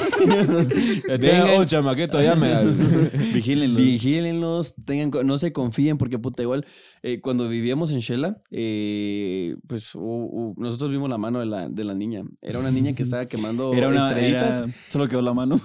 Tenga 1.19 1.45
vengan, 1.45 1.61
un 1.61 1.67
chamaqueto, 1.67 2.21
ya 2.23 2.35
me 2.35 2.53
Vigílenlos. 3.35 3.81
vigílenlos, 3.81 4.75
tengan, 4.85 5.27
no 5.27 5.39
se 5.39 5.53
confíen, 5.53 5.97
porque 5.99 6.19
puta, 6.19 6.43
igual, 6.43 6.67
eh, 7.03 7.21
cuando 7.21 7.49
vivíamos 7.49 7.93
en 7.93 8.01
Shela, 8.01 8.37
eh, 8.51 9.57
pues 9.67 9.95
hu- 9.95 10.29
hu- 10.31 10.55
nosotros 10.59 10.91
vimos 10.91 11.09
la 11.09 11.19
mano 11.19 11.41
de 11.41 11.47
la, 11.47 11.69
de 11.69 11.85
la 11.85 11.95
niña. 11.95 12.25
Era 12.43 12.59
una 12.59 12.71
niña 12.71 12.93
que 12.93 13.03
estaba 13.03 13.27
quemando 13.27 13.73
Era 13.79 13.89
una 13.89 14.07
estrellitas. 14.09 14.61
era- 14.61 14.69
Solo 14.89 15.09
quedó 15.09 15.23
la 15.23 15.33
mano. 15.35 15.59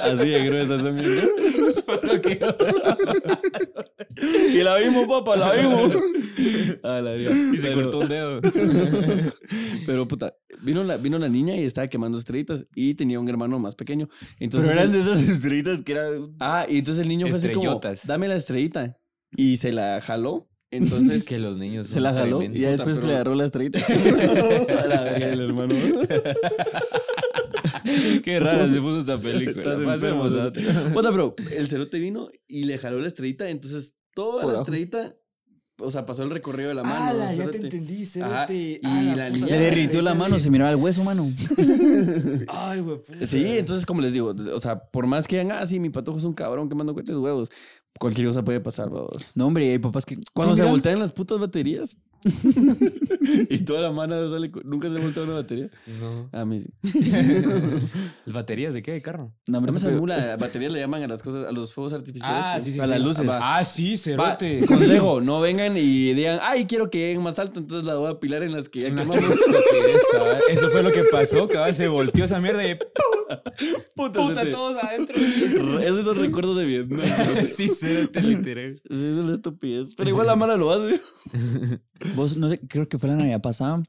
Así 0.00 0.28
de 0.28 0.44
gruesa 0.44 0.76
esa 0.76 0.90
mierda. 0.90 1.22
y 4.54 4.62
la 4.62 4.76
vimos, 4.78 5.06
papá, 5.08 5.36
la 5.36 5.52
vimos. 5.52 5.92
A 6.82 7.00
la 7.00 7.12
vida. 7.14 7.30
Y 7.52 7.58
se 7.58 7.72
cortó 7.74 7.98
un 7.98 8.08
dedo. 8.08 8.40
Pero 9.86 10.08
puta, 10.08 10.34
vino 10.62 10.82
la, 10.84 10.96
vino 10.96 11.18
la 11.18 11.28
niña 11.28 11.56
y 11.56 11.64
estaba 11.64 11.86
quemando 11.88 12.18
estrellitas 12.18 12.64
y 12.74 12.94
tenía 12.94 13.20
un 13.20 13.28
hermano 13.28 13.58
más 13.58 13.74
pequeño. 13.74 14.08
Entonces, 14.40 14.70
Pero 14.70 14.80
eran 14.80 14.92
de 14.92 15.00
esas 15.00 15.20
estrellitas 15.28 15.82
que 15.82 15.92
eran. 15.92 16.34
Ah, 16.40 16.66
y 16.68 16.78
entonces 16.78 17.02
el 17.02 17.08
niño 17.08 17.26
fue 17.28 17.38
así 17.38 17.48
como, 17.48 17.60
Estrellotas. 17.60 18.06
dame 18.06 18.28
la 18.28 18.36
estrellita. 18.36 18.98
Y 19.36 19.56
se 19.58 19.72
la 19.72 20.00
jaló. 20.00 20.48
Entonces, 20.70 21.22
Es 21.22 21.24
que 21.24 21.38
los 21.38 21.58
niños. 21.58 21.86
Se 21.86 21.94
son 21.94 22.02
la 22.04 22.12
jaló 22.12 22.38
tremendos. 22.38 22.58
y 22.58 22.62
ya 22.62 22.70
después 22.70 23.02
le 23.04 23.14
agarró 23.14 23.34
la 23.34 23.44
estrellita. 23.44 23.78
a 23.86 24.86
la 24.86 25.04
verga 25.04 25.28
el 25.28 25.40
hermano. 25.40 25.74
Qué 28.22 28.40
rara 28.40 28.68
se 28.68 28.80
puso 28.80 29.00
esta 29.00 29.18
película. 29.18 29.50
Estás 29.62 29.78
Más 29.80 29.94
enfermo, 29.96 30.26
hermosa. 30.26 30.52
Puta, 30.92 31.10
pero 31.10 31.34
el 31.56 31.66
cerote 31.68 31.98
vino 31.98 32.28
y 32.46 32.64
le 32.64 32.78
jaló 32.78 33.00
la 33.00 33.08
estrellita. 33.08 33.48
Entonces, 33.48 33.94
toda 34.14 34.42
Por 34.42 34.52
la 34.52 34.58
abajo. 34.58 34.62
estrellita, 34.64 35.14
o 35.78 35.90
sea, 35.90 36.06
pasó 36.06 36.22
el 36.22 36.30
recorrido 36.30 36.68
de 36.70 36.74
la 36.74 36.82
mano. 36.84 37.04
¡Hala! 37.04 37.34
Ya 37.34 37.50
te 37.50 37.58
entendí, 37.58 38.06
cerote. 38.06 38.54
y 38.54 38.80
¡Hala, 38.82 39.14
la 39.16 39.30
niña- 39.30 39.46
Le 39.46 39.58
derritió 39.58 40.00
la 40.02 40.14
mano, 40.14 40.38
se 40.38 40.50
miraba 40.50 40.70
el 40.70 40.76
hueso, 40.76 41.04
mano. 41.04 41.26
Ay, 42.48 42.80
güey. 42.80 42.98
Sí, 43.26 43.44
entonces, 43.58 43.84
como 43.86 44.00
les 44.00 44.12
digo, 44.12 44.34
o 44.54 44.60
sea, 44.60 44.78
por 44.78 45.06
más 45.06 45.26
que 45.28 45.38
digan, 45.40 45.58
ah, 45.58 45.66
sí, 45.66 45.78
mi 45.80 45.90
patojo 45.90 46.18
es 46.18 46.24
un 46.24 46.34
cabrón 46.34 46.68
quemando 46.68 46.94
cohetes 46.94 47.16
huevos, 47.16 47.50
cualquier 47.98 48.28
cosa 48.28 48.42
puede 48.44 48.60
pasar, 48.60 48.88
vamos. 48.90 49.32
No, 49.34 49.46
hombre, 49.46 49.70
hay 49.70 49.78
papás 49.78 50.04
que. 50.06 50.16
Cuando 50.34 50.54
Sí, 50.54 50.62
se 50.62 50.68
voltean 50.68 50.98
las 50.98 51.12
putas 51.12 51.38
baterías, 51.38 51.98
y 53.50 53.58
toda 53.60 53.80
la 53.82 53.92
mano 53.92 54.28
sale. 54.30 54.50
con- 54.50 54.62
Nunca 54.66 54.88
se 54.90 54.96
ha 54.96 54.98
montado 54.98 55.26
una 55.26 55.34
batería. 55.36 55.70
No. 56.00 56.28
A 56.38 56.44
mí 56.44 56.58
sí. 56.58 56.68
¿Las 58.24 58.34
baterías 58.34 58.74
de 58.74 58.82
qué? 58.82 58.92
¿De 58.92 59.02
carro? 59.02 59.32
No, 59.46 59.52
No 59.52 59.58
hombre, 59.58 59.72
me 59.72 59.80
pero- 59.80 59.98
mula, 59.98 60.36
batería 60.36 60.68
le 60.68 60.80
llaman 60.80 61.02
a 61.04 61.08
las 61.08 61.22
cosas, 61.22 61.46
a 61.46 61.52
los 61.52 61.72
fuegos 61.74 61.92
artificiales. 61.92 62.44
Ah, 62.46 62.54
que- 62.56 62.60
sí, 62.62 62.72
sí, 62.72 62.80
A 62.80 62.84
sí. 62.84 62.90
las 62.90 63.00
luces. 63.00 63.30
Ah, 63.30 63.64
sí, 63.64 63.92
Va, 63.92 63.98
cerotes. 64.36 64.66
consejo, 64.68 65.20
no 65.20 65.40
vengan 65.40 65.76
y 65.76 66.14
digan, 66.14 66.38
ay, 66.42 66.66
quiero 66.66 66.90
que 66.90 66.98
lleguen 66.98 67.22
más 67.22 67.38
alto, 67.38 67.60
entonces 67.60 67.86
la 67.86 67.94
voy 67.96 68.10
a 68.10 68.18
pilar 68.20 68.42
en 68.42 68.52
las 68.52 68.68
que 68.68 68.80
ya 68.80 68.88
quemamos. 68.88 69.16
Eso 70.50 70.70
fue 70.70 70.82
lo 70.82 70.92
que 70.92 71.04
pasó, 71.04 71.48
cabal. 71.48 71.74
Se 71.74 71.88
volteó 71.88 72.24
esa 72.24 72.40
mierda 72.40 72.66
y 72.68 72.76
Puta, 73.94 74.20
puta, 74.20 74.34
se 74.40 74.46
te- 74.46 74.50
todos 74.52 74.76
adentro. 74.76 75.16
Esos 75.80 76.04
son 76.04 76.18
recuerdos 76.18 76.56
de 76.56 76.64
Vietnam. 76.64 77.00
sí, 77.46 77.68
cerote, 77.68 78.20
literal. 78.22 78.74
Sí, 78.74 78.80
es 79.06 79.16
una 79.16 79.34
estupidez. 79.34 79.94
Pero 79.96 80.10
igual 80.10 80.26
la 80.26 80.36
mala 80.36 80.56
lo 80.56 80.70
hace. 80.72 81.00
Vos, 82.14 82.36
no 82.36 82.48
sé, 82.48 82.58
creo 82.68 82.88
que 82.88 82.98
fue 82.98 83.08
la 83.08 83.16
Navidad 83.16 83.40
pasada 83.42 83.82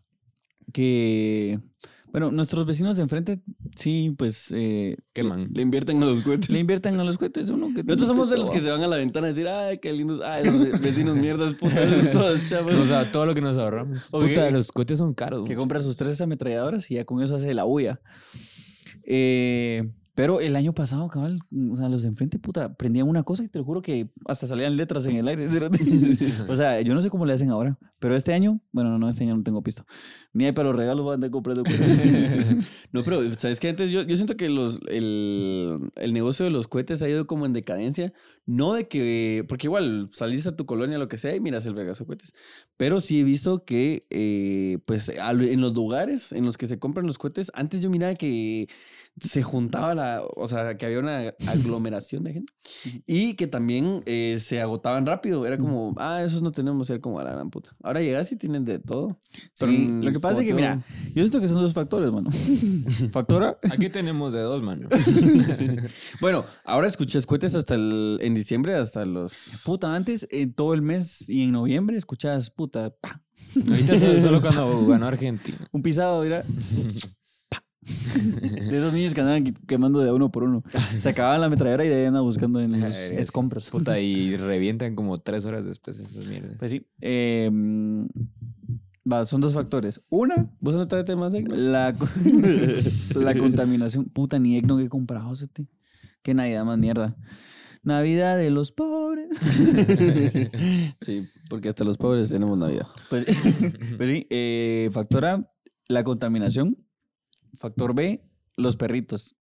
que, 0.73 1.59
bueno, 2.11 2.31
nuestros 2.31 2.65
vecinos 2.65 2.97
de 2.97 3.03
enfrente, 3.03 3.39
sí, 3.75 4.13
pues, 4.17 4.51
eh, 4.55 4.97
Queman. 5.13 5.49
Le 5.53 5.61
invierten 5.61 6.01
a 6.03 6.05
los 6.05 6.21
cohetes. 6.23 6.49
le 6.49 6.59
invierten 6.59 6.99
a 6.99 7.03
los 7.03 7.17
cohetes. 7.17 7.49
Uno 7.49 7.67
que 7.73 7.83
Nosotros 7.83 8.07
somos 8.07 8.29
de 8.29 8.37
los 8.37 8.49
que 8.49 8.59
se 8.59 8.69
van 8.71 8.81
a 8.83 8.87
la 8.87 8.97
ventana 8.97 9.27
a 9.27 9.29
decir, 9.29 9.47
ay, 9.47 9.77
qué 9.77 9.93
lindos, 9.93 10.19
ay, 10.23 10.45
los 10.45 10.59
ve- 10.59 10.77
vecinos 10.79 11.15
mierdas, 11.15 11.53
putas, 11.53 12.11
todas 12.11 12.49
chavas. 12.49 12.75
O 12.75 12.85
sea, 12.85 13.11
todo 13.11 13.25
lo 13.25 13.33
que 13.33 13.41
nos 13.41 13.57
ahorramos. 13.57 14.09
Ok. 14.11 14.27
Puta, 14.27 14.49
los 14.51 14.71
cohetes 14.71 14.97
son 14.97 15.13
caros. 15.13 15.45
que 15.47 15.55
compra 15.55 15.79
sus 15.79 15.95
tres 15.95 16.19
ametralladoras 16.21 16.89
y 16.91 16.95
ya 16.95 17.05
con 17.05 17.21
eso 17.21 17.35
hace 17.35 17.53
la 17.53 17.63
bulla. 17.63 18.01
Eh, 19.09 19.83
pero 20.17 20.41
el 20.41 20.55
año 20.55 20.73
pasado, 20.73 21.07
cabal, 21.09 21.37
o 21.71 21.75
sea, 21.75 21.89
los 21.89 22.01
de 22.01 22.07
enfrente, 22.07 22.39
puta, 22.39 22.73
prendían 22.73 23.07
una 23.07 23.21
cosa 23.21 23.43
y 23.43 23.49
te 23.49 23.59
lo 23.59 23.65
juro 23.65 23.83
que 23.83 24.09
hasta 24.25 24.47
salían 24.47 24.75
letras 24.75 25.05
en 25.05 25.15
el 25.15 25.27
aire. 25.27 25.45
o 26.49 26.55
sea, 26.55 26.81
yo 26.81 26.95
no 26.95 27.03
sé 27.03 27.11
cómo 27.11 27.23
le 27.27 27.33
hacen 27.33 27.51
ahora, 27.51 27.77
pero 27.99 28.15
este 28.15 28.33
año, 28.33 28.59
bueno, 28.71 28.97
no, 28.97 29.09
este 29.09 29.25
año 29.25 29.37
no 29.37 29.43
tengo 29.43 29.61
pisto. 29.61 29.85
Ni 30.33 30.45
hay 30.45 30.53
para 30.53 30.69
los 30.69 30.75
regalos, 30.75 31.05
voy 31.05 31.23
a 31.23 31.29
comprando. 31.29 31.63
No, 32.91 33.03
pero 33.03 33.31
sabes 33.35 33.59
que 33.59 33.69
antes 33.69 33.91
yo, 33.91 34.01
yo 34.01 34.15
siento 34.15 34.37
que 34.37 34.49
los, 34.49 34.79
el, 34.87 35.91
el 35.95 36.13
negocio 36.13 36.45
de 36.45 36.51
los 36.51 36.67
cohetes 36.67 37.03
ha 37.03 37.09
ido 37.09 37.27
como 37.27 37.45
en 37.45 37.53
decadencia. 37.53 38.11
No 38.47 38.73
de 38.73 38.85
que, 38.85 39.45
porque 39.47 39.67
igual 39.67 40.09
salís 40.11 40.47
a 40.47 40.55
tu 40.55 40.65
colonia, 40.65 40.97
lo 40.97 41.09
que 41.09 41.17
sea, 41.17 41.35
y 41.35 41.39
miras 41.39 41.65
el 41.67 41.75
regazo 41.75 42.05
de 42.05 42.07
cohetes. 42.07 42.33
Pero 42.75 43.01
sí 43.01 43.19
he 43.19 43.23
visto 43.23 43.65
que, 43.65 44.07
eh, 44.09 44.79
pues, 44.85 45.09
en 45.09 45.61
los 45.61 45.73
lugares 45.73 46.31
en 46.31 46.45
los 46.45 46.57
que 46.57 46.65
se 46.65 46.79
compran 46.79 47.05
los 47.05 47.19
cohetes, 47.19 47.51
antes 47.53 47.81
yo 47.81 47.89
miraba 47.91 48.15
que 48.15 48.67
se 49.19 49.41
juntaba 49.41 49.95
la, 49.95 50.21
o 50.35 50.47
sea, 50.47 50.77
que 50.77 50.85
había 50.85 50.99
una 50.99 51.33
aglomeración 51.47 52.23
de 52.23 52.33
gente 52.33 52.53
y 53.05 53.35
que 53.35 53.47
también 53.47 54.03
eh, 54.05 54.37
se 54.39 54.61
agotaban 54.61 55.05
rápido. 55.05 55.45
Era 55.45 55.57
como, 55.57 55.93
ah, 55.97 56.21
esos 56.23 56.41
no 56.41 56.51
tenemos, 56.51 56.89
era 56.89 56.99
como 56.99 57.19
a 57.19 57.23
la 57.23 57.31
gran 57.31 57.49
puta. 57.49 57.75
Ahora 57.83 58.01
llegas 58.01 58.31
y 58.31 58.35
tienen 58.35 58.65
de 58.65 58.79
todo. 58.79 59.19
Pero, 59.59 59.71
Sí, 59.71 60.01
lo 60.01 60.11
que 60.11 60.19
pasa 60.19 60.41
es 60.41 60.47
que, 60.47 60.53
mira, 60.53 60.83
yo 61.07 61.23
siento 61.23 61.39
que 61.39 61.47
son 61.47 61.57
dos 61.57 61.73
factores, 61.73 62.11
mano. 62.11 62.29
Factora. 63.11 63.57
Aquí 63.71 63.89
tenemos 63.89 64.33
de 64.33 64.41
dos, 64.41 64.61
mano. 64.61 64.87
Bueno, 66.21 66.43
ahora 66.65 66.87
escuché 66.87 67.21
cohetes 67.23 67.55
hasta 67.55 67.75
el, 67.75 68.19
en 68.21 68.33
diciembre, 68.33 68.75
hasta 68.75 69.05
los... 69.05 69.61
Puta, 69.65 69.95
antes, 69.95 70.27
eh, 70.31 70.47
todo 70.47 70.73
el 70.73 70.81
mes 70.81 71.29
y 71.29 71.43
en 71.43 71.51
noviembre 71.51 71.97
escuchabas, 71.97 72.49
puta, 72.49 72.89
pa, 72.89 73.21
Ahorita 73.69 73.97
solo, 73.97 74.19
solo 74.19 74.41
cuando 74.41 74.87
ganó 74.87 75.07
Argentina. 75.07 75.57
un 75.71 75.81
pisado, 75.81 76.23
mira. 76.23 76.43
De 77.87 78.77
esos 78.77 78.93
niños 78.93 79.13
que 79.13 79.21
andaban 79.21 79.43
quemando 79.43 79.99
de 79.99 80.11
uno 80.11 80.31
por 80.31 80.43
uno. 80.43 80.63
Se 80.97 81.09
acababan 81.09 81.39
la 81.41 81.47
ametralladora 81.47 81.85
y 81.85 81.89
de 81.89 81.95
ahí 81.95 82.05
andaban 82.05 82.25
buscando 82.25 82.59
en 82.59 82.71
los 82.71 82.81
Verga, 82.81 82.95
sí. 82.95 83.15
escombros. 83.17 83.69
Puta, 83.69 83.99
y 83.99 84.35
revientan 84.37 84.95
como 84.95 85.17
tres 85.17 85.45
horas 85.45 85.65
después 85.65 85.99
esas 85.99 86.27
mierdas. 86.27 86.57
Pues 86.59 86.71
sí. 86.71 86.85
eh, 87.01 87.49
va, 89.11 89.25
son 89.25 89.41
dos 89.41 89.53
factores. 89.53 90.01
Una, 90.09 90.51
¿Vos 90.59 90.75
no 90.75 90.87
traes 90.87 91.05
temas 91.05 91.33
de 91.33 91.43
la, 91.43 91.93
la 93.15 93.35
contaminación. 93.37 94.05
Puta, 94.05 94.39
ni 94.39 94.57
Ecno 94.57 94.77
que 94.77 94.83
he 94.83 94.89
comprado, 94.89 95.35
¿sí? 95.35 95.47
Qué 96.21 96.33
Navidad 96.33 96.65
más 96.65 96.77
mierda. 96.77 97.15
Navidad 97.83 98.37
de 98.37 98.49
los 98.49 98.73
pobres. 98.73 99.39
Sí, 100.99 101.25
porque 101.49 101.69
hasta 101.69 101.85
los 101.85 101.97
pobres 101.97 102.29
tenemos 102.29 102.57
Navidad. 102.57 102.87
Pues, 103.09 103.25
pues 103.95 104.09
sí, 104.09 104.27
eh, 104.29 104.89
factor 104.91 105.23
A, 105.23 105.49
la 105.87 106.03
contaminación. 106.03 106.75
Factor 107.57 107.95
B, 107.95 108.21
los 108.55 108.75
perritos. 108.77 109.36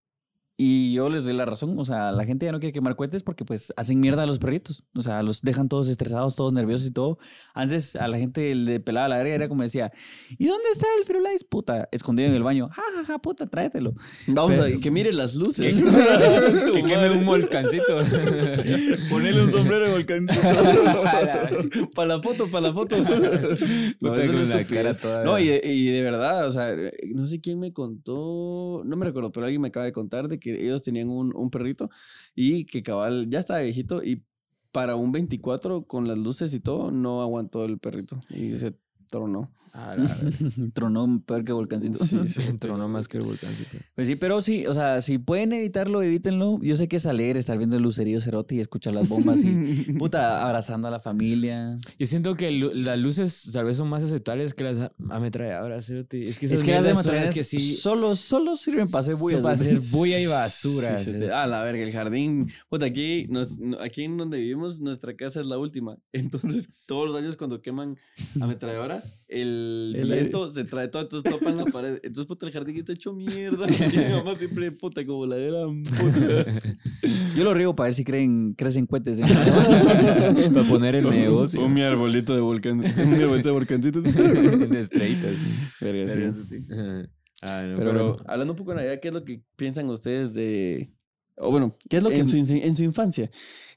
Y 0.59 0.95
yo 0.95 1.11
les 1.11 1.27
doy 1.27 1.35
la 1.35 1.45
razón, 1.45 1.79
o 1.79 1.85
sea, 1.85 2.13
la 2.13 2.25
gente 2.25 2.47
ya 2.47 2.53
no 2.53 2.61
quiere 2.61 2.73
quemar 2.73 2.97
cohetes 2.97 3.23
porque 3.23 3.45
pues 3.45 3.75
hacen 3.77 4.01
mierda 4.01 4.23
a 4.23 4.27
los 4.27 4.39
perritos, 4.39 4.85
o 4.95 5.03
sea, 5.03 5.23
los 5.23 5.43
dejan 5.43 5.69
todos 5.69 5.87
estresados, 5.91 6.35
todos 6.35 6.51
nerviosos 6.55 6.87
y 6.87 6.93
todo. 6.93 7.19
Antes 7.53 7.95
a 7.95 8.09
la 8.09 8.17
gente 8.17 8.55
le 8.55 8.81
pelaba 8.81 9.07
la 9.09 9.19
verga, 9.19 9.35
era 9.35 9.49
como 9.49 9.63
decía, 9.63 9.93
¿y 10.39 10.47
dónde 10.47 10.65
está 10.73 10.87
el 10.99 11.05
Firulais? 11.05 11.45
Puta, 11.45 11.91
escondido 11.93 12.31
en 12.31 12.35
el 12.37 12.43
baño, 12.43 12.71
ja, 12.73 12.83
ja, 12.97 13.05
ja, 13.05 13.19
puta, 13.19 13.47
tráetelo. 13.47 13.93
Vamos 14.29 14.53
Pero- 14.57 14.79
a 14.79 14.81
que 14.81 14.91
mire 14.91 15.13
las 15.13 15.35
luces. 15.35 15.77
que 16.73 16.83
queme 16.87 17.11
un 17.11 17.27
volcancito. 17.27 17.99
Ponele 19.11 19.43
un 19.45 19.51
sombrero 19.53 19.87
de 19.89 19.93
volcán. 19.93 20.27
para 21.95 22.07
la 22.17 22.23
foto, 22.23 22.49
para 22.51 22.69
la 22.69 22.73
foto. 22.73 22.97
No, 22.99 23.05
Puta, 24.11 24.23
eso 24.23 24.33
con 24.33 24.41
es 24.41 24.49
la 24.49 24.61
estupidez. 24.61 24.69
cara 24.69 24.95
toda- 24.95 25.25
No, 25.25 25.39
y 25.39 25.51
y 25.51 25.87
de 25.91 26.03
verdad, 26.03 26.47
o 26.47 26.51
sea, 26.51 26.75
no 27.15 27.27
sé 27.27 27.41
quién 27.41 27.59
me 27.59 27.73
contó, 27.75 28.83
no 28.87 28.97
me 28.97 29.05
recuerdo, 29.05 29.31
pero 29.33 29.47
alguien 29.47 29.61
me 29.61 29.69
acaba 29.69 29.85
de 29.85 29.93
contar 29.93 30.29
de 30.29 30.39
que 30.39 30.46
ellos 30.53 30.83
tenían 30.83 31.09
un, 31.09 31.35
un 31.35 31.51
perrito 31.51 31.91
y 32.35 32.65
que 32.65 32.83
cabal 32.83 33.29
ya 33.29 33.39
estaba 33.39 33.61
viejito 33.61 34.03
y 34.03 34.25
para 34.73 34.95
un 34.95 35.11
24 35.11 35.87
con 35.87 36.07
las 36.07 36.19
luces 36.19 36.53
y 36.53 36.61
todo 36.61 36.91
no 36.91 37.23
aguantó 37.23 37.65
el 37.65 37.79
perrito. 37.79 38.21
Y 38.29 38.51
se 38.53 38.77
tronó. 39.17 39.51
Tronó 40.73 41.23
peor 41.27 41.45
que 41.45 41.53
volcancito. 41.53 42.03
Sí, 42.05 42.19
sí. 42.27 42.41
Tronó 42.61 42.89
más 42.89 43.09
que 43.09 43.19
el 43.19 43.25
volcancito. 43.25 43.77
Pues 43.95 44.09
sí, 44.09 44.17
pero 44.17 44.41
sí, 44.41 44.67
o 44.67 44.73
sea, 44.73 45.01
si 45.03 45.19
pueden 45.19 45.53
evitarlo, 45.53 46.01
evítenlo. 46.03 46.59
Yo 46.63 46.77
sé 46.77 46.89
que 46.89 46.97
es 46.97 47.05
alegre 47.05 47.39
estar 47.39 47.59
viendo 47.59 47.77
el 47.77 47.83
lucerío 47.83 48.19
cerote 48.21 48.55
y 48.55 48.61
escuchar 48.61 48.95
las 48.95 49.07
bombas 49.09 49.45
y 49.45 49.51
puta 49.99 50.43
abrazando 50.47 50.89
a 50.89 50.91
la 50.91 51.01
familia. 51.01 51.77
Yo 51.99 52.07
siento 52.07 52.37
que 52.37 52.51
las 52.51 52.99
luces 52.99 53.51
tal 53.53 53.67
vez 53.67 53.77
son 53.77 53.89
más 53.89 54.03
aceptables 54.03 54.55
que 54.55 54.65
las 54.65 54.91
ametralladoras. 55.11 55.85
cerote. 55.85 56.27
Es 56.27 56.39
que 56.39 56.47
esas 56.47 56.61
es 56.61 56.65
que 56.65 56.73
las 56.81 56.95
matranas 56.95 57.31
que 57.31 57.45
sí. 57.45 57.59
solo, 57.59 58.17
solo 58.17 58.57
sirven 58.57 58.91
para 58.91 59.01
hacer 59.01 59.17
bullas. 59.17 59.43
Para 59.43 59.55
hacer 59.55 59.79
bulla 59.93 60.19
y 60.19 60.27
basura. 60.27 60.97
Sí, 60.97 61.17
ah, 61.33 61.47
la 61.47 61.63
verga, 61.65 61.83
el 61.85 61.93
jardín. 61.93 62.51
Puta, 62.71 62.87
aquí, 62.87 63.27
nos- 63.29 63.59
aquí 63.81 64.05
en 64.05 64.17
donde 64.17 64.39
vivimos, 64.39 64.81
nuestra 64.81 65.15
casa 65.15 65.41
es 65.41 65.47
la 65.49 65.59
última. 65.59 65.99
Entonces, 66.13 66.69
todos 66.87 67.09
los 67.13 67.17
años 67.21 67.37
cuando 67.37 67.61
queman 67.61 67.99
ametralladoras, 68.41 69.06
el, 69.29 69.95
El 69.97 70.11
viento 70.11 70.49
se 70.51 70.65
trae 70.65 70.89
todo, 70.89 71.03
entonces 71.03 71.33
topan 71.33 71.57
la 71.57 71.65
pared. 71.65 71.99
Entonces, 72.03 72.27
puta, 72.27 72.47
el 72.47 72.53
jardín 72.53 72.77
está 72.77 72.93
hecho 72.93 73.13
mierda. 73.13 73.67
Y 73.93 73.99
mi 73.99 74.15
mamá 74.15 74.35
siempre, 74.35 74.71
puta, 74.73 75.05
como 75.05 75.27
la 75.27 75.37
gran 75.37 75.83
puta. 75.83 76.45
Yo 77.37 77.45
lo 77.45 77.55
riego 77.55 77.75
para 77.75 77.87
ver 77.87 77.95
si 77.95 78.05
creen, 78.05 78.55
crecen 78.55 78.87
cohetes. 78.87 79.21
¿eh? 79.21 79.25
Para 80.55 80.69
poner 80.69 80.95
el 80.97 81.09
negocio. 81.09 81.65
Un 81.65 81.75
mi 81.75 81.83
arbolito 81.83 82.35
de 82.35 82.41
volcán. 82.41 82.79
Un 82.81 83.11
mi 83.11 83.23
arbolito 83.23 83.49
de 83.49 83.53
volcancitos. 83.55 84.03
de 84.03 84.81
estrellitas. 84.81 85.33
sí. 85.33 85.51
Verga, 85.81 86.09
sí. 86.09 86.19
Verga, 86.19 86.31
sí. 86.31 87.11
Ah, 87.43 87.65
no, 87.67 87.77
Pero, 87.77 87.91
pero, 87.91 88.17
hablando 88.27 88.55
un 88.55 88.57
poco 88.57 88.71
de 88.71 88.77
Navidad, 88.77 88.99
¿qué 89.01 89.09
es 89.09 89.15
lo 89.15 89.25
que 89.25 89.43
piensan 89.57 89.91
ustedes 89.91 90.33
de. 90.35 90.91
O 91.37 91.51
bueno, 91.51 91.75
¿Qué 91.89 91.99
es 91.99 92.03
lo 92.03 92.09
que- 92.11 92.17
en, 92.19 92.29
su, 92.29 92.37
in- 92.39 92.49
en 92.63 92.77
su 92.77 92.83
infancia? 92.85 93.31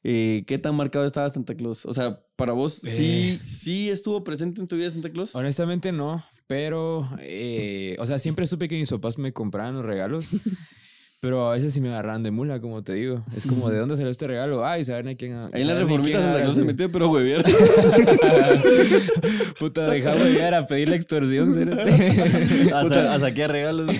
eh, 0.04 0.44
¿Qué 0.48 0.58
tan 0.58 0.76
marcado 0.76 1.06
estaba 1.06 1.28
Santa 1.30 1.56
Claus? 1.56 1.86
O 1.86 1.94
sea, 1.94 2.24
para 2.38 2.54
vos, 2.54 2.74
¿sí, 2.74 3.32
Eh. 3.34 3.40
sí 3.44 3.90
estuvo 3.90 4.24
presente 4.24 4.62
en 4.62 4.68
tu 4.68 4.78
vida 4.78 4.90
Santa 4.90 5.10
Claus? 5.12 5.36
honestamente 5.36 5.92
no. 5.92 6.24
Pero, 6.48 7.08
eh, 7.20 7.96
o 8.00 8.06
sea, 8.06 8.18
siempre 8.18 8.48
supe 8.48 8.68
que 8.68 8.76
mis 8.80 8.90
papás 8.90 9.18
me 9.20 9.34
compraban 9.34 9.76
los 9.76 9.86
regalos. 9.86 10.30
Pero 11.22 11.50
a 11.50 11.52
veces 11.52 11.74
sí 11.74 11.82
me 11.82 11.90
agarraban 11.90 12.24
de 12.24 12.32
mula, 12.32 12.62
como 12.62 12.82
te 12.82 12.94
digo. 12.94 13.26
Es 13.36 13.46
como, 13.46 13.70
¿de 13.70 13.78
dónde 13.78 13.98
salió 13.98 14.10
este 14.10 14.26
regalo? 14.26 14.66
Ay, 14.66 14.86
saber 14.86 15.04
ni 15.04 15.18
quién. 15.18 15.38
Ahí 15.52 15.64
en 15.64 15.68
la 15.68 15.76
reformita 15.76 16.22
Santa 16.22 16.40
Claus 16.42 16.56
se 16.56 16.64
metió, 16.64 16.90
pero 16.90 17.12
hueviera. 17.12 17.44
Puta, 19.60 19.90
dejaba 19.90 20.24
llegar 20.24 20.54
a 20.54 20.66
pedir 20.66 20.88
la 20.88 20.96
extorsión. 20.96 21.50
a, 22.74 22.86
sa- 22.86 23.14
a 23.14 23.20
saquear 23.20 23.52
regalos. 23.52 23.94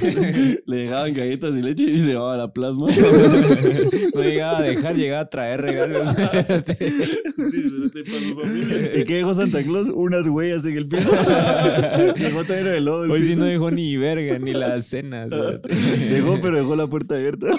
Le 0.66 0.76
dejaban 0.78 1.14
galletas 1.14 1.56
y 1.56 1.62
leche 1.62 1.84
y 1.84 2.00
se 2.00 2.08
llevaba 2.08 2.38
la 2.38 2.54
plasma. 2.54 2.88
No 4.14 4.24
llegaba 4.26 4.58
a 4.58 4.62
dejar, 4.64 4.96
llegaba 4.98 5.22
a 5.22 5.30
traer 5.30 5.62
regalos. 5.62 6.10
sí, 6.10 6.16
se 6.18 6.62
te 7.94 8.04
para 8.04 8.20
su 8.22 8.36
familia. 8.38 9.00
¿Y 9.00 9.04
qué 9.06 9.16
dejó 9.18 9.34
Santa 9.34 9.64
Claus? 9.64 9.90
Unas 9.94 10.28
huellas 10.28 10.66
en 10.66 10.76
el 10.78 10.88
piso. 10.88 11.10
dejó 12.18 12.44
todo 12.44 12.58
el 12.58 12.84
lodo. 12.86 13.04
Hoy 13.12 13.24
sí 13.24 13.36
no 13.38 13.46
dejó 13.46 13.72
ni 13.72 13.96
verga, 13.98 14.38
ni 14.40 14.54
la 14.54 14.80
cena. 14.82 15.28
Dejó, 15.28 16.40
pero 16.42 16.58
dejó 16.58 16.76
la 16.76 16.88
puerta 16.88 17.09
abierta. 17.16 17.48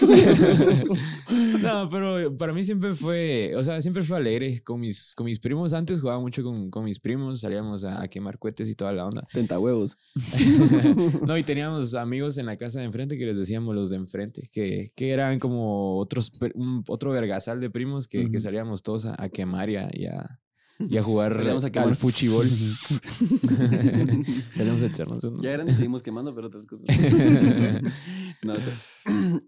No, 1.63 1.89
pero 1.91 2.37
para 2.37 2.53
mí 2.53 2.65
siempre 2.65 2.91
fue, 2.95 3.53
o 3.57 3.63
sea, 3.63 3.81
siempre 3.81 4.03
fue 4.03 4.17
alegre. 4.17 4.61
Con 4.63 4.81
mis, 4.81 5.15
con 5.15 5.27
mis 5.27 5.39
primos, 5.39 5.73
antes 5.75 6.01
jugaba 6.01 6.19
mucho 6.21 6.43
con, 6.43 6.71
con 6.71 6.85
mis 6.85 6.99
primos, 6.99 7.41
salíamos 7.41 7.85
a, 7.85 8.03
a 8.03 8.09
quemar 8.09 8.39
cohetes 8.39 8.69
y 8.69 8.75
toda 8.75 8.93
la 8.93 9.05
onda. 9.05 9.23
Tentahuevos. 9.33 9.97
No, 11.27 11.37
y 11.37 11.43
teníamos 11.45 11.95
amigos 11.95 12.39
en 12.39 12.47
la 12.47 12.57
casa 12.57 12.81
de 12.81 12.87
enfrente 12.87 13.19
que 13.19 13.27
les 13.27 13.37
decíamos 13.39 13.75
los 13.75 13.91
de 13.91 13.97
enfrente, 13.97 14.49
que, 14.51 14.91
que 14.97 15.11
eran 15.11 15.39
como 15.39 15.99
otros, 15.99 16.33
un- 16.55 16.83
otro 16.89 17.11
vergasal 17.13 17.61
de 17.61 17.71
primos 17.71 18.09
que, 18.09 18.31
que 18.31 18.41
salíamos 18.41 18.83
todos 18.83 19.07
a, 19.07 19.15
a 19.23 19.29
quemar 19.29 19.69
y 19.71 19.77
a, 19.77 19.89
y 19.93 20.07
a- 20.07 20.41
y 20.88 20.97
a 20.97 21.03
jugar 21.03 21.35
Salíamos 21.35 21.64
a 21.64 21.69
al 21.83 21.95
fuchibol. 21.95 22.47
Salíamos 24.53 24.83
a 24.83 24.87
echarnos 24.87 25.25
un- 25.25 25.43
Ya 25.43 25.53
grandes 25.53 25.77
seguimos 25.77 26.03
quemando, 26.03 26.35
pero 26.35 26.47
otras 26.49 26.66
cosas. 26.66 26.87
no 28.43 28.59
sé. 28.59 28.71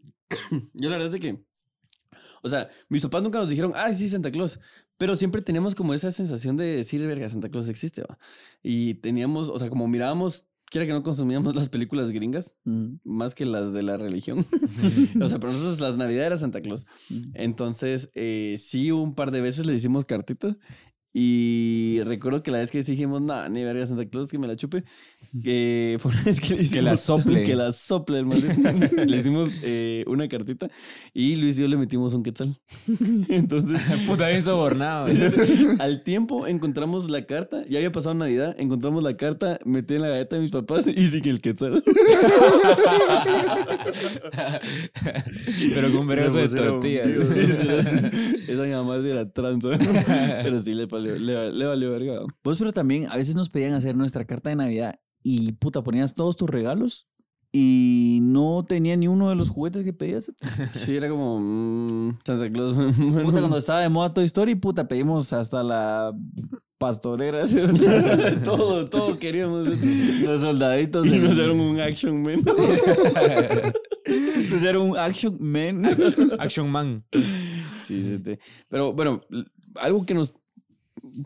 Yo 0.75 0.91
la 0.91 0.97
verdad 0.99 1.07
es 1.07 1.13
de 1.13 1.21
que. 1.21 1.45
O 2.45 2.49
sea, 2.49 2.69
mis 2.89 3.03
papás 3.03 3.23
nunca 3.23 3.39
nos 3.39 3.49
dijeron, 3.49 3.73
ay, 3.77 3.95
sí, 3.95 4.09
Santa 4.09 4.31
Claus. 4.33 4.59
Pero 4.99 5.15
siempre 5.17 5.43
teníamos 5.43 5.75
como 5.75 5.95
esa 5.95 6.11
sensación 6.11 6.57
de 6.57 6.65
decir, 6.77 7.05
verga, 7.07 7.29
Santa 7.29 7.49
Claus 7.49 7.69
existe, 7.69 8.03
va. 8.03 8.19
Y 8.63 8.95
teníamos, 8.95 9.49
o 9.49 9.59
sea, 9.59 9.69
como 9.69 9.87
mirábamos, 9.87 10.45
quiera 10.65 10.87
que 10.87 10.93
no 10.93 11.03
consumíamos 11.05 11.55
las 11.55 11.69
películas 11.69 12.11
gringas, 12.11 12.57
Mm. 12.65 12.95
más 13.05 13.35
que 13.37 13.47
las 13.47 13.73
de 13.73 13.83
la 13.83 13.97
religión. 13.97 14.45
o 15.21 15.29
sea, 15.29 15.39
para 15.39 15.53
nosotros 15.53 15.81
las 15.81 15.97
navidades 15.97 16.27
era 16.27 16.37
Santa 16.37 16.61
Claus. 16.63 16.87
Entonces, 17.35 18.11
eh, 18.15 18.57
sí, 18.59 18.91
un 18.91 19.15
par 19.15 19.31
de 19.31 19.41
veces 19.41 19.67
le 19.67 19.75
hicimos 19.75 20.05
cartitas. 20.05 20.57
Y 21.15 22.01
recuerdo 22.05 22.43
que 22.43 22.51
la 22.51 22.59
vez 22.59 22.71
que 22.71 22.83
dijimos, 22.83 23.21
nada, 23.21 23.49
ni 23.51 23.63
verga 23.65 23.85
Santa 23.85 24.07
Claus, 24.07 24.31
que 24.31 24.39
me 24.39 24.47
la 24.47 24.57
chupe. 24.57 24.83
Que, 25.43 25.99
por 26.03 26.13
una 26.13 26.23
vez 26.23 26.41
que, 26.41 26.55
le 26.55 26.69
Que 26.69 26.81
la 26.81 26.97
sople. 26.97 27.43
Que 27.43 27.55
la 27.55 27.71
sople, 27.73 28.25
maldito. 28.25 28.55
le 29.07 29.17
hicimos 29.17 29.51
eh, 29.63 30.05
una 30.07 30.27
cartita 30.29 30.71
y 31.13 31.35
Luis 31.35 31.59
y 31.59 31.63
yo 31.63 31.69
le 31.69 31.77
metimos 31.77 32.15
un 32.15 32.23
quetzal. 32.23 32.57
Entonces, 33.29 33.81
Puta, 34.07 34.29
bien 34.29 34.43
sobornado. 34.43 35.09
al 35.79 36.03
tiempo 36.03 36.47
encontramos 36.47 37.11
la 37.11 37.27
carta. 37.27 37.65
Ya 37.69 37.79
había 37.79 37.93
pasado 37.93 38.15
Navidad, 38.15 38.55
encontramos 38.59 39.03
la 39.03 39.17
carta, 39.17 39.59
metí 39.67 39.95
en 39.95 40.03
la 40.03 40.09
galleta 40.09 40.37
de 40.37 40.43
mis 40.43 40.51
papás 40.51 40.87
y 40.87 41.07
sí 41.07 41.21
que 41.21 41.29
el 41.29 41.43
quetzal. 41.43 41.83
Pero 45.75 45.93
con 45.93 46.01
un 46.01 46.09
de 46.09 46.49
tortillas. 46.49 47.09
Esa 48.53 48.65
mi 48.65 48.73
mamá 48.73 49.01
sí 49.03 49.11
era 49.11 49.31
tranza. 49.31 49.71
Pero 50.43 50.59
sí 50.59 50.75
le 50.75 50.87
valió, 50.87 51.17
le, 51.19 51.53
le 51.53 51.67
valió 51.67 51.91
verga. 51.91 52.21
Vos, 52.45 52.59
pero 52.59 52.73
también 52.73 53.09
a 53.11 53.17
veces 53.17 53.35
nos 53.35 53.49
pedían 53.49 53.75
hacer 53.75 53.97
nuestra 53.97 54.25
carta 54.25 54.51
de 54.51 54.57
Navidad 54.57 55.01
y 55.23 55.53
puta, 55.53 55.83
ponías 55.83 56.15
todos 56.15 56.37
tus 56.37 56.51
regalos 56.51 57.09
y 57.55 58.21
no 58.23 58.65
tenía 58.67 58.97
ni 58.97 59.09
uno 59.09 59.29
de 59.29 59.35
los 59.35 59.51
juguetes 59.51 59.85
que 59.85 59.93
pedías. 59.93 60.33
Sí, 60.73 60.97
era 60.97 61.09
como 61.11 61.39
mm, 61.39 62.19
Santa 62.25 62.51
Claus. 62.51 62.75
Puta, 62.75 63.41
cuando 63.41 63.59
estaba 63.59 63.81
de 63.81 63.91
moda 63.91 64.15
Toy 64.15 64.25
Story, 64.25 64.55
puta, 64.55 64.89
pedimos 64.89 65.33
hasta 65.35 65.63
la 65.63 66.17
pastorera, 66.79 67.45
todo, 68.45 68.87
todo 68.87 69.19
queríamos. 69.19 69.69
los 70.23 70.41
soldaditos. 70.41 71.07
Y 71.07 71.19
nos 71.19 71.37
dieron 71.37 71.61
un 71.61 71.81
action, 71.81 72.23
man. 72.23 72.43
nos 74.51 74.61
dieron 74.61 74.91
un 74.91 74.99
action 74.99 75.37
man. 75.39 75.85
Action 76.39 76.71
Man. 76.71 77.05
Sí, 77.85 78.03
sí, 78.03 78.19
sí. 78.25 78.39
Pero 78.69 78.95
bueno, 78.95 79.21
algo 79.81 80.05
que 80.07 80.15
nos 80.15 80.35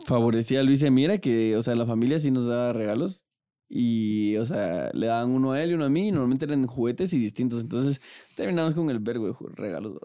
favorecía 0.05 0.59
a 0.59 0.63
Luis 0.63 0.81
y 0.81 0.87
a 0.87 0.91
mí 0.91 1.05
era 1.05 1.17
que, 1.17 1.55
o 1.55 1.61
sea, 1.61 1.73
la 1.75 1.85
familia 1.85 2.19
sí 2.19 2.31
nos 2.31 2.45
daba 2.45 2.73
regalos. 2.73 3.25
Y, 3.69 4.37
o 4.37 4.45
sea, 4.45 4.89
le 4.93 5.07
daban 5.07 5.29
uno 5.29 5.51
a 5.51 5.61
él 5.63 5.71
y 5.71 5.73
uno 5.73 5.85
a 5.85 5.89
mí. 5.89 6.07
Y 6.07 6.11
normalmente 6.11 6.45
eran 6.45 6.65
juguetes 6.67 7.13
y 7.13 7.19
distintos. 7.19 7.61
Entonces 7.63 8.01
terminamos 8.35 8.73
con 8.73 8.89
el 8.89 8.99
vergo 8.99 9.27
de 9.27 9.35
regalos. 9.55 9.97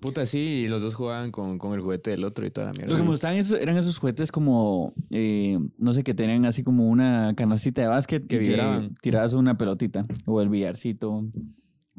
Puta, 0.00 0.26
sí, 0.26 0.38
y 0.38 0.68
los 0.68 0.82
dos 0.82 0.94
jugaban 0.94 1.30
con, 1.30 1.56
con 1.56 1.72
el 1.72 1.80
juguete 1.80 2.10
del 2.10 2.24
otro 2.24 2.44
y 2.44 2.50
toda 2.50 2.66
la 2.66 2.72
Pero 2.74 2.86
mierda. 2.88 2.98
como 3.00 3.14
estaban 3.14 3.38
esos, 3.38 3.58
eran 3.58 3.78
esos 3.78 3.96
juguetes 3.98 4.30
como, 4.30 4.92
eh, 5.10 5.58
no 5.78 5.92
sé, 5.94 6.04
que 6.04 6.12
tenían 6.12 6.44
así 6.44 6.62
como 6.62 6.88
una 6.90 7.32
canastita 7.34 7.80
de 7.80 7.88
básquet 7.88 8.26
Que 8.26 8.36
vibraban. 8.36 8.94
tirabas 9.00 9.32
una 9.32 9.56
pelotita, 9.56 10.04
o 10.26 10.42
el 10.42 10.50
billarcito, 10.50 11.24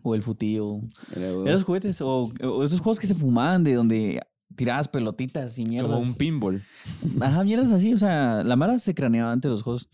o 0.04 0.14
el 0.14 0.22
futillo. 0.22 0.82
Era- 1.16 1.30
Esos 1.50 1.64
juguetes, 1.64 2.00
o, 2.02 2.32
o 2.44 2.64
esos 2.64 2.80
juegos 2.80 3.00
que 3.00 3.08
se 3.08 3.16
fumaban 3.16 3.64
de 3.64 3.74
donde 3.74 4.20
tirabas 4.56 4.88
pelotitas 4.88 5.58
y 5.58 5.66
mierdas. 5.66 5.90
Como 5.92 6.04
un 6.04 6.16
pinball. 6.16 6.64
Ajá, 7.22 7.44
mierdas 7.44 7.72
así, 7.72 7.92
o 7.92 7.98
sea, 7.98 8.44
la 8.44 8.56
mara 8.56 8.78
se 8.78 8.94
craneaba 8.94 9.32
antes 9.32 9.50
los 9.50 9.64
juegos. 9.64 9.90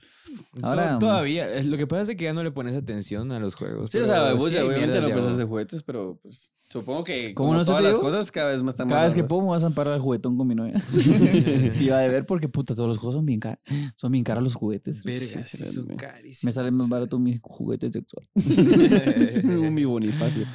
Ahora, 0.62 0.94
To- 0.94 1.00
Todavía. 1.00 1.48
Lo 1.64 1.78
que 1.78 1.88
pasa 1.88 2.12
es 2.12 2.18
que 2.18 2.24
ya 2.26 2.34
no 2.34 2.44
le 2.44 2.52
pones 2.52 2.76
atención 2.76 3.32
a 3.32 3.40
los 3.40 3.56
juegos. 3.56 3.92
Sí, 3.92 3.98
o 4.00 4.06
sea, 4.06 4.34
vos 4.34 4.48
sí 4.50 4.54
ya 4.56 4.66
obviamente 4.66 5.00
no 5.02 5.08
pensás 5.10 5.38
de 5.38 5.44
juguetes, 5.46 5.84
pero 5.84 6.20
pues 6.22 6.52
supongo 6.72 7.04
que 7.04 7.34
¿Cómo 7.34 7.50
como 7.50 7.60
no 7.60 7.66
todas 7.66 7.84
las 7.84 7.98
cosas 8.00 8.32
cada 8.32 8.50
vez 8.50 8.64
más 8.64 8.74
estamos 8.76 8.92
Cada 8.94 9.04
vez 9.04 9.14
que 9.14 9.24
puedo 9.24 9.42
me 9.42 9.50
vas 9.50 9.64
a 9.64 9.68
amparar 9.68 9.94
al 9.94 10.00
juguetón 10.00 10.38
con 10.38 10.48
mi 10.48 10.56
novia. 10.56 10.74
Iba 11.80 12.00
a 12.00 12.08
ver 12.08 12.26
porque 12.26 12.48
puta, 12.48 12.74
todos 12.74 12.88
los 12.88 12.98
juegos 12.98 13.16
son 13.16 13.26
bien 13.26 13.40
caros. 13.40 13.60
Son 13.96 14.12
bien 14.12 14.24
caros 14.24 14.44
los 14.44 14.56
juguetes. 14.56 15.04
Verga, 15.04 15.44
Sí, 15.44 15.66
son 15.66 15.88
sí. 15.88 15.96
carísimos. 15.96 16.44
Me 16.46 16.52
sale 16.52 16.72
más 16.72 16.90
barato 16.90 17.20
mi 17.20 17.38
juguete 17.42 17.92
sexual. 17.92 18.28
un 19.44 19.74
mi 19.74 19.86
bonifacio. 19.86 20.46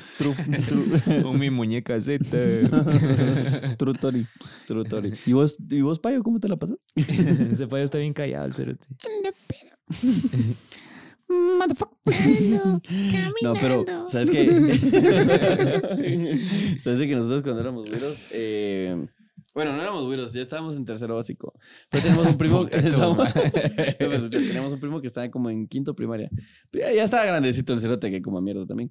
Un 1.25 1.39
mi 1.39 1.51
muñeca 1.51 2.01
Z. 2.01 2.25
True 3.77 3.95
Tori. 3.95 4.27
True 4.67 4.85
Tori. 4.85 5.13
¿Y 5.27 5.33
vos, 5.33 5.57
¿Y 5.69 5.81
vos, 5.83 5.99
Payo, 5.99 6.23
cómo 6.23 6.41
te 6.41 6.49
la 6.49 6.57
pasas? 6.57 6.79
Ese 6.95 7.67
payo 7.67 7.85
está 7.85 7.99
bien 7.99 8.13
callado, 8.13 8.47
el 8.47 8.55
cerote. 8.55 8.87
No, 13.43 13.53
pero, 13.61 13.85
¿sabes 14.07 14.31
qué? 14.31 14.47
¿Sabes 16.81 16.99
de 16.99 17.09
que 17.09 17.15
nosotros 17.17 17.43
cuando 17.43 17.61
éramos 17.61 17.89
güiros? 17.89 18.17
eh, 18.33 19.07
bueno, 19.55 19.73
no 19.75 19.81
éramos 19.83 20.05
güiros, 20.05 20.33
ya 20.35 20.43
estábamos 20.43 20.77
en 20.77 20.85
tercero 20.85 21.15
básico. 21.17 21.53
Pero 21.91 22.03
tenemos 22.05 22.27
un 22.27 22.37
primo 22.37 22.67
que 22.67 22.77
estábamos- 22.79 23.33
pues, 23.99 24.31
teníamos 24.31 24.73
un 24.73 24.81
primo 24.81 25.01
que 25.01 25.07
estaba 25.07 25.31
como 25.31 25.49
en 25.51 25.67
quinto 25.67 25.95
primaria. 25.97 26.29
Pero 26.71 26.87
ya, 26.89 26.95
ya 26.95 27.05
estaba 27.05 27.25
grandecito 27.25 27.73
el 27.73 27.81
cerote 27.81 28.11
que 28.11 28.21
como 28.23 28.39
a 28.39 28.43
mierda 28.43 28.67
también. 28.67 28.89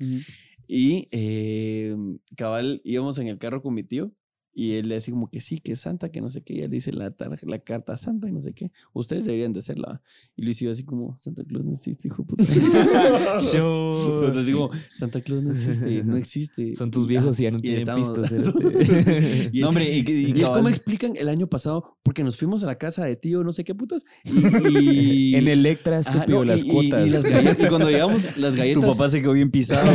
Y 0.67 1.07
eh, 1.11 1.95
cabal, 2.35 2.81
íbamos 2.83 3.19
en 3.19 3.27
el 3.27 3.37
carro 3.37 3.61
con 3.61 3.73
mi 3.75 3.83
tío. 3.83 4.11
Y 4.57 4.75
él 4.75 4.87
le 4.87 4.95
decía 4.95 5.13
como 5.13 5.29
que 5.29 5.41
sí, 5.41 5.59
que 5.59 5.73
es 5.73 5.81
santa, 5.81 6.07
que 6.09 6.21
no 6.21 6.29
sé 6.29 6.41
qué. 6.41 6.53
Y 6.53 6.61
él 6.61 6.69
dice 6.69 6.93
la, 6.93 7.13
la 7.43 7.59
carta 7.59 7.97
santa 7.97 8.29
y 8.29 8.31
no 8.31 8.39
sé 8.39 8.53
qué. 8.53 8.71
Ustedes 8.93 9.25
deberían 9.25 9.51
de 9.51 9.59
hacerla. 9.59 10.01
Y 10.37 10.43
Luis 10.43 10.61
iba 10.61 10.71
así 10.71 10.83
como, 10.85 11.17
Santa 11.17 11.43
Claus 11.43 11.65
no 11.65 11.73
existe, 11.73 12.07
hijo 12.07 12.25
puta. 12.25 12.41
Show. 13.41 14.19
Entonces 14.25 14.45
digo, 14.47 14.71
Santa 14.95 15.19
Claus 15.19 15.43
no 15.43 15.51
existe, 15.51 16.03
no 16.05 16.15
existe. 16.25 16.73
Son 16.73 16.89
tus 16.89 17.05
viejos 17.05 17.37
y 17.39 17.43
ya 17.43 17.51
no 17.51 17.59
tienen 17.59 17.81
estamos- 17.81 18.09
pistos. 18.11 18.29
cerote. 18.29 19.49
Y, 19.51 19.59
No, 19.59 19.69
hombre, 19.69 19.93
y, 19.93 20.41
¿cómo 20.41 20.69
explican 20.69 21.15
el 21.17 21.27
año 21.27 21.47
pasado? 21.47 21.83
Porque 22.01 22.23
nos 22.23 22.37
fuimos 22.37 22.63
a 22.63 22.67
la 22.67 22.75
casa 22.75 23.03
de 23.03 23.17
tío, 23.17 23.43
no 23.43 23.51
sé 23.51 23.65
qué 23.65 23.75
putas. 23.75 24.05
Y, 24.23 25.35
En 25.35 25.49
Electra, 25.49 25.97
Ajá, 25.99 26.11
estúpido, 26.11 26.39
no, 26.39 26.45
las 26.45 26.63
cuotas. 26.63 27.05
Y, 27.05 27.09
las 27.09 27.23
galletas- 27.25 27.65
y 27.65 27.67
cuando 27.67 27.89
llegamos, 27.91 28.37
las 28.37 28.55
galletas. 28.55 28.81
tu 28.83 28.87
papá 28.89 29.09
se 29.09 29.21
quedó 29.21 29.33
bien 29.33 29.51
pisado. 29.51 29.91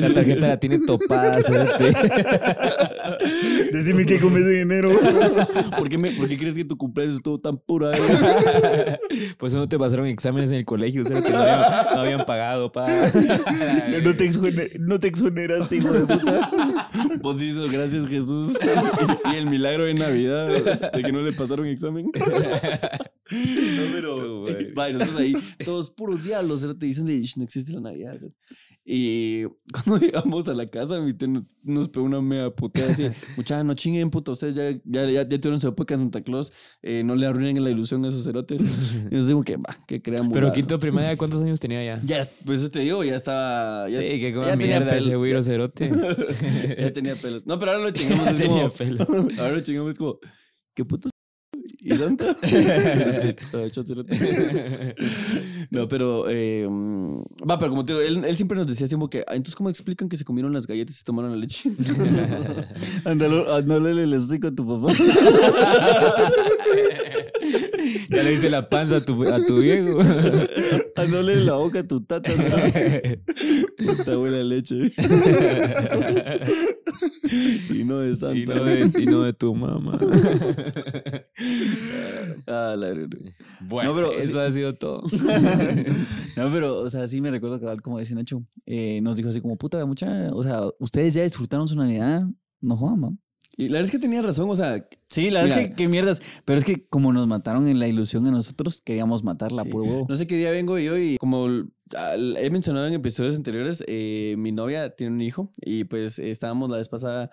La 0.00 0.12
tarjeta 0.12 0.48
la 0.48 0.58
tiene 0.58 0.80
topada. 0.80 1.38
Decime 3.72 4.06
qué 4.06 4.18
comes 4.20 4.46
en 4.46 4.56
enero. 4.56 4.88
¿Por 5.78 5.88
qué, 5.88 5.98
me- 5.98 6.12
por 6.12 6.28
qué 6.28 6.36
crees 6.38 6.54
que 6.54 6.64
tu 6.64 6.76
cumpleaños 6.76 7.16
estuvo 7.16 7.38
tan 7.40 7.58
pura? 7.58 7.92
Pues 9.38 9.54
no 9.54 9.68
te 9.68 9.78
pasaron 9.78 10.06
exámenes 10.06 10.50
en 10.50 10.56
el 10.58 10.64
colegio, 10.64 11.04
cerote. 11.04 11.30
No 11.30 11.38
habían, 11.38 11.60
no 11.94 12.00
habían 12.00 12.24
pagado, 12.24 12.72
pa. 12.72 12.86
No 14.02 14.14
te, 14.16 14.24
exone- 14.28 14.70
no 14.80 14.98
te 14.98 15.08
exoneraste, 15.08 15.76
hijo 15.76 15.92
de 15.92 16.00
puta. 16.00 16.50
Vos 17.22 17.38
dices 17.38 17.70
gracias 17.70 18.08
Jesús. 18.08 18.54
Y 19.32 19.36
el 19.36 19.46
milagro 19.46 19.84
de 19.84 19.94
Navidad 19.94 20.48
de 20.92 21.02
que 21.02 21.12
no 21.12 21.20
le 21.22 21.32
pasaron 21.32 21.66
examen. 21.66 22.10
No, 23.30 23.82
pero. 23.94 24.44
Vale, 24.74 24.94
nosotros 24.94 25.20
ahí, 25.20 25.34
todos 25.64 25.90
puros 25.90 26.24
diablos, 26.24 26.62
¿no? 26.62 26.76
te 26.76 26.86
dicen 26.86 27.06
de 27.06 27.14
"Ish, 27.14 27.36
no 27.38 27.44
existe 27.44 27.72
la 27.72 27.80
Navidad. 27.80 28.18
Y 28.84 29.44
cuando 29.72 29.96
llegamos 30.06 30.46
a 30.48 30.52
la 30.54 30.66
casa, 30.68 31.00
mi 31.00 31.14
tío 31.14 31.28
no- 31.28 31.46
nos 31.62 31.88
pegó 31.88 32.04
una 32.04 32.20
mega 32.20 32.54
puteada 32.54 32.92
así: 32.92 33.06
Muchachos, 33.38 33.64
no 33.64 33.72
chinguen, 33.74 34.10
puta, 34.10 34.32
ustedes 34.32 34.54
ya, 34.54 34.70
ya, 34.84 35.10
ya, 35.10 35.22
ya 35.26 35.38
tuvieron 35.40 35.58
su 35.60 35.68
época 35.68 35.94
en 35.94 36.00
Santa 36.00 36.22
Claus, 36.22 36.52
eh, 36.82 37.02
no 37.02 37.14
le 37.16 37.26
arruinen 37.26 37.64
la 37.64 37.70
ilusión 37.70 38.04
a 38.04 38.08
esos 38.08 38.24
cerotes. 38.24 38.60
Y 39.10 39.14
nos 39.14 39.26
digo 39.26 39.42
que, 39.42 39.56
va, 39.56 39.74
que 39.86 40.02
creamos. 40.02 40.32
Pero 40.34 40.52
quinto 40.52 40.78
primaria, 40.78 41.16
¿cuántos 41.16 41.40
años 41.40 41.60
tenía 41.60 41.82
ya? 41.82 42.00
Ya, 42.04 42.28
pues 42.44 42.60
eso 42.60 42.70
te 42.70 42.80
digo, 42.80 43.02
ya 43.04 43.16
estaba. 43.16 43.88
Ya, 43.88 44.00
Sí, 44.00 44.06
que 44.20 44.34
como 44.34 44.46
ya 44.46 44.52
tenía 44.58 44.80
mierda 44.80 44.96
ese 44.98 45.16
güiro 45.16 45.42
cerote. 45.42 45.88
ya 46.78 46.92
tenía 46.92 47.14
pelos. 47.14 47.46
No, 47.46 47.58
pero 47.58 47.72
ahora 47.72 47.84
lo 47.84 47.90
chingamos. 47.90 48.24
Ya 48.26 48.30
es 48.32 48.36
tenía 48.36 48.62
como- 48.64 48.70
pelo. 48.74 49.06
Ahora 49.40 49.52
lo 49.52 49.60
chingamos 49.62 49.92
es 49.92 49.98
como, 49.98 50.18
¿qué 50.74 50.84
puto? 50.84 51.08
¿Y 51.84 51.94
Santa? 51.96 52.34
Ah, 53.54 53.68
no, 55.70 55.88
pero, 55.88 56.26
eh, 56.28 56.66
mm, 56.68 57.22
va, 57.50 57.58
pero 57.58 57.70
como 57.70 57.84
te 57.84 57.92
digo, 57.92 58.04
él, 58.04 58.24
él 58.24 58.36
siempre 58.36 58.56
nos 58.56 58.66
decía 58.66 58.84
así 58.86 58.94
como 58.94 59.08
que, 59.08 59.20
"Ah, 59.26 59.34
entonces, 59.34 59.54
¿cómo 59.56 59.70
explican 59.70 60.08
que 60.08 60.16
se 60.16 60.24
comieron 60.24 60.52
las 60.52 60.66
galletas 60.66 60.94
y 60.94 60.98
se 60.98 61.04
tomaron 61.04 61.30
la 61.32 61.36
leche? 61.36 61.70
Ándalo, 63.04 63.52
ándale 63.54 64.02
el 64.02 64.14
hocico 64.14 64.48
a 64.48 64.50
tu 64.52 64.66
papá. 64.66 64.92
Ya 68.14 68.22
le 68.22 68.32
hice 68.34 68.50
la 68.50 68.68
panza 68.68 68.96
a 68.96 69.00
tu, 69.04 69.22
a 69.24 69.44
tu 69.44 69.58
viejo. 69.58 69.98
Ándale 70.96 71.32
en 71.34 71.46
la 71.46 71.54
boca 71.54 71.80
a 71.80 71.86
tu 71.86 72.00
tata. 72.00 72.30
Puta 73.78 74.16
buena 74.16 74.42
leche. 74.42 74.92
y 77.70 77.84
no 77.84 77.98
de 77.98 78.14
Santa. 78.16 78.36
Y 78.38 78.46
no 78.46 78.64
de, 78.64 79.02
y 79.02 79.06
no 79.06 79.22
de 79.22 79.32
tu 79.32 79.54
mamá. 79.54 79.98
Ah, 82.46 82.74
la 82.76 82.88
verdad. 82.88 83.08
Bueno, 83.60 83.90
No, 83.90 83.96
pero 83.96 84.12
eso 84.12 84.40
ha 84.40 84.50
sido 84.50 84.74
todo. 84.74 85.02
No, 86.36 86.50
pero, 86.52 86.80
o 86.80 86.88
sea, 86.90 87.06
sí 87.06 87.20
me 87.20 87.30
recuerdo 87.30 87.60
que, 87.60 87.80
como 87.80 87.98
decía 87.98 88.16
Nacho, 88.16 88.44
eh, 88.66 89.00
nos 89.00 89.16
dijo 89.16 89.28
así 89.28 89.40
como, 89.40 89.54
puta, 89.54 89.86
mucha, 89.86 90.30
o 90.32 90.42
sea, 90.42 90.62
ustedes 90.80 91.14
ya 91.14 91.22
disfrutaron 91.22 91.68
su 91.68 91.76
Navidad, 91.76 92.22
no 92.60 92.76
jodan, 92.76 93.00
¿no? 93.00 93.18
Y 93.56 93.68
la 93.68 93.74
verdad 93.74 93.86
es 93.86 93.90
que 93.92 93.98
tenía 93.98 94.20
razón, 94.22 94.48
o 94.50 94.56
sea, 94.56 94.86
Sí, 95.04 95.30
la 95.30 95.42
verdad 95.42 95.58
es 95.60 95.68
que 95.68 95.74
qué 95.74 95.88
mierdas. 95.88 96.20
Pero 96.44 96.58
es 96.58 96.64
que 96.64 96.86
como 96.88 97.12
nos 97.12 97.28
mataron 97.28 97.68
en 97.68 97.78
la 97.78 97.86
ilusión 97.86 98.26
a 98.26 98.30
nosotros, 98.32 98.80
queríamos 98.80 99.22
matarla, 99.22 99.62
Sí. 99.62 99.68
puro 99.70 99.84
huevo. 99.84 100.06
No 100.08 100.16
sé 100.16 100.26
qué 100.26 100.36
día 100.36 100.50
vengo 100.50 100.78
yo 100.78 100.98
y 100.98 101.16
como 101.18 101.46
he 101.46 102.50
mencionado 102.50 102.86
en 102.88 102.94
episodios 102.94 103.36
anteriores, 103.36 103.84
eh, 103.86 104.34
mi 104.38 104.50
novia 104.50 104.90
tiene 104.96 105.12
un 105.14 105.20
hijo 105.20 105.50
y 105.60 105.84
pues 105.84 106.18
estábamos 106.18 106.70
la 106.70 106.78
vez 106.78 106.88
pasada 106.88 107.30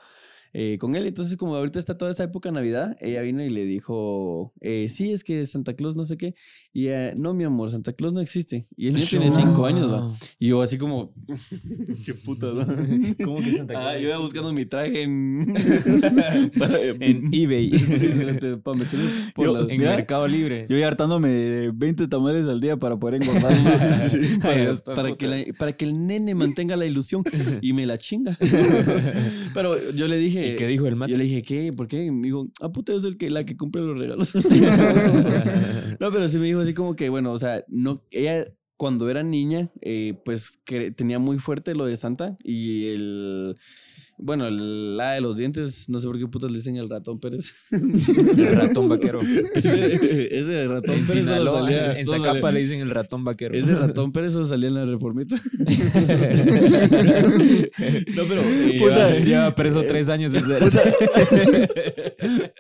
eh, 0.53 0.77
con 0.79 0.95
él. 0.95 1.07
Entonces 1.07 1.37
como 1.37 1.55
ahorita 1.55 1.79
está 1.79 1.97
toda 1.97 2.11
esa 2.11 2.25
época 2.25 2.49
de 2.49 2.53
Navidad, 2.55 2.95
ella 2.99 3.21
vino 3.21 3.41
y 3.43 3.49
le 3.49 3.63
dijo, 3.65 4.53
eh, 4.59 4.89
sí, 4.89 5.13
es 5.13 5.23
que 5.23 5.45
Santa 5.45 5.73
Claus 5.75 5.95
no 5.95 6.03
sé 6.03 6.17
qué. 6.17 6.35
Y 6.73 6.87
ella, 6.87 7.13
no, 7.17 7.33
mi 7.33 7.43
amor, 7.43 7.69
Santa 7.69 7.91
Claus 7.91 8.13
no 8.13 8.21
existe. 8.21 8.65
Y 8.77 8.87
el 8.87 8.93
niño 8.93 9.05
tiene 9.09 9.29
cinco 9.29 9.65
años, 9.65 9.91
¿va? 9.91 10.09
Y 10.39 10.47
yo 10.47 10.61
así 10.61 10.77
como, 10.77 11.13
qué 12.05 12.13
puta, 12.13 12.47
¿no? 12.47 12.65
¿Cómo 13.25 13.39
que 13.39 13.51
Santa 13.57 13.73
Ah, 13.89 13.97
yo 13.97 14.07
iba 14.07 14.17
buscando 14.19 14.53
mi 14.53 14.65
traje 14.65 15.01
en... 15.01 15.53
para, 16.57 16.79
En 16.81 17.29
eBay. 17.33 17.77
Sí, 17.77 18.07
para 18.63 18.77
meterlo 18.77 19.05
por 19.35 19.45
Yo- 19.47 19.53
las- 19.53 19.69
En 19.69 19.79
Mira, 19.79 19.95
Mercado 19.97 20.25
Libre. 20.29 20.65
Yo 20.69 20.77
iba 20.77 20.87
hartándome 20.87 21.27
de 21.29 21.71
20 21.73 22.07
tamales 22.07 22.47
al 22.47 22.61
día 22.61 22.77
para 22.77 22.97
poder 22.97 23.21
engordar. 23.21 23.53
para, 24.41 24.75
para 24.95 25.15
que 25.17 25.27
la- 25.27 25.53
para 25.59 25.73
que 25.73 25.83
el 25.83 26.07
nene 26.07 26.35
mantenga 26.35 26.77
la 26.77 26.85
ilusión 26.85 27.23
y 27.61 27.73
me 27.73 27.85
la 27.85 27.97
chinga. 27.97 28.37
Pero 29.53 29.75
yo 29.93 30.07
le 30.07 30.17
dije. 30.17 30.53
¿Y 30.53 30.55
qué 30.55 30.67
dijo 30.67 30.87
el 30.87 30.95
mate? 30.95 31.11
Yo 31.11 31.17
le 31.17 31.25
dije, 31.25 31.41
¿qué? 31.43 31.73
¿Por 31.73 31.87
qué? 31.89 32.05
Y 32.05 32.11
me 32.11 32.23
dijo, 32.27 32.47
ah, 32.61 32.71
puta, 32.71 32.93
yo 32.93 32.99
soy 32.99 33.11
el 33.11 33.17
que, 33.17 33.29
la 33.29 33.45
que 33.45 33.57
compra 33.57 33.81
los 33.81 33.97
regalos. 33.97 34.33
no, 35.99 36.11
pero 36.11 36.27
sí 36.29 36.37
me 36.37 36.45
dijo 36.47 36.60
así 36.61 36.73
como 36.73 36.95
que, 36.95 37.09
bueno, 37.09 37.31
o 37.31 37.39
sea, 37.39 37.63
no, 37.67 38.03
ella 38.11 38.45
cuando 38.81 39.09
era 39.11 39.21
niña, 39.21 39.69
eh, 39.81 40.15
pues 40.25 40.59
tenía 40.95 41.19
muy 41.19 41.37
fuerte 41.37 41.75
lo 41.75 41.85
de 41.85 41.97
Santa 41.97 42.35
y 42.43 42.87
el. 42.87 43.59
Bueno, 44.23 44.45
el, 44.47 44.97
la 44.97 45.13
de 45.13 45.21
los 45.21 45.35
dientes, 45.35 45.89
no 45.89 45.97
sé 45.97 46.05
por 46.07 46.19
qué 46.19 46.27
putas 46.27 46.51
le 46.51 46.57
dicen 46.57 46.75
el 46.77 46.87
ratón 46.89 47.19
Pérez. 47.19 47.53
El 47.71 48.55
ratón 48.55 48.87
vaquero. 48.87 49.19
ese, 49.21 50.27
ese 50.39 50.67
ratón 50.67 50.93
En 50.95 51.07
Pérez 51.07 51.23
Sinaloa, 51.25 51.61
salía- 51.61 51.99
en 51.99 52.05
Zacapa 52.05 52.33
salía- 52.33 52.51
le 52.51 52.59
dicen 52.59 52.79
el 52.81 52.89
ratón 52.91 53.23
vaquero. 53.23 53.55
ese 53.55 53.73
ratón 53.75 54.11
Pérez 54.13 54.33
solo 54.33 54.45
salía 54.45 54.67
en 54.69 54.75
la 54.75 54.85
reformita. 54.85 55.35
no, 58.15 58.23
pero. 58.27 58.41
eh, 58.41 58.77
Puta, 58.79 59.17
lleva- 59.19 59.55
preso 59.55 59.83
tres 59.87 60.07
años. 60.09 60.33
en 60.35 60.45
serio. 60.45 60.69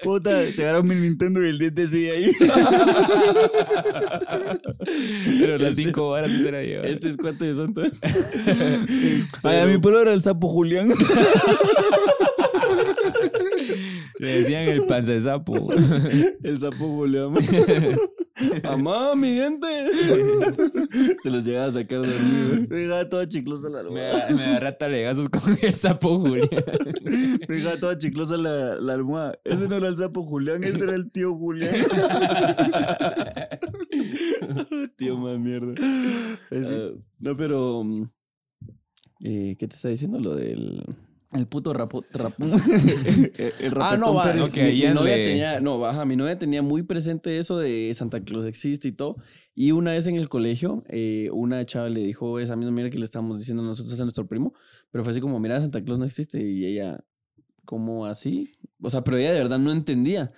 Puta, 0.03 0.51
se 0.51 0.63
agarró 0.63 0.83
mi 0.83 0.95
Nintendo 0.95 1.43
y 1.45 1.49
el 1.49 1.59
diente 1.59 1.87
sigue 1.87 2.11
ahí. 2.11 2.31
Pero 5.39 5.57
las 5.57 5.75
cinco 5.75 6.07
horas 6.07 6.31
se 6.31 6.51
la 6.51 6.63
lleva. 6.63 6.83
Este 6.87 7.09
es 7.09 7.17
cuate 7.17 7.45
de 7.45 7.53
Santa. 7.55 7.81
Ay, 9.43 9.59
a 9.59 9.65
mi 9.65 9.77
pueblo 9.77 10.01
era 10.01 10.13
el 10.13 10.21
sapo 10.21 10.47
Julián. 10.49 10.89
Le 14.19 14.31
decían 14.37 14.63
el 14.63 14.85
panza 14.85 15.11
de 15.13 15.21
sapo. 15.21 15.71
El 16.43 16.57
sapo 16.59 16.87
Julián. 16.87 17.33
Mamá, 18.63 19.15
mi 19.15 19.33
gente. 19.35 19.67
Se 21.23 21.29
los 21.31 21.43
llegaba 21.43 21.67
a 21.67 21.71
sacar 21.71 21.99
dormido. 21.99 22.67
Me 22.69 22.75
dejaba 22.75 23.09
toda 23.09 23.27
chiclosa 23.27 23.69
la 23.69 23.83
Me, 23.83 24.01
aga- 24.01 24.29
me 24.35 24.43
agarra 24.45 24.77
talegazos 24.77 25.29
con 25.29 25.57
el 25.61 25.73
sapo 25.75 26.19
Julián. 26.19 26.49
Me 27.47 27.55
dejaba 27.55 27.77
toda 27.79 27.97
chiclosa 27.97 28.37
la, 28.37 28.75
la 28.75 28.93
almohada. 28.93 29.39
Ese 29.43 29.67
no 29.67 29.77
era 29.77 29.87
el 29.87 29.97
sapo 29.97 30.23
Julián, 30.25 30.63
ese 30.63 30.83
era 30.83 30.95
el 30.95 31.11
tío 31.11 31.35
Julián. 31.35 31.71
Tío, 34.97 35.17
más 35.17 35.39
mierda. 35.39 35.73
Ah, 36.51 36.89
no, 37.19 37.35
pero. 37.37 37.83
mm, 37.83 38.03
eh, 39.23 39.55
¿Qué 39.57 39.67
te 39.67 39.75
está 39.75 39.89
diciendo? 39.89 40.19
Lo 40.19 40.35
del. 40.35 40.83
El 41.33 41.47
puto 41.47 41.73
rapo, 41.73 42.03
rapón. 42.11 42.51
el 43.37 43.73
Ah, 43.79 43.95
no, 43.97 44.13
va, 44.13 44.23
Pérez. 44.23 44.57
mi, 44.57 44.63
mi 44.87 44.93
novia 44.93 45.15
le- 45.17 45.25
tenía, 45.25 45.59
no, 45.61 45.79
baja, 45.79 46.03
mi 46.05 46.15
novia 46.17 46.37
tenía 46.37 46.61
muy 46.61 46.83
presente 46.83 47.37
eso 47.37 47.57
de 47.57 47.91
Santa 47.93 48.21
Claus 48.21 48.45
existe 48.45 48.89
y 48.89 48.91
todo. 48.91 49.15
Y 49.55 49.71
una 49.71 49.91
vez 49.91 50.07
en 50.07 50.15
el 50.17 50.27
colegio, 50.27 50.83
eh, 50.89 51.29
una 51.31 51.65
chava 51.65 51.87
le 51.89 52.01
dijo 52.01 52.39
esa 52.39 52.55
misma 52.55 52.71
mira 52.73 52.89
que 52.89 52.97
le 52.97 53.05
estábamos 53.05 53.39
diciendo 53.39 53.63
nosotros 53.63 53.99
a 53.99 54.03
nuestro 54.03 54.27
primo, 54.27 54.53
pero 54.91 55.03
fue 55.05 55.11
así 55.11 55.21
como, 55.21 55.39
mira, 55.39 55.59
Santa 55.61 55.81
Claus 55.81 55.99
no 55.99 56.05
existe. 56.05 56.41
Y 56.43 56.65
ella, 56.65 56.99
¿cómo 57.63 58.05
así? 58.05 58.53
O 58.83 58.89
sea, 58.89 59.03
pero 59.03 59.17
ella 59.17 59.31
de 59.31 59.37
verdad 59.39 59.59
no 59.59 59.71
entendía. 59.71 60.31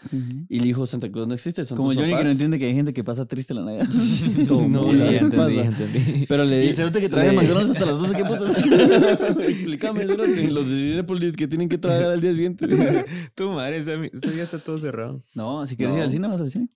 Y 0.49 0.59
le 0.59 0.65
dijo, 0.65 0.85
Santa 0.85 1.09
Claus 1.09 1.27
no 1.27 1.33
existe. 1.33 1.63
Son 1.63 1.77
Como 1.77 1.89
Johnny 1.93 2.07
que 2.07 2.11
papás". 2.11 2.25
no 2.25 2.31
entiende 2.31 2.59
que 2.59 2.65
hay 2.65 2.73
gente 2.73 2.91
que 2.93 3.03
pasa 3.03 3.25
triste 3.25 3.53
la 3.53 3.61
Navidad. 3.61 3.87
No, 4.49 4.91
ya 4.93 5.11
ya 5.11 5.21
mundo 5.21 5.47
entendí, 5.47 5.55
ya 5.55 5.65
entendí. 5.65 6.25
Pero 6.27 6.43
le 6.43 6.63
Y 6.63 6.67
di- 6.67 6.73
se 6.73 6.83
nota 6.83 6.99
que 6.99 7.07
trae 7.09 7.29
le- 7.31 7.37
McDonald's 7.37 7.71
hasta 7.71 7.85
las 7.85 7.97
12, 7.99 8.15
¿qué 8.15 8.25
putas? 8.25 8.55
Explícame, 9.47 10.05
los 10.05 10.17
de 10.27 10.63
Cinépolis 10.91 11.33
que 11.33 11.47
tienen 11.47 11.69
que 11.69 11.77
trabajar 11.77 12.11
al 12.11 12.21
día 12.21 12.33
siguiente. 12.35 12.67
Tu 13.35 13.49
madre, 13.49 13.77
ese 13.77 13.97
día 13.97 14.09
está 14.43 14.59
todo 14.59 14.77
cerrado. 14.77 15.23
No, 15.33 15.65
si 15.65 15.75
quieres 15.75 15.93
No. 15.95 15.99
ir 15.99 16.03
al 16.05 16.11
cine, 16.11 16.27
vas 16.27 16.41
al 16.41 16.49
cine. 16.51 16.69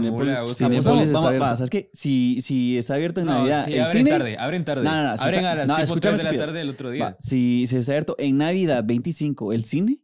Mucho. 0.00 0.24
Vamos, 0.24 0.60
está 0.62 1.28
abierto. 1.28 1.56
¿sabes 1.56 1.68
qué? 1.70 1.90
Si, 1.92 2.40
si 2.40 2.78
está 2.78 2.94
abierto 2.94 3.20
en 3.20 3.26
No, 3.26 3.38
Navidad, 3.38 3.64
sí, 3.66 3.74
el 3.74 3.80
abren 3.80 3.92
cine... 3.98 4.10
tarde, 4.10 4.36
abren 4.38 4.64
tarde. 4.64 4.84
No, 4.84 4.90
no, 4.90 5.02
no, 5.02 5.08
abren 5.10 5.34
está- 5.40 5.52
a 5.52 5.54
las 5.54 5.68
no, 5.68 5.74
tipo 5.74 5.84
escúchame, 5.84 6.14
3 6.18 6.24
de 6.24 6.32
la 6.38 6.46
tarde 6.46 6.58
del 6.60 6.70
otro 6.70 6.90
día. 6.90 7.04
Va, 7.04 7.16
si, 7.18 7.66
si 7.66 7.76
está 7.76 7.92
abierto 7.92 8.16
en 8.18 8.38
Navidad 8.38 8.84
25, 8.86 9.52
el 9.52 9.64
cine, 9.66 9.98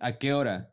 ¿A 0.00 0.12
qué 0.12 0.32
hora? 0.32 0.70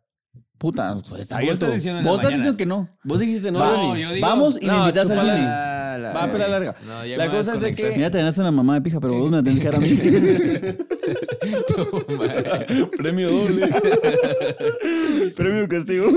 puta, 0.58 0.96
pues 1.10 1.22
está 1.22 1.38
abierto. 1.38 1.54
estás 1.66 1.74
diciendo 1.74 2.00
en 2.00 2.06
la 2.06 2.12
Vos 2.12 2.20
estás 2.22 2.32
mañana. 2.32 2.44
diciendo 2.52 2.58
que 2.58 2.66
no. 2.66 2.90
Vos 3.04 3.20
dijiste 3.20 3.52
no, 3.52 3.60
Va, 3.60 3.76
Johnny. 3.76 4.02
yo 4.02 4.12
digo- 4.14 4.26
Vamos 4.28 4.58
y 4.60 4.66
me 4.66 4.72
No, 4.72 4.80
invitas 4.80 5.12
al 5.12 5.18
chúpala. 5.18 5.36
cine. 5.36 5.46
La- 5.46 6.14
Va, 6.14 6.30
pero 6.32 6.48
larga. 6.48 6.76
No, 6.88 7.06
ya 7.06 7.18
La 7.18 7.24
me 7.26 7.30
voy 7.30 7.38
a 7.38 7.40
cosa 7.40 7.54
es 7.54 7.62
de 7.62 7.76
que- 7.76 7.92
Mira, 7.96 8.10
te 8.10 8.18
ganaste 8.20 8.42
una 8.42 8.52
mamá 8.52 8.74
de 8.76 8.82
pija, 8.82 9.00
pero 9.00 9.14
vos 9.18 9.30
me 9.32 9.38
la 9.38 9.44
tenés 9.44 9.60
que 9.60 9.66
dar 9.66 9.76
a 9.76 9.80
mí. 9.80 9.88
Premio 12.98 13.30
doble. 13.32 13.68
Premio 15.36 15.68
castigo. 15.68 16.08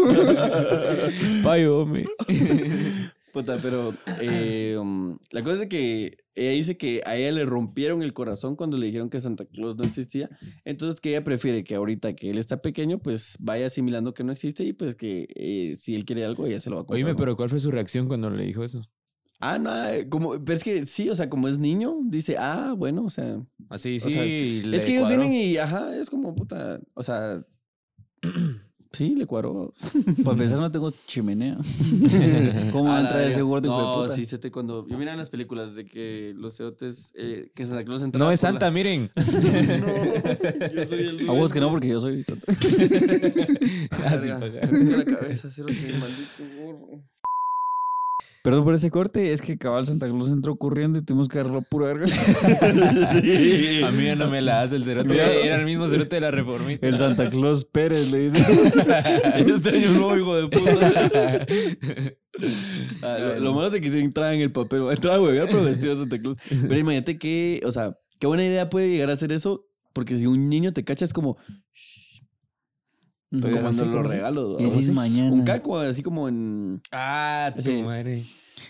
Payo, 1.43 1.79
hombre. 1.81 2.07
Puta, 3.33 3.57
pero 3.63 3.93
eh, 4.21 4.77
um, 4.79 5.19
la 5.33 5.43
cosa 5.43 5.63
es 5.65 5.69
que 5.69 6.19
ella 6.35 6.51
dice 6.53 6.77
que 6.77 7.03
a 7.05 7.17
ella 7.17 7.33
le 7.33 7.45
rompieron 7.45 8.03
el 8.03 8.13
corazón 8.13 8.57
cuando 8.57 8.79
le 8.79 8.87
dijeron 8.87 9.11
que 9.11 9.21
Santa 9.21 9.45
Claus 9.45 9.77
no 9.77 9.85
existía. 9.85 10.31
Entonces 10.65 11.01
que 11.01 11.11
ella 11.11 11.25
prefiere 11.25 11.65
que 11.65 11.75
ahorita 11.75 12.15
que 12.15 12.31
él 12.31 12.39
está 12.39 12.61
pequeño, 12.61 12.99
pues 12.99 13.37
vaya 13.41 13.67
asimilando 13.67 14.15
que 14.15 14.25
no 14.25 14.33
existe 14.33 14.65
y 14.65 14.73
pues 14.73 14.95
que 14.95 15.27
eh, 15.35 15.75
si 15.77 15.95
él 15.95 16.05
quiere 16.05 16.25
algo, 16.25 16.47
ella 16.47 16.61
se 16.61 16.71
lo 16.71 16.77
va 16.77 16.83
a 16.83 16.85
comprar. 16.85 17.05
Oíme, 17.05 17.17
pero 17.17 17.37
¿cuál 17.37 17.51
fue 17.51 17.61
su 17.61 17.71
reacción 17.71 18.07
cuando 18.07 18.31
le 18.31 18.45
dijo 18.45 18.63
eso? 18.65 18.89
Ah, 19.41 19.59
no, 19.59 19.89
eh, 19.89 20.09
como, 20.09 20.33
pero 20.45 20.55
es 20.55 20.65
que 20.65 20.85
sí, 20.85 21.11
o 21.11 21.15
sea, 21.15 21.31
como 21.31 21.47
es 21.47 21.61
niño, 21.61 21.95
dice, 22.05 22.37
ah, 22.39 22.75
bueno, 22.77 23.05
o 23.05 23.11
sea, 23.11 23.41
Así, 23.69 23.97
O 23.97 24.01
sí. 24.01 24.13
sea, 24.13 24.25
le 24.25 24.77
es 24.77 24.85
que 24.85 24.97
ellos 24.97 25.09
vienen 25.09 25.33
y, 25.33 25.57
ajá, 25.59 25.97
es 25.97 26.11
como 26.11 26.35
puta, 26.35 26.81
o 26.95 27.03
sea, 27.05 27.45
sí, 28.93 29.15
le 29.15 29.27
cuadró. 29.27 29.73
Para 30.25 30.33
empezar, 30.33 30.59
no 30.59 30.71
tengo 30.71 30.91
chimenea. 31.07 31.57
¿Cómo 32.73 32.85
va 32.91 32.99
a 32.99 33.01
entrar 33.03 33.21
ese 33.23 33.43
gordo 33.43 33.69
hijo 33.69 33.77
de 33.79 33.83
No, 33.85 34.03
puta? 34.03 34.15
sí, 34.15 34.27
se 34.27 34.39
te 34.39 34.51
cuando. 34.51 34.87
Yo 34.89 34.99
mira 34.99 35.13
en 35.13 35.19
las 35.19 35.31
películas 35.31 35.75
de 35.75 35.85
que 35.85 36.35
los 36.37 36.57
cerotes. 36.57 37.13
Eh, 37.15 37.51
que 37.55 37.67
Santa 37.67 37.85
Claus 37.85 38.03
entra. 38.03 38.19
No 38.19 38.31
es 38.31 38.41
Santa, 38.41 38.71
miren. 38.71 39.11
no, 39.17 40.73
yo 40.75 40.89
soy 40.89 41.01
el. 41.07 41.29
A 41.29 41.33
vos 41.33 41.53
que 41.53 41.61
no, 41.61 41.71
porque 41.71 41.89
yo 41.89 42.01
soy 42.01 42.25
santa. 42.25 42.53
Así, 44.07 44.29
Verga, 44.31 44.69
la 44.71 45.05
cabeza, 45.05 45.51
cerote, 45.51 45.75
maldito 45.75 46.63
gorro. 46.63 47.03
Perdón 48.49 48.65
por 48.65 48.73
ese 48.73 48.91
corte, 48.91 49.31
es 49.31 49.43
que 49.43 49.59
cabal 49.59 49.85
Santa 49.85 50.07
Claus 50.07 50.31
entró 50.31 50.57
corriendo 50.57 50.99
y 50.99 51.03
tuvimos 51.03 51.29
que 51.29 51.39
agarrarlo 51.39 51.61
pura 51.61 51.89
verga. 51.89 52.07
A 53.87 53.91
mí 53.91 54.05
ya 54.07 54.17
no 54.17 54.29
me 54.29 54.41
la 54.41 54.63
hace 54.63 54.77
el 54.77 54.85
cerote. 54.85 55.15
Era 55.45 55.57
el 55.57 55.67
mismo 55.67 55.87
cerote 55.87 56.17
de 56.17 56.23
la 56.23 56.31
reformita. 56.31 56.89
El 56.89 56.97
Santa 56.97 57.29
Claus 57.29 57.67
Pérez 57.67 58.11
le 58.11 58.31
dice. 58.31 58.39
Este 59.37 59.69
año 59.77 59.91
no, 59.93 60.17
hijo 60.17 60.35
de 60.35 60.49
puta. 60.49 61.47
Ah, 63.03 63.19
lo, 63.19 63.41
lo 63.41 63.53
malo 63.53 63.67
es 63.67 63.81
que 63.83 63.91
se 63.91 64.01
entraba 64.01 64.33
en 64.33 64.41
el 64.41 64.51
papel. 64.51 64.81
Entraba 64.91 65.17
a 65.17 65.21
huevear, 65.21 65.49
pero 65.51 65.65
vestido 65.65 65.95
de 65.95 66.01
Santa 66.01 66.19
Claus. 66.19 66.39
Pero 66.49 66.79
imagínate 66.79 67.19
que, 67.19 67.61
o 67.67 67.73
sea, 67.73 67.99
qué 68.19 68.27
buena 68.27 68.47
idea 68.47 68.71
puede 68.71 68.89
llegar 68.89 69.11
a 69.11 69.17
ser 69.17 69.35
eso. 69.35 69.67
Porque 69.93 70.17
si 70.17 70.27
un 70.27 70.49
niño 70.49 70.73
te 70.73 70.85
cacha, 70.85 71.05
es 71.05 71.13
como. 71.13 71.37
Estoy 73.31 73.51
¿Cómo 73.53 73.63
dejando 73.63 73.83
así? 73.85 73.93
los 73.95 74.11
regalos. 74.11 74.61
Y 74.61 74.65
así. 74.67 74.93
mañana. 74.93 75.33
Un 75.33 75.43
caco, 75.45 75.79
así 75.79 76.03
como 76.03 76.29
en. 76.29 76.81
Ah, 76.93 77.53
tu 77.55 77.63
Sí. 77.63 77.83
madre. 77.83 78.25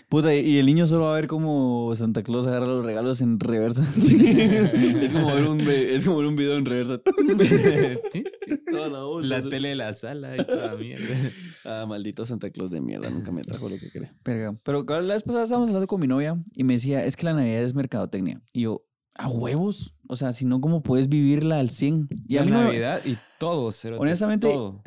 Puta, 0.07 0.35
y 0.35 0.57
el 0.57 0.67
niño 0.67 0.85
solo 0.85 1.05
va 1.05 1.13
a 1.13 1.15
ver 1.15 1.25
cómo 1.27 1.91
Santa 1.95 2.21
Claus 2.21 2.45
agarra 2.45 2.67
los 2.67 2.85
regalos 2.85 3.21
en 3.21 3.39
reversa. 3.39 3.81
es, 3.97 5.13
como 5.13 5.33
ver 5.33 5.45
un, 5.45 5.61
es 5.61 6.05
como 6.05 6.17
ver 6.17 6.27
un 6.27 6.35
video 6.35 6.57
en 6.57 6.65
reversa. 6.65 6.99
Toda 8.69 8.87
la. 9.21 9.39
La 9.41 9.49
tele 9.49 9.69
de 9.69 9.75
la 9.75 9.93
sala 9.93 10.35
y 10.35 10.45
toda 10.45 10.75
mierda. 10.75 11.05
Ah, 11.65 11.85
maldito 11.87 12.25
Santa 12.25 12.49
Claus 12.51 12.71
de 12.71 12.79
mierda. 12.81 13.09
Nunca 13.09 13.31
me 13.31 13.41
trajo 13.41 13.67
lo 13.69 13.77
que 13.77 13.91
quería. 13.91 14.15
Pero 14.23 14.85
cabal, 14.85 15.07
la 15.07 15.15
vez 15.15 15.23
pasada 15.23 15.43
estábamos 15.43 15.69
hablando 15.69 15.87
con 15.87 15.99
mi 15.99 16.07
novia 16.07 16.41
y 16.55 16.63
me 16.63 16.73
decía, 16.73 17.03
es 17.03 17.15
que 17.17 17.25
la 17.25 17.33
Navidad 17.33 17.61
es 17.63 17.75
mercadotecnia. 17.75 18.41
Y 18.53 18.61
yo, 18.61 18.85
¿a 19.15 19.27
huevos? 19.27 19.93
O 20.11 20.15
sea, 20.15 20.33
si 20.33 20.45
no, 20.45 20.59
¿cómo 20.59 20.81
puedes 20.81 21.07
vivirla 21.07 21.59
al 21.59 21.69
100? 21.69 22.07
Y 22.27 22.37
a 22.37 22.43
mí 22.43 22.49
no- 22.49 22.63
Navidad 22.63 22.99
y 23.05 23.15
todo, 23.37 23.71
cerote. 23.71 24.01
Honestamente, 24.01 24.51
todo. 24.51 24.81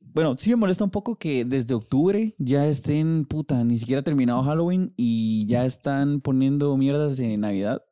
Bueno, 0.00 0.34
sí 0.36 0.50
me 0.50 0.56
molesta 0.56 0.84
un 0.84 0.90
poco 0.90 1.16
que 1.16 1.44
desde 1.44 1.74
octubre 1.74 2.34
ya 2.38 2.66
estén, 2.66 3.24
puta, 3.24 3.64
ni 3.64 3.78
siquiera 3.78 4.02
terminado 4.02 4.42
Halloween 4.42 4.92
y 4.96 5.46
ya 5.46 5.64
están 5.64 6.20
poniendo 6.20 6.76
mierdas 6.76 7.16
de 7.16 7.36
Navidad. 7.38 7.82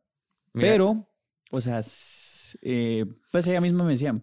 Mira, 0.53 0.69
Pero, 0.69 1.07
o 1.51 1.61
sea, 1.61 1.81
eh, 2.63 3.07
pues 3.33 3.47
ella 3.47 3.61
misma 3.61 3.85
me 3.85 3.93
decía, 3.93 4.15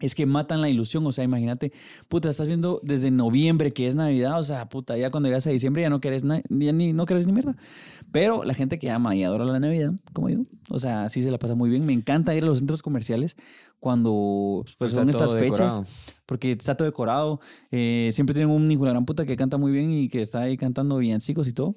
es 0.00 0.14
que 0.14 0.26
matan 0.26 0.60
la 0.60 0.68
ilusión. 0.68 1.06
O 1.06 1.12
sea, 1.12 1.24
imagínate, 1.24 1.72
puta, 2.08 2.28
estás 2.28 2.46
viendo 2.46 2.80
desde 2.82 3.10
noviembre 3.10 3.72
que 3.72 3.86
es 3.86 3.96
Navidad. 3.96 4.38
O 4.38 4.42
sea, 4.42 4.68
puta, 4.68 4.96
ya 4.96 5.10
cuando 5.10 5.28
llegas 5.28 5.46
a 5.46 5.50
diciembre 5.50 5.82
ya 5.82 5.90
no 5.90 6.00
querés, 6.00 6.22
ya 6.22 6.72
ni, 6.72 6.92
no 6.92 7.06
querés 7.06 7.26
ni 7.26 7.32
mierda. 7.32 7.56
Pero 8.12 8.44
la 8.44 8.54
gente 8.54 8.78
que 8.78 8.90
ama 8.90 9.14
y 9.16 9.24
adora 9.24 9.44
la 9.44 9.58
Navidad, 9.58 9.92
como 10.12 10.28
yo, 10.28 10.40
o 10.68 10.78
sea, 10.78 11.08
sí 11.08 11.22
se 11.22 11.30
la 11.30 11.38
pasa 11.38 11.54
muy 11.54 11.70
bien. 11.70 11.86
Me 11.86 11.92
encanta 11.92 12.34
ir 12.34 12.42
a 12.44 12.46
los 12.46 12.58
centros 12.58 12.82
comerciales 12.82 13.36
cuando 13.80 14.64
pues, 14.78 14.90
Está 14.90 15.02
son 15.02 15.10
estas 15.10 15.34
fechas. 15.34 15.82
Porque 16.26 16.52
está 16.52 16.74
todo 16.74 16.86
decorado. 16.86 17.40
eh, 17.70 18.10
siempre 18.12 18.34
tienen 18.34 18.50
un 18.50 18.70
hijo 18.70 18.84
de 18.84 18.90
gran 18.90 19.06
puta 19.06 19.24
que 19.24 19.36
canta 19.36 19.58
muy 19.58 19.72
bien 19.72 19.92
y 19.92 20.08
que 20.08 20.20
está 20.20 20.40
ahí 20.40 20.56
cantando 20.56 20.98
villancicos 20.98 21.48
y 21.48 21.52
todo. 21.52 21.76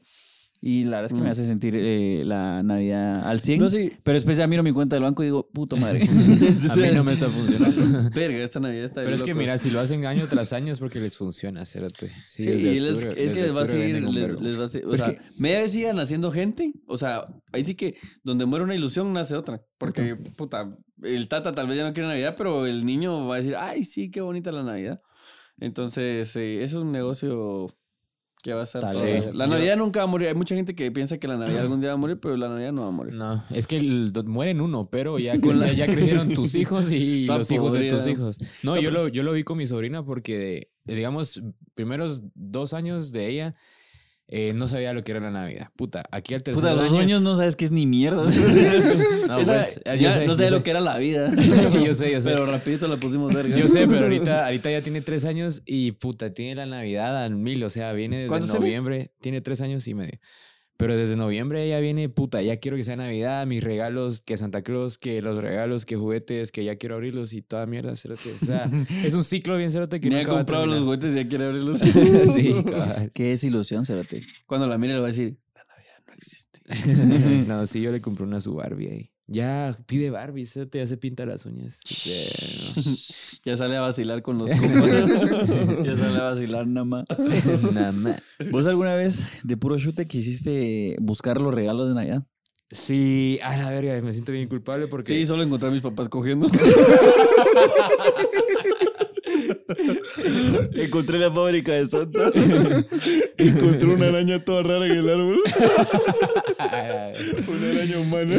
Y 0.61 0.83
la 0.83 0.97
verdad 0.97 1.05
es 1.05 1.13
que 1.13 1.21
me 1.23 1.29
hace 1.29 1.45
sentir 1.45 1.73
eh, 1.77 2.23
la 2.25 2.61
Navidad 2.63 3.25
al 3.25 3.39
100. 3.39 3.59
No, 3.61 3.69
sí. 3.69 3.93
Pero 4.03 4.15
después 4.15 4.35
ya 4.35 4.45
miro 4.45 4.61
mi 4.61 4.73
cuenta 4.73 4.97
del 4.97 5.03
banco 5.03 5.23
y 5.23 5.27
digo, 5.27 5.47
puto 5.53 5.77
madre. 5.77 6.01
A 6.69 6.75
mí 6.75 6.87
no 6.93 7.05
me 7.05 7.13
está 7.13 7.29
funcionando. 7.29 8.09
Verga, 8.13 8.43
esta 8.43 8.59
Navidad 8.59 8.83
está 8.83 9.01
Pero 9.01 9.15
es 9.15 9.23
que 9.23 9.29
locos. 9.29 9.41
mira, 9.41 9.57
si 9.57 9.69
lo 9.69 9.79
hacen 9.79 10.05
año 10.05 10.27
tras 10.27 10.51
año 10.51 10.73
es 10.73 10.79
porque 10.79 10.99
les 10.99 11.15
funciona, 11.15 11.63
cérate. 11.65 12.11
Sí, 12.25 12.43
desde 12.43 12.73
y 12.73 12.79
les- 12.81 13.05
octubre- 13.05 13.23
es 13.23 13.31
que 13.31 13.41
les 13.41 13.55
va 13.55 13.61
a 13.61 13.65
seguir, 13.65 14.03
les, 14.03 14.41
les 14.41 14.59
va 14.59 14.65
a 14.65 14.67
seguir, 14.67 14.87
o 14.87 14.93
Es 14.95 14.99
sea, 14.99 15.11
que- 15.13 15.21
media 15.37 15.59
vez 15.61 15.71
sigan 15.71 15.95
naciendo 15.95 16.29
gente, 16.29 16.73
o 16.87 16.97
sea, 16.97 17.25
ahí 17.53 17.63
sí 17.63 17.75
que 17.75 17.95
donde 18.25 18.45
muere 18.45 18.65
una 18.65 18.75
ilusión 18.75 19.13
nace 19.13 19.35
otra, 19.35 19.61
porque 19.77 20.17
puta, 20.35 20.75
el 21.03 21.29
tata 21.29 21.53
tal 21.53 21.67
vez 21.67 21.77
ya 21.77 21.85
no 21.87 21.93
quiere 21.93 22.09
Navidad, 22.09 22.35
pero 22.37 22.65
el 22.65 22.85
niño 22.85 23.27
va 23.27 23.35
a 23.35 23.37
decir, 23.37 23.55
ay, 23.57 23.85
sí, 23.85 24.11
qué 24.11 24.19
bonita 24.19 24.51
la 24.51 24.63
Navidad. 24.63 24.99
Entonces, 25.57 26.35
eh, 26.35 26.63
eso 26.63 26.77
es 26.79 26.83
un 26.83 26.91
negocio 26.91 27.67
que 28.41 28.53
va 28.53 28.61
a 28.61 28.63
estar 28.63 28.81
la 28.81 28.93
Yo- 28.93 29.47
Navidad 29.47 29.75
nunca 29.77 29.99
va 29.99 30.03
a 30.05 30.07
morir. 30.07 30.29
Hay 30.29 30.33
mucha 30.35 30.55
gente 30.55 30.73
que 30.73 30.91
piensa 30.91 31.17
que 31.17 31.27
la 31.27 31.37
Navidad 31.37 31.61
algún 31.61 31.81
día 31.81 31.89
va 31.89 31.95
a 31.95 31.97
morir, 31.97 32.19
pero 32.21 32.37
la 32.37 32.47
Navidad 32.49 32.71
no 32.71 32.83
va 32.83 32.87
a 32.87 32.91
morir. 32.91 33.13
No, 33.13 33.43
es 33.49 33.67
que 33.67 33.77
el- 33.77 34.13
mueren 34.25 34.61
uno, 34.61 34.89
pero 34.89 35.19
ya, 35.19 35.35
ya 35.35 35.85
crecieron 35.85 36.33
tus 36.33 36.55
hijos 36.55 36.91
y 36.91 37.21
Está 37.23 37.37
los 37.37 37.51
hijos 37.51 37.73
de 37.73 37.89
tus 37.89 38.07
hijos. 38.07 38.37
No, 38.63 38.79
yo 38.79 38.91
lo, 38.91 39.07
yo 39.09 39.23
lo 39.23 39.33
vi 39.33 39.43
con 39.43 39.57
mi 39.57 39.65
sobrina 39.65 40.05
porque, 40.05 40.71
digamos, 40.85 41.41
primeros 41.73 42.23
dos 42.33 42.73
años 42.73 43.11
de 43.11 43.27
ella 43.29 43.55
eh, 44.31 44.53
no 44.53 44.67
sabía 44.67 44.93
lo 44.93 45.01
que 45.03 45.11
era 45.11 45.19
la 45.19 45.31
Navidad. 45.31 45.69
Puta, 45.75 46.03
aquí 46.11 46.35
al 46.35 46.43
tercer 46.43 46.61
Puta, 46.61 46.73
los 46.75 46.83
año... 46.85 46.91
sueños 46.93 47.21
no 47.23 47.33
sabes 47.35 47.55
qué 47.55 47.65
es 47.65 47.71
ni 47.71 47.85
mierda. 47.87 48.23
No, 49.27 49.39
Esa- 49.39 49.53
pues, 49.53 49.99
yo 49.99 50.11
sé, 50.11 50.25
no 50.25 50.33
sé 50.35 50.45
sé. 50.45 50.51
lo 50.51 50.63
que 50.63 50.71
era 50.71 50.79
la 50.81 50.97
vida. 50.97 51.29
Yo 51.85 51.93
sé, 51.93 52.11
yo 52.11 52.19
sé. 52.21 52.29
Pero 52.29 52.45
rapidito 52.47 52.87
la 52.87 52.95
pusimos 52.97 53.31
verga. 53.33 53.55
Yo 53.55 53.67
sé, 53.67 53.87
pero 53.87 54.03
ahorita, 54.05 54.45
ahorita 54.45 54.71
ya 54.71 54.81
tiene 54.81 55.01
tres 55.01 55.25
años 55.25 55.61
y 55.67 55.91
puta, 55.91 56.33
tiene 56.33 56.55
la 56.55 56.65
Navidad 56.65 57.23
al 57.25 57.35
mil, 57.35 57.63
o 57.63 57.69
sea, 57.69 57.91
viene 57.93 58.15
desde 58.17 58.27
¿Cuántos 58.27 58.49
tiene? 58.51 58.65
noviembre, 58.65 59.11
tiene? 59.21 59.41
tres 59.41 59.61
años 59.61 59.87
y 59.87 59.93
medio. 59.93 60.17
Pero 60.79 60.95
desde 60.95 61.17
noviembre 61.17 61.67
ya 61.67 61.81
viene, 61.81 62.07
puta, 62.07 62.41
ya 62.41 62.55
quiero 62.55 62.77
que 62.77 62.85
sea 62.85 62.95
Navidad, 62.95 63.45
mis 63.45 63.61
regalos, 63.61 64.21
que 64.21 64.37
Santa 64.37 64.61
Claus, 64.61 64.97
que 64.97 65.21
los 65.21 65.41
regalos, 65.41 65.85
que 65.85 65.97
juguetes, 65.97 66.53
que 66.53 66.63
ya 66.63 66.77
quiero 66.77 66.95
abrirlos 66.95 67.33
y 67.33 67.41
toda 67.41 67.65
mierda, 67.65 67.97
cerote. 67.97 68.31
O 68.41 68.45
sea, 68.45 68.71
es 69.03 69.13
un 69.13 69.25
ciclo 69.25 69.57
bien 69.57 69.71
cerote 69.71 69.99
que 69.99 70.07
Ni 70.07 70.15
ha 70.15 70.19
nunca 70.19 70.31
va 70.31 70.37
a 70.37 70.39
comprado 70.45 70.67
los 70.67 70.79
juguetes 70.79 71.11
y 71.11 71.17
ya 71.17 71.27
quiere 71.27 71.47
abrirlos. 71.47 71.79
sí, 72.33 72.63
cabal. 72.63 73.11
Qué 73.13 73.25
desilusión, 73.25 73.83
Cérate. 73.83 74.23
Cuando 74.47 74.67
la 74.67 74.77
mire 74.77 74.93
le 74.93 74.99
va 74.99 75.07
a 75.07 75.11
decir, 75.11 75.37
la 75.53 75.65
Navidad 75.65 76.01
no 76.07 76.13
existe. 76.13 76.61
no, 77.45 77.65
sí, 77.65 77.81
yo 77.81 77.91
le 77.91 77.99
compré 77.99 78.23
una 78.23 78.37
a 78.37 78.39
su 78.39 78.53
Barbie 78.53 78.87
ahí. 78.87 79.11
Ya 79.31 79.75
pide 79.85 80.09
Barbie, 80.09 80.45
cerote, 80.47 80.79
ya 80.79 80.87
se 80.87 80.97
pinta 80.97 81.23
las 81.25 81.45
uñas. 81.45 81.79
Eh, 82.07 82.29
Ya 83.45 83.55
sale 83.55 83.77
a 83.77 83.81
vacilar 83.81 84.21
con 84.21 84.37
los 84.37 84.49
compas. 84.59 85.85
ya 85.85 85.95
sale 85.95 86.17
a 86.19 86.23
vacilar 86.23 86.67
nada 86.67 86.85
más. 86.85 87.05
Nada 87.73 87.91
más. 87.93 88.21
¿Vos 88.51 88.65
alguna 88.67 88.95
vez 88.95 89.29
de 89.43 89.55
puro 89.55 89.77
chute 89.77 90.07
quisiste 90.07 90.97
buscar 90.99 91.39
los 91.39 91.53
regalos 91.53 91.87
de 91.89 91.95
Navidad? 91.95 92.23
Sí, 92.71 93.39
a 93.41 93.55
la 93.57 93.69
verga, 93.71 93.99
me 94.01 94.11
siento 94.13 94.31
bien 94.31 94.47
culpable 94.47 94.87
porque... 94.87 95.13
Sí, 95.13 95.25
solo 95.25 95.41
encontré 95.43 95.69
a 95.69 95.71
mis 95.71 95.81
papás 95.81 96.09
cogiendo. 96.09 96.47
Encontré 100.73 101.19
la 101.19 101.31
fábrica 101.31 101.73
de 101.73 101.85
Santa. 101.85 102.31
Encontré 103.37 103.87
una 103.87 104.07
araña 104.07 104.43
toda 104.43 104.63
rara 104.63 104.85
en 104.85 104.91
el 104.99 105.09
árbol. 105.09 105.39
una 106.59 107.69
araña 107.71 107.99
humana. 107.99 108.37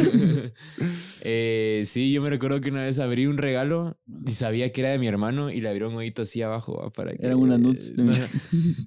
Eh, 1.23 1.83
sí, 1.85 2.11
yo 2.11 2.21
me 2.21 2.29
recuerdo 2.29 2.61
que 2.61 2.69
una 2.69 2.83
vez 2.83 2.99
abrí 2.99 3.27
un 3.27 3.37
regalo 3.37 3.97
y 4.25 4.31
sabía 4.31 4.71
que 4.71 4.81
era 4.81 4.89
de 4.91 4.97
mi 4.97 5.07
hermano 5.07 5.51
y 5.51 5.61
le 5.61 5.69
abrí 5.69 5.83
un 5.83 5.95
hueito 5.95 6.23
así 6.23 6.41
abajo 6.41 6.77
¿va? 6.81 6.89
para 6.89 7.13
que... 7.15 7.25
Eran 7.25 7.37
unas 7.37 7.59
nuts 7.59 7.95
de 7.95 8.03
No, 8.03 8.11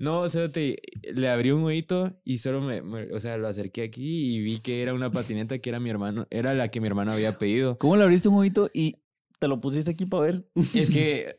no, 0.00 0.20
o 0.20 0.28
sea, 0.28 0.50
te- 0.50 0.78
le 1.14 1.28
abrí 1.28 1.50
un 1.52 1.62
hueito 1.62 2.12
y 2.24 2.38
solo 2.38 2.60
me, 2.60 2.82
me- 2.82 3.12
O 3.12 3.20
sea, 3.20 3.36
lo 3.36 3.46
acerqué 3.48 3.82
aquí 3.82 4.34
y 4.34 4.40
vi 4.40 4.58
que 4.58 4.82
era 4.82 4.94
una 4.94 5.10
patineta 5.12 5.58
que 5.58 5.70
era 5.70 5.78
mi 5.80 5.90
hermano... 5.90 6.26
Era 6.30 6.54
la 6.54 6.68
que 6.70 6.80
mi 6.80 6.88
hermano 6.88 7.12
había 7.12 7.38
pedido. 7.38 7.78
¿Cómo 7.78 7.96
le 7.96 8.02
abriste 8.02 8.28
un 8.28 8.36
ojito 8.40 8.68
y 8.74 8.96
te 9.38 9.46
lo 9.48 9.60
pusiste 9.60 9.90
aquí 9.92 10.06
para 10.06 10.22
ver? 10.24 10.44
Es 10.74 10.90
que... 10.90 11.36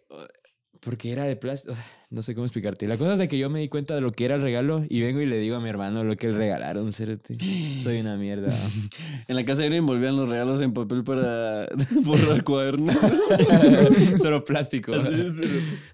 Porque 0.86 1.12
era 1.12 1.26
de 1.26 1.36
plástico... 1.36 1.74
No 2.12 2.22
sé 2.22 2.36
cómo 2.36 2.46
explicarte. 2.46 2.88
La 2.88 2.98
cosa 2.98 3.14
es 3.14 3.20
de 3.20 3.28
que 3.28 3.38
yo 3.38 3.50
me 3.50 3.60
di 3.60 3.68
cuenta 3.68 3.96
de 3.96 4.02
lo 4.02 4.12
que 4.12 4.26
era 4.26 4.36
el 4.36 4.42
regalo 4.42 4.84
y 4.88 5.02
vengo 5.02 5.22
y 5.22 5.26
le 5.26 5.38
digo 5.38 5.56
a 5.56 5.60
mi 5.60 5.70
hermano 5.70 6.04
lo 6.04 6.16
que 6.16 6.28
le 6.28 6.38
regalaron. 6.38 6.92
Soy 6.94 8.00
una 8.00 8.16
mierda. 8.16 8.54
En 9.28 9.36
la 9.36 9.44
casa 9.44 9.62
de 9.62 9.68
Irene 9.68 9.80
envolvían 9.80 10.16
los 10.16 10.30
regalos 10.30 10.62
en 10.62 10.72
papel 10.72 11.04
para 11.04 11.68
borrar 12.04 12.44
cuadernos. 12.44 12.96
Solo 14.22 14.44
plástico. 14.44 14.92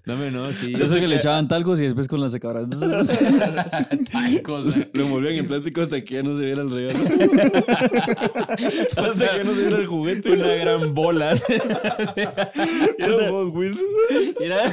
No 0.04 0.16
me 0.16 0.30
no, 0.30 0.52
sí. 0.52 0.74
Eso 0.78 0.96
que 0.96 1.08
le 1.08 1.16
echaban 1.16 1.48
talcos 1.48 1.80
y 1.80 1.84
después 1.84 2.08
con 2.08 2.20
la 2.20 2.28
secadora. 2.28 2.66
Tal 4.12 4.42
cosa. 4.42 4.86
Lo 4.92 5.04
envolvían 5.04 5.36
en 5.36 5.46
plástico 5.46 5.80
hasta 5.80 6.02
que 6.04 6.16
ya 6.16 6.22
no 6.22 6.36
se 6.36 6.44
viera 6.44 6.60
el 6.62 6.70
regalo. 6.70 7.04
hasta 9.06 9.30
que 9.30 9.38
ya 9.38 9.44
no 9.44 9.54
se 9.54 9.60
viera 9.62 9.78
el 9.78 9.86
juguete. 9.86 10.32
Una 10.32 10.54
gran 10.54 10.92
bola. 10.94 11.32
Era 12.98 13.32
Wheels. 13.32 13.80
Mira, 14.38 14.72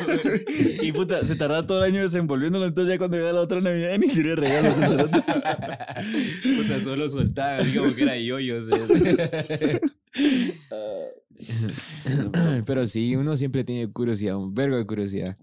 y 0.82 0.92
puta, 0.92 1.22
se 1.30 1.36
tardaba 1.36 1.66
todo 1.66 1.84
el 1.84 1.94
año 1.94 2.02
desenvolviéndolo. 2.02 2.66
Entonces, 2.66 2.94
ya 2.94 2.98
cuando 2.98 3.18
llega 3.18 3.32
la 3.32 3.42
otra 3.42 3.62
Navidad, 3.62 3.98
ni 4.00 4.08
quería 4.08 4.36
regalos. 4.36 4.74
Puta, 6.58 6.82
solo 6.82 7.08
soltaba, 7.08 7.58
así 7.58 7.78
como 7.78 7.94
que 7.94 8.02
era 8.02 8.18
yo-yo. 8.18 8.56
Pero 12.66 12.86
sí, 12.88 13.16
uno 13.16 13.38
siempre 13.38 13.64
tiene 13.64 13.92
curiosidad, 13.92 14.38
un 14.38 14.54
vergo 14.56 14.78
de 14.78 14.86
curiosidad. 14.88 15.38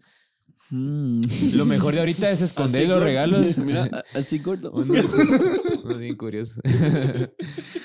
Mm. 0.71 1.21
Lo 1.55 1.65
mejor 1.65 1.95
de 1.95 2.01
ahorita 2.01 2.29
es 2.31 2.43
esconder 2.43 2.81
Así 2.83 2.89
los 2.89 2.97
corto. 2.97 3.07
regalos. 3.07 3.59
Mira, 3.59 4.05
así 4.15 4.41
corto. 4.41 4.73
Uno, 4.73 5.97
bien 5.97 6.17
curioso. 6.17 6.61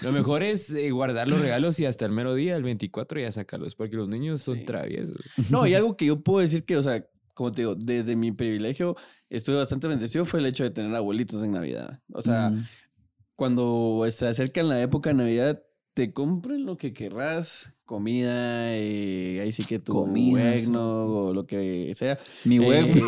Lo 0.01 0.11
mejor 0.11 0.41
es 0.41 0.71
eh, 0.71 0.89
guardar 0.89 1.27
los 1.27 1.39
regalos 1.39 1.79
y 1.79 1.85
hasta 1.85 2.07
el 2.07 2.11
mero 2.11 2.33
día, 2.33 2.55
el 2.55 2.63
24, 2.63 3.19
ya 3.19 3.31
sacarlos, 3.31 3.75
porque 3.75 3.95
los 3.95 4.09
niños 4.09 4.41
son 4.41 4.65
traviesos. 4.65 5.17
No, 5.51 5.67
y 5.67 5.75
algo 5.75 5.95
que 5.95 6.07
yo 6.07 6.21
puedo 6.21 6.39
decir 6.39 6.65
que, 6.65 6.77
o 6.77 6.81
sea, 6.81 7.05
como 7.33 7.51
te 7.51 7.61
digo, 7.61 7.75
desde 7.75 8.15
mi 8.15 8.31
privilegio 8.31 8.95
estuve 9.29 9.57
bastante 9.57 9.87
bendecido 9.87 10.25
fue 10.25 10.39
el 10.39 10.45
hecho 10.47 10.63
de 10.63 10.71
tener 10.71 10.93
abuelitos 10.95 11.41
en 11.43 11.51
Navidad. 11.51 11.99
O 12.13 12.21
sea, 12.21 12.49
Mm. 12.49 12.63
cuando 13.35 14.05
se 14.09 14.27
acerca 14.27 14.61
la 14.63 14.81
época 14.81 15.09
de 15.09 15.15
Navidad, 15.15 15.61
te 15.93 16.13
compren 16.13 16.65
lo 16.65 16.77
que 16.77 16.93
querrás, 16.93 17.75
comida, 17.85 18.73
eh, 18.77 19.41
ahí 19.43 19.51
sí 19.51 19.63
que 19.65 19.77
tu 19.79 19.91
Comidas. 19.91 20.63
eggnog 20.63 21.09
o 21.09 21.33
lo 21.33 21.45
que 21.45 21.91
sea. 21.95 22.17
Mi 22.45 22.59
web. 22.59 22.87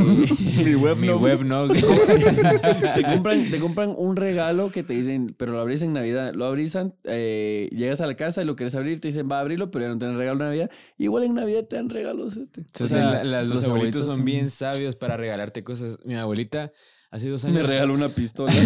Eh, 0.56 0.66
mi 0.66 0.76
web 0.76 0.98
Mi 0.98 1.08
no. 1.08 1.18
web 1.18 1.42
no. 1.44 1.68
te, 1.68 3.04
compran, 3.04 3.50
te 3.50 3.60
compran 3.60 3.94
un 3.98 4.16
regalo 4.16 4.70
que 4.72 4.84
te 4.84 4.94
dicen, 4.94 5.34
pero 5.38 5.52
lo 5.54 5.62
abrís 5.62 5.82
en 5.82 5.94
Navidad. 5.94 6.34
Lo 6.34 6.46
abrís, 6.46 6.78
eh, 7.06 7.70
llegas 7.72 8.02
a 8.02 8.08
la 8.08 8.16
casa 8.16 8.42
y 8.42 8.46
lo 8.46 8.56
quieres 8.56 8.76
abrir, 8.76 9.00
te 9.02 9.08
dicen, 9.10 9.30
va 9.32 9.38
a 9.38 9.42
abrirlo, 9.42 9.72
pero 9.72 9.86
ya 9.86 9.90
no 9.94 9.98
tienes 9.98 10.18
regalo 10.18 10.40
de 10.40 10.46
Navidad. 10.46 10.72
Igual 10.98 11.24
en 11.24 11.34
Navidad 11.36 11.66
te 11.66 11.76
dan 11.78 11.90
regalos. 11.90 12.38
este. 12.38 12.62
O 12.62 12.84
O 12.84 12.88
sea, 12.88 12.88
sea, 12.88 13.04
la- 13.14 13.24
la- 13.24 13.42
los, 13.44 13.50
los 13.56 13.64
abuelitos 13.64 13.68
abuelitos 14.04 14.06
son 14.06 14.26
bien 14.26 14.50
sabios 14.50 14.96
para 14.96 15.18
regalarte 15.18 15.64
cosas. 15.64 15.98
Mi 16.06 16.16
abuelita 16.16 16.72
hace 17.14 17.30
dos 17.30 17.46
años. 17.46 17.62
me 17.62 17.64
regaló 17.68 17.94
una 17.94 18.10
pistola. 18.10 18.52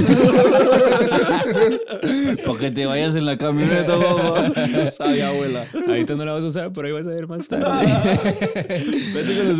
Para 2.45 2.59
que 2.59 2.71
te 2.71 2.85
vayas 2.85 3.15
en 3.15 3.25
la 3.25 3.37
camioneta, 3.37 3.95
mamá. 3.97 4.51
Sabia 4.91 5.29
abuela. 5.29 5.65
Ahorita 5.87 6.15
no 6.15 6.25
la 6.25 6.33
vas 6.33 6.43
a 6.43 6.47
usar, 6.47 6.73
pero 6.73 6.87
ahí 6.87 6.93
vas 6.93 7.07
a 7.07 7.11
ver 7.11 7.27
más 7.27 7.47
tarde. 7.47 7.65
Espérate 8.65 9.35
cuando, 9.35 9.55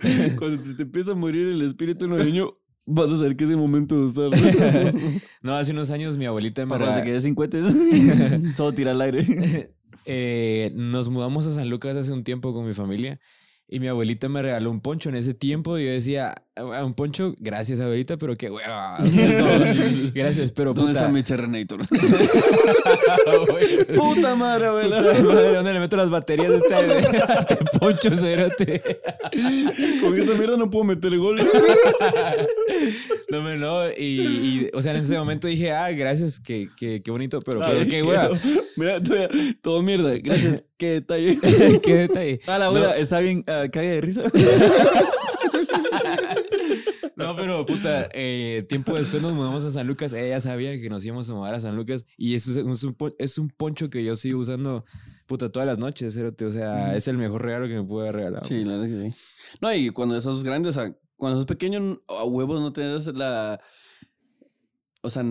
se- 0.00 0.36
cuando 0.36 0.62
se 0.62 0.74
te 0.74 0.82
empieza 0.82 1.12
a 1.12 1.14
morir 1.14 1.46
el 1.48 1.62
espíritu 1.62 2.06
navideño, 2.06 2.50
vas 2.86 3.10
a 3.10 3.16
saber 3.16 3.36
que 3.36 3.44
es 3.44 3.50
el 3.50 3.56
momento 3.56 3.94
de 3.96 4.02
usarlo. 4.04 4.36
no, 5.42 5.56
hace 5.56 5.72
unos 5.72 5.90
años 5.90 6.16
mi 6.16 6.26
abuelita 6.26 6.62
me 6.62 6.68
cuando 6.68 6.86
te 6.86 6.90
regaló. 6.92 7.06
quedes 7.06 7.22
sin 7.22 8.54
solo 8.54 8.72
tira 8.72 8.92
al 8.92 9.00
aire. 9.00 9.74
Eh, 10.04 10.70
nos 10.74 11.08
mudamos 11.08 11.46
a 11.46 11.50
San 11.50 11.68
Lucas 11.68 11.96
hace 11.96 12.12
un 12.12 12.22
tiempo 12.22 12.54
con 12.54 12.66
mi 12.66 12.74
familia 12.74 13.18
y 13.68 13.80
mi 13.80 13.88
abuelita 13.88 14.28
me 14.28 14.40
regaló 14.42 14.70
un 14.70 14.80
poncho. 14.80 15.08
En 15.08 15.16
ese 15.16 15.34
tiempo 15.34 15.78
yo 15.78 15.90
decía, 15.90 16.34
a 16.56 16.84
un 16.84 16.94
poncho, 16.94 17.34
gracias 17.38 17.80
ahorita, 17.80 18.16
pero 18.16 18.34
qué 18.34 18.50
hueva. 18.50 18.96
gracias, 20.14 20.50
pero 20.52 20.72
¿Dónde 20.72 20.92
puta. 20.92 21.00
está 21.00 21.12
mi 21.12 21.22
Terrenator? 21.22 21.80
Güey, 23.50 23.84
Puta 23.96 24.34
madre, 24.36 24.66
abuela. 24.66 25.00
madre, 25.00 25.52
¿Dónde 25.54 25.72
le 25.74 25.80
meto 25.80 25.96
las 25.96 26.08
baterías 26.08 26.50
a 26.50 26.56
este, 26.56 26.74
a 26.74 27.34
este 27.40 27.56
poncho, 27.78 28.16
cerote? 28.16 28.82
Con 30.00 30.18
esta 30.18 30.34
mierda 30.34 30.56
no 30.56 30.70
puedo 30.70 30.84
meter 30.84 31.16
gol. 31.18 31.40
No, 33.28 33.42
me 33.42 33.56
no. 33.56 33.88
Y, 33.90 34.20
y, 34.20 34.70
o 34.72 34.80
sea, 34.80 34.92
en 34.92 34.98
ese 35.00 35.18
momento 35.18 35.48
dije, 35.48 35.72
ah, 35.72 35.90
gracias, 35.90 36.38
qué, 36.38 36.68
qué, 36.76 37.02
qué 37.02 37.10
bonito, 37.10 37.40
pero, 37.40 37.62
Ay, 37.62 37.72
pero 37.78 37.90
qué 37.90 38.02
hueva. 38.04 38.30
Mira, 38.76 39.02
todo, 39.02 39.28
todo 39.62 39.82
mierda. 39.82 40.14
Gracias. 40.22 40.62
Qué 40.78 40.86
detalle. 40.92 41.36
qué 41.82 41.94
detalle. 41.94 42.40
Ah, 42.46 42.58
la 42.58 42.66
abuela 42.66 42.96
está 42.96 43.18
bien, 43.18 43.42
cague 43.42 43.88
de 43.88 44.00
risa. 44.00 44.22
No, 47.26 47.34
pero 47.34 47.66
puta, 47.66 48.08
eh, 48.12 48.64
tiempo 48.68 48.96
después 48.96 49.20
nos 49.20 49.32
mudamos 49.32 49.64
a 49.64 49.70
San 49.70 49.86
Lucas. 49.86 50.12
Ella 50.12 50.40
sabía 50.40 50.80
que 50.80 50.88
nos 50.88 51.04
íbamos 51.04 51.28
a 51.28 51.34
mudar 51.34 51.54
a 51.54 51.60
San 51.60 51.74
Lucas. 51.74 52.06
Y 52.16 52.36
eso 52.36 52.52
es, 52.52 52.84
un, 52.84 52.96
es 53.18 53.38
un 53.38 53.48
poncho 53.50 53.90
que 53.90 54.04
yo 54.04 54.14
sigo 54.14 54.38
usando, 54.38 54.84
puta, 55.26 55.50
todas 55.50 55.66
las 55.66 55.78
noches. 55.78 56.16
O 56.16 56.50
sea, 56.50 56.94
es 56.94 57.08
el 57.08 57.18
mejor 57.18 57.42
regalo 57.42 57.66
que 57.66 57.74
me 57.74 57.82
pude 57.82 58.02
haber 58.02 58.16
regalado. 58.16 58.44
Sí, 58.44 58.62
la 58.62 58.76
verdad 58.76 58.86
que 58.86 59.10
sí. 59.10 59.18
No, 59.60 59.74
y 59.74 59.90
cuando 59.90 60.20
sos 60.20 60.44
grande, 60.44 60.68
o 60.68 60.72
sea, 60.72 60.94
cuando 61.16 61.38
sos 61.38 61.46
pequeño, 61.46 61.98
a 62.08 62.24
huevos 62.24 62.60
no 62.60 62.72
tenés 62.72 63.08
la. 63.08 63.60
O 65.02 65.10
sea, 65.10 65.24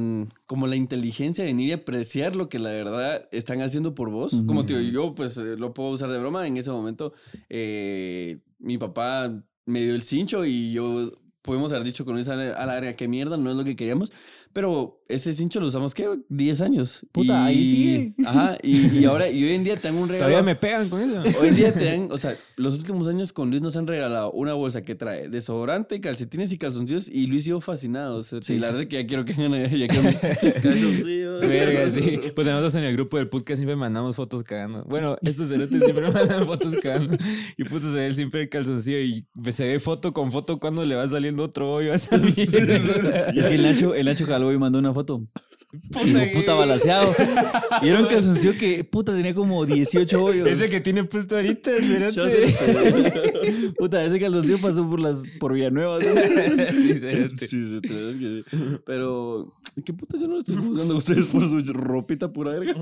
como 0.47 0.67
la 0.67 0.75
inteligencia 0.75 1.45
de 1.45 1.51
venir 1.51 1.69
y 1.69 1.73
apreciar 1.73 2.35
lo 2.35 2.49
que 2.49 2.59
la 2.59 2.71
verdad 2.71 3.27
están 3.31 3.61
haciendo 3.61 3.95
por 3.95 4.09
vos. 4.09 4.43
Como 4.45 4.65
te 4.65 4.77
digo, 4.77 4.91
yo 4.91 5.15
pues 5.15 5.37
eh, 5.37 5.55
lo 5.57 5.73
puedo 5.73 5.91
usar 5.91 6.09
de 6.09 6.19
broma. 6.19 6.45
En 6.45 6.57
ese 6.57 6.71
momento, 6.71 7.13
eh, 7.49 8.39
mi 8.59 8.77
papá 8.77 9.33
me 9.65 9.81
dio 9.81 9.95
el 9.95 10.01
cincho 10.01 10.45
y 10.45 10.71
yo 10.71 11.09
podemos 11.45 11.71
haber 11.71 11.85
dicho 11.85 12.03
con 12.05 12.17
esa 12.17 12.33
a 12.33 12.65
la 12.65 12.73
verga, 12.73 12.93
qué 12.93 13.07
mierda, 13.07 13.37
no 13.37 13.49
es 13.49 13.55
lo 13.55 13.63
que 13.63 13.75
queríamos. 13.75 14.11
Pero 14.55 15.03
ese 15.09 15.33
cincho 15.33 15.59
lo 15.59 15.67
usamos, 15.67 15.93
¿qué? 15.93 16.07
10 16.29 16.61
años. 16.61 17.05
Puta, 17.11 17.43
ahí 17.43 17.57
Y- 17.59 17.65
sigue. 17.65 18.13
Ajá, 18.25 18.57
y, 18.63 18.99
y 18.99 19.03
ahora, 19.03 19.29
y 19.29 19.43
hoy 19.43 19.51
en 19.51 19.65
día 19.65 19.75
tengo 19.75 19.99
un 19.99 20.07
regalo. 20.07 20.29
Todavía 20.31 20.43
me 20.45 20.55
pegan 20.55 20.87
con 20.87 21.01
eso. 21.01 21.21
Hoy 21.41 21.49
en 21.49 21.55
día 21.55 21.73
te 21.73 21.83
dan, 21.83 22.07
o 22.09 22.17
sea, 22.17 22.33
los 22.55 22.75
últimos 22.77 23.05
años 23.07 23.33
con 23.33 23.49
Luis 23.49 23.61
nos 23.61 23.75
han 23.75 23.85
regalado 23.85 24.31
una 24.31 24.53
bolsa 24.53 24.81
que 24.81 24.95
trae 24.95 25.27
desodorante, 25.27 25.99
calcetines 25.99 26.53
y 26.53 26.57
calzoncillos 26.57 27.09
y 27.09 27.27
Luis 27.27 27.45
y 27.45 27.49
yo 27.49 27.59
fascinados. 27.59 28.27
O 28.27 28.29
sea, 28.29 28.41
Sí, 28.41 28.53
la 28.53 28.59
sí. 28.59 28.65
verdad 28.67 28.81
es 28.83 28.87
que 28.87 28.95
ya 29.01 29.07
quiero 29.07 29.25
que 29.25 29.33
hagan 29.33 29.51
ya 29.77 29.87
quiero 29.87 30.03
mis 30.03 30.19
calzoncillos. 30.63 31.41
Verga, 31.41 31.89
sí. 31.91 32.19
Pues 32.33 32.47
nosotros 32.47 32.75
en 32.75 32.83
el 32.85 32.93
grupo 32.93 33.17
del 33.17 33.27
podcast 33.27 33.57
siempre 33.57 33.75
mandamos 33.75 34.15
fotos 34.15 34.41
cagando. 34.43 34.85
Bueno, 34.85 35.17
estos 35.21 35.49
cerotes 35.49 35.83
siempre 35.83 36.09
mandan 36.13 36.45
fotos 36.47 36.73
cagando. 36.81 37.17
Y 37.57 37.63
puto 37.65 37.91
se 37.91 37.97
ve 37.97 38.13
siempre 38.13 38.43
el 38.43 38.49
calzoncillo 38.49 38.99
y 38.99 39.25
se 39.51 39.65
ve 39.67 39.79
foto 39.81 40.13
con 40.13 40.31
foto 40.31 40.61
cuando 40.61 40.85
le 40.85 40.95
va 40.95 41.05
saliendo 41.09 41.43
otro 41.43 41.73
hoyo 41.73 41.91
a 41.91 41.95
esa 41.95 42.17
mierda. 42.37 43.29
Es 43.31 43.45
que 43.47 43.55
el 43.55 43.63
Nacho, 43.63 43.93
el 43.93 44.05
Nacho 44.05 44.25
y 44.53 44.57
mandó 44.57 44.79
una 44.79 44.93
foto. 44.93 45.27
Puta 45.91 46.03
que- 46.03 46.31
puta 46.33 46.53
balaseado. 46.53 47.13
Y 47.81 47.89
era 47.89 47.99
un 47.99 48.07
calzoncillo 48.07 48.53
que 48.57 48.83
puta 48.83 49.13
tenía 49.13 49.35
como 49.35 49.65
18 49.65 50.23
hoyos. 50.23 50.47
Ese 50.47 50.69
que 50.69 50.79
tiene 50.81 51.03
puesto 51.03 51.35
ahorita. 51.35 51.71
Puta, 53.77 54.03
ese 54.03 54.19
calzoncillo 54.19 54.59
pasó 54.59 54.89
por 54.89 54.99
las 54.99 55.23
por 55.39 55.53
Villanueva. 55.53 55.99
¿sí? 56.01 56.93
Sí, 56.93 57.47
Sí. 57.47 57.79
Pero, 58.85 59.47
¿qué 59.85 59.93
puta 59.93 60.17
yo 60.17 60.27
no 60.27 60.37
estoy 60.37 60.55
juzgando 60.55 60.93
a 60.93 60.97
ustedes 60.97 61.25
por 61.25 61.41
su 61.47 61.59
ropita 61.73 62.31
pura 62.31 62.57
verga? 62.57 62.73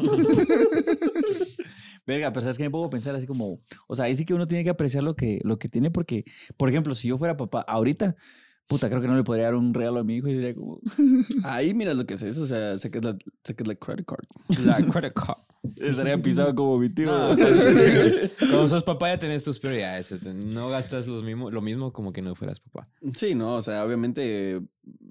Verga, 2.06 2.34
pero 2.34 2.42
sabes 2.42 2.58
que 2.58 2.64
me 2.66 2.70
puedo 2.70 2.90
pensar 2.90 3.16
así 3.16 3.26
como, 3.26 3.60
o 3.88 3.96
sea, 3.96 4.06
ahí 4.06 4.16
sí 4.16 4.26
que 4.26 4.34
uno 4.34 4.46
tiene 4.48 4.64
que 4.66 4.70
apreciar 4.70 5.04
lo 5.06 5.16
que, 5.16 5.40
lo 5.44 5.58
que 5.58 5.70
tiene 5.70 5.90
porque, 5.90 6.26
por 6.58 6.68
ejemplo, 6.68 6.94
si 6.96 7.08
yo 7.08 7.18
fuera 7.18 7.38
papá 7.38 7.62
ahorita, 7.62 8.16
puta, 8.74 8.90
creo 8.90 9.02
que 9.02 9.08
no 9.08 9.16
le 9.16 9.24
podría 9.24 9.46
dar 9.46 9.56
un 9.56 9.72
regalo 9.72 10.00
a 10.00 10.04
mi 10.04 10.16
hijo 10.16 10.28
y 10.28 10.34
diría 10.34 10.56
como, 10.56 10.80
Ahí 11.44 11.76
mira 11.76 11.94
lo 11.94 12.06
que 12.08 12.16
es 12.16 12.24
eso, 12.24 12.42
o 12.42 12.48
sea, 12.48 12.76
sacas 12.80 13.04
la, 13.06 13.16
sacas 13.44 13.68
la 13.68 13.76
credit 13.76 14.06
card. 14.06 14.26
La 14.66 14.78
credit 14.78 15.14
card. 15.14 15.38
estaría 15.78 16.20
pisado 16.20 16.56
como 16.56 16.80
mi 16.80 16.90
tío. 16.90 17.06
No, 17.06 17.36
pues, 17.38 18.34
Cuando 18.40 18.68
sos 18.68 18.82
papá 18.84 19.10
ya 19.10 19.20
tenés 19.20 19.44
tus 19.44 19.60
prioridades. 19.60 20.08
cerote. 20.08 20.34
No 20.34 20.70
gastas 20.70 21.08
los 21.08 21.22
mismo, 21.22 21.52
lo 21.52 21.62
mismo 21.62 21.94
como 21.94 22.12
que 22.12 22.24
no 22.24 22.34
fueras 22.34 22.60
papá. 22.60 22.90
Sí, 23.16 23.36
no, 23.36 23.56
o 23.56 23.62
sea, 23.62 23.86
obviamente, 23.86 24.60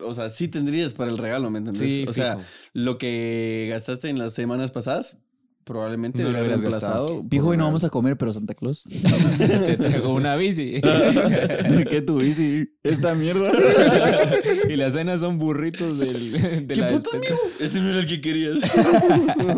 o 0.01 0.15
sea, 0.15 0.29
sí 0.29 0.49
tendrías 0.49 0.93
para 0.95 1.11
el 1.11 1.19
regalo, 1.19 1.49
¿me 1.51 1.59
entendés? 1.59 1.83
Sí, 1.89 2.05
o 2.09 2.13
sea, 2.13 2.39
lo 2.73 2.99
que 2.99 3.69
gastaste 3.71 4.09
en 4.09 4.19
las 4.19 4.35
semanas 4.35 4.73
pasadas, 4.73 5.19
probablemente 5.65 6.23
No 6.23 6.31
lo 6.31 6.39
hubieras 6.41 6.61
reemplazado. 6.61 7.25
Pijo, 7.29 7.47
por 7.47 7.55
y 7.55 7.59
no 7.59 7.65
vamos 7.65 7.85
a 7.85 7.89
comer, 7.91 8.17
pero 8.17 8.33
Santa 8.33 8.55
Claus. 8.55 8.85
Te 9.39 9.77
traigo 9.77 10.15
una 10.15 10.37
bici. 10.37 10.81
¿Qué 11.91 12.03
tu 12.07 12.19
bici? 12.19 12.69
Esta 12.83 13.15
mierda. 13.15 13.51
y 14.69 14.77
las 14.77 14.95
cenas 14.95 15.21
son 15.21 15.39
burritos 15.39 15.99
del, 15.99 16.67
de 16.67 16.75
¿Qué 16.75 16.81
la 16.81 16.89
puto 16.89 17.17
amigo? 17.17 17.37
Este 17.61 17.81
no 17.81 17.91
era 17.91 18.01
el 18.01 18.07
que 18.07 18.21
querías. 18.21 18.61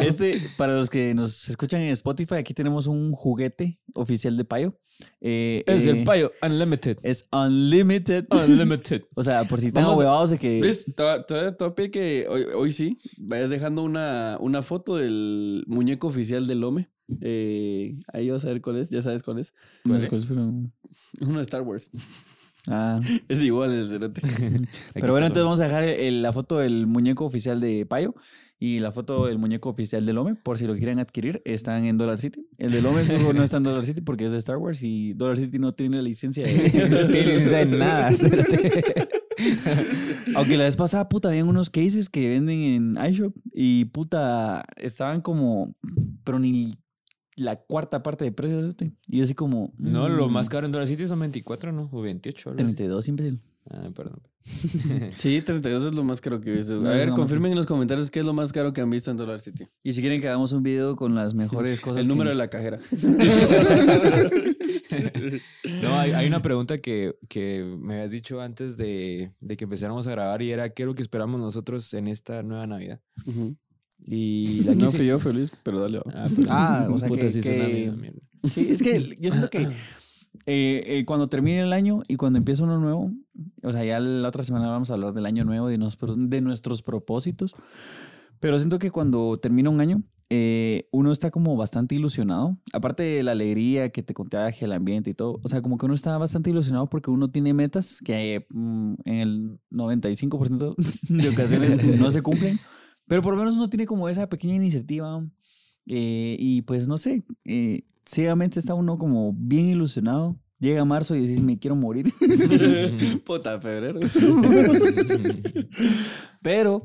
Este, 0.01 0.41
para 0.57 0.75
los 0.75 0.91
que 0.91 1.15
nos 1.15 1.49
escuchan 1.49 1.81
en 1.81 1.91
Spotify, 1.91 2.37
aquí 2.37 2.55
tenemos 2.55 2.87
un 2.87 3.13
juguete 3.13 3.81
oficial 3.95 4.37
de 4.37 4.45
Payo. 4.45 4.79
Eh, 5.21 5.65
Es 5.67 5.87
eh, 5.87 5.91
el 5.91 6.05
payo 6.05 6.33
Unlimited. 6.43 6.99
Es 7.03 7.27
unlimited. 7.33 8.27
Unlimited. 8.31 9.03
O 9.15 9.23
sea, 9.23 9.45
por 9.45 9.61
si 9.61 9.69
están 9.69 9.87
huevados 9.87 10.31
de 10.31 10.39
que. 10.39 10.61
Luis, 10.61 10.85
te 10.85 11.03
voy 11.03 11.69
a 11.69 11.75
pedir 11.75 11.91
que 11.91 12.27
hoy, 12.29 12.45
hoy 12.55 12.73
sí 12.73 12.97
vayas 13.19 13.51
dejando 13.51 13.83
una, 13.83 14.37
una 14.41 14.63
foto 14.63 14.97
del 14.97 15.65
muñeco 15.67 15.94
oficial 16.03 16.47
del 16.47 16.61
Lome. 16.61 16.91
Eh, 17.21 17.95
ahí 18.13 18.31
vas 18.31 18.45
a 18.45 18.49
ver 18.49 18.61
cuál 18.63 18.79
es, 18.79 18.91
ya 18.91 19.03
sabes 19.03 19.23
cuál 19.23 19.39
es. 19.39 19.53
No 19.85 19.99
sé 19.99 20.09
cuál 20.09 20.21
es, 20.21 20.27
pero. 20.27 20.43
Uno 21.21 21.37
de 21.37 21.43
Star 21.43 21.63
Wars. 21.63 21.91
Ah. 22.67 22.99
Es 23.29 23.43
igual 23.43 23.73
el 23.73 23.87
cerote. 23.87 24.23
Pero 24.95 25.11
bueno, 25.13 25.27
entonces 25.27 25.45
vamos 25.45 25.61
a 25.61 25.65
dejar 25.65 25.85
el- 25.85 26.23
la 26.23 26.33
foto 26.33 26.57
del 26.59 26.87
muñeco 26.87 27.27
oficial 27.27 27.61
de 27.61 27.85
Payo 27.85 28.15
y 28.65 28.79
la 28.79 28.93
foto 28.93 29.27
del 29.27 29.37
muñeco 29.37 29.69
oficial 29.69 30.07
del 30.07 30.17
Lome, 30.17 30.37
por 30.37 30.57
si 30.57 30.67
lo 30.67 30.75
quieren 30.75 30.99
adquirir, 30.99 31.43
están 31.45 31.85
en 31.85 31.99
Dollar 31.99 32.19
City. 32.19 32.49
El 32.57 32.73
del 32.73 32.83
Lome 32.83 33.03
no 33.35 33.43
está 33.43 33.59
en 33.59 33.65
Dollar 33.65 33.85
City 33.85 34.01
porque 34.01 34.25
es 34.25 34.33
de 34.33 34.39
Star 34.39 34.57
Wars 34.57 34.83
y 34.83 35.13
Dollar 35.13 35.37
City 35.37 35.59
no 35.59 35.73
tiene 35.73 35.99
la 35.99 36.03
licencia 36.03 36.47
de... 36.47 36.55
No 36.89 37.07
tiene 37.09 37.27
licencia 37.27 37.59
de 37.59 37.67
nada. 37.77 38.09
Aunque 40.35 40.57
la 40.57 40.65
vez 40.65 40.77
pasada, 40.77 41.11
puta, 41.11 41.29
habían 41.29 41.47
unos 41.47 41.69
cases 41.69 42.09
que 42.09 42.27
venden 42.27 42.63
en 42.63 42.97
iShop 43.11 43.37
y 43.53 43.85
puta, 43.87 44.65
estaban 44.79 45.21
como, 45.21 45.77
pero 46.25 46.39
ni 46.39 46.73
la 47.37 47.57
cuarta 47.57 48.03
parte 48.03 48.25
de 48.25 48.33
precio. 48.33 48.67
¿sí? 48.67 48.93
Y 49.09 49.19
yo 49.19 49.25
así 49.25 49.35
como... 49.35 49.75
No, 49.77 50.09
lo 50.09 50.27
mm, 50.27 50.33
más 50.33 50.49
caro 50.49 50.65
en 50.65 50.73
Dollar 50.73 50.89
City 50.89 51.07
son 51.07 51.21
24, 51.21 51.71
¿no? 51.71 51.91
O 51.93 52.01
28. 52.01 52.49
algo 52.49 52.65
así. 52.65 52.75
32, 52.75 53.09
imbécil. 53.09 53.41
Ah, 53.71 53.89
perdón. 53.95 54.21
Sí, 55.17 55.41
32 55.41 55.85
es 55.85 55.95
lo 55.95 56.05
más 56.05 56.21
caro 56.21 56.39
que 56.41 56.51
he 56.53 56.57
visto. 56.57 56.79
No, 56.81 56.91
A 56.91 56.93
ver, 56.93 57.11
confirmen 57.11 57.53
en 57.53 57.57
los 57.57 57.65
comentarios 57.67 58.11
qué 58.11 58.21
es 58.21 58.27
lo 58.27 58.35
más 58.35 58.53
caro 58.53 58.73
que 58.75 58.83
han 58.83 58.91
visto 58.91 59.11
en 59.11 59.17
Dollar 59.17 59.41
City. 59.41 59.67
Y 59.83 59.93
si 59.95 60.03
quieren 60.03 60.21
que 60.21 60.29
hagamos 60.29 60.53
un 60.53 60.63
video 60.63 60.97
con 60.97 61.15
las 61.15 61.35
mejores 61.35 61.81
cosas. 61.83 62.03
el 62.03 62.09
número 62.09 62.29
que- 62.29 62.33
de 62.33 62.37
la 62.37 62.49
cajera. 62.49 62.79
No, 65.83 65.99
hay, 65.99 66.13
hay 66.13 66.27
una 66.27 66.41
pregunta 66.43 66.79
que, 66.79 67.17
que 67.29 67.65
me 67.81 67.95
habías 67.95 68.11
dicho 68.11 68.41
antes 68.41 68.77
de, 68.77 69.31
de 69.41 69.57
que 69.57 69.65
empezáramos 69.65 70.07
a 70.07 70.13
grabar 70.13 70.41
y 70.43 70.51
era 70.51 70.69
¿qué 70.71 70.83
es 70.83 70.87
lo 70.87 70.95
que 70.95 71.03
esperamos 71.03 71.41
nosotros 71.41 71.93
en 71.95 72.09
esta 72.09 72.43
nueva 72.43 72.67
Navidad? 72.67 73.01
Ujú. 73.27 73.57
Y 74.07 74.63
la 74.65 74.75
No 74.75 74.87
quise- 74.87 74.97
fui 74.99 75.07
yo 75.07 75.19
feliz, 75.19 75.53
pero 75.63 75.81
dale. 75.81 76.01
Ah, 76.15 76.29
perdón. 76.29 76.47
Ah, 76.51 76.89
o 76.91 76.99
sea 76.99 77.09
Puta, 77.09 77.21
que- 77.23 77.41
que-. 77.41 78.13
Sí, 78.51 78.69
es 78.71 78.83
que 78.83 79.17
yo 79.19 79.31
siento 79.31 79.49
que 79.51 79.67
eh, 80.47 80.83
eh, 80.87 81.05
cuando 81.05 81.29
termine 81.29 81.61
el 81.61 81.73
año 81.73 82.03
y 82.09 82.17
cuando 82.17 82.39
empieza 82.39 82.65
uno 82.65 82.79
nuevo, 82.79 83.13
o 83.63 83.73
sea, 83.73 83.85
ya 83.85 84.01
la 84.01 84.29
otra 84.29 84.43
semana 84.43 84.69
vamos 84.71 84.91
a 84.91 84.95
hablar 84.95 85.13
del 85.15 85.27
año 85.27 85.45
nuevo, 85.45 85.69
de, 85.69 85.79
nos- 85.79 85.99
de 86.17 86.41
nuestros 86.41 86.83
propósitos, 86.83 87.55
pero 88.41 88.59
siento 88.59 88.79
que 88.79 88.91
cuando 88.91 89.37
termina 89.37 89.71
un 89.71 89.81
año, 89.81 90.03
eh, 90.31 90.89
uno 90.91 91.13
está 91.13 91.31
como 91.31 91.57
bastante 91.57 91.95
ilusionado, 91.95 92.59
aparte 92.73 93.03
de 93.03 93.23
la 93.23 93.33
alegría 93.33 93.91
que 93.91 94.03
te 94.03 94.15
contagia 94.15 94.65
el 94.67 94.73
ambiente 94.73 95.11
y 95.11 95.15
todo, 95.15 95.39
o 95.43 95.49
sea, 95.49 95.63
como 95.63 95.79
que 95.79 95.87
uno 95.87 95.95
está 95.95 96.17
bastante 96.19 96.51
ilusionado 96.51 96.89
porque 96.89 97.11
uno 97.11 97.31
tiene 97.31 97.53
metas 97.55 98.01
que 98.05 98.47
mm, 98.51 98.95
en 99.05 99.15
el 99.15 99.59
95% 99.71 100.75
de 101.09 101.29
ocasiones 101.29 101.85
no 102.01 102.11
se 102.11 102.23
cumplen, 102.23 102.59
pero 103.07 103.23
por 103.23 103.35
lo 103.35 103.39
menos 103.39 103.57
uno 103.57 103.69
tiene 103.69 103.87
como 103.87 104.09
esa 104.09 104.29
pequeña 104.29 104.55
iniciativa 104.55 105.25
eh, 105.89 106.37
y 106.39 106.63
pues 106.63 106.89
no 106.89 106.97
sé, 106.99 107.25
eh, 107.45 107.85
ciegamente 108.07 108.59
está 108.59 108.75
uno 108.75 108.99
como 108.99 109.33
bien 109.35 109.67
ilusionado. 109.67 110.39
Llega 110.59 110.85
marzo 110.85 111.15
y 111.15 111.21
decís, 111.21 111.43
me 111.43 111.59
quiero 111.59 111.77
morir. 111.77 112.13
Puta, 113.25 113.61
febrero. 113.61 114.01
Pero, 116.43 116.83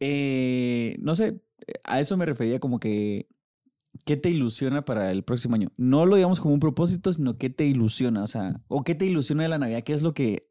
eh, 0.00 0.96
no 1.00 1.14
sé, 1.14 1.40
a 1.84 2.00
eso 2.00 2.16
me 2.16 2.26
refería 2.26 2.58
como 2.58 2.80
que, 2.80 3.28
¿qué 4.04 4.16
te 4.16 4.30
ilusiona 4.30 4.84
para 4.84 5.12
el 5.12 5.22
próximo 5.22 5.54
año? 5.54 5.70
No 5.76 6.06
lo 6.06 6.16
digamos 6.16 6.40
como 6.40 6.54
un 6.54 6.60
propósito, 6.60 7.12
sino 7.12 7.36
qué 7.36 7.50
te 7.50 7.66
ilusiona, 7.66 8.22
o 8.22 8.26
sea, 8.26 8.62
o 8.68 8.82
qué 8.82 8.94
te 8.94 9.06
ilusiona 9.06 9.44
de 9.44 9.50
la 9.50 9.58
Navidad, 9.58 9.84
qué 9.84 9.92
es 9.92 10.02
lo 10.02 10.14
que 10.14 10.42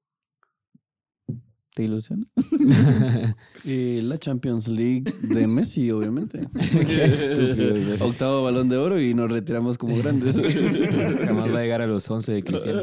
¿Te 1.80 1.86
ilusiona? 1.86 2.26
Eh, 3.66 4.02
la 4.04 4.18
Champions 4.18 4.68
League 4.68 5.04
de 5.22 5.46
Messi, 5.48 5.92
obviamente. 5.92 6.40
Qué 6.72 7.04
estúpido. 7.06 8.06
Octavo 8.06 8.44
balón 8.44 8.68
de 8.70 8.78
oro 8.78 9.00
y 9.00 9.14
nos 9.14 9.30
retiramos 9.32 9.78
como 9.78 9.98
grandes. 9.98 10.36
Jamás 11.26 11.54
va 11.54 11.60
a 11.60 11.62
llegar 11.62 11.82
a 11.82 11.88
los 11.88 12.10
11 12.10 12.34
de 12.34 12.44
Cristiano. 12.44 12.82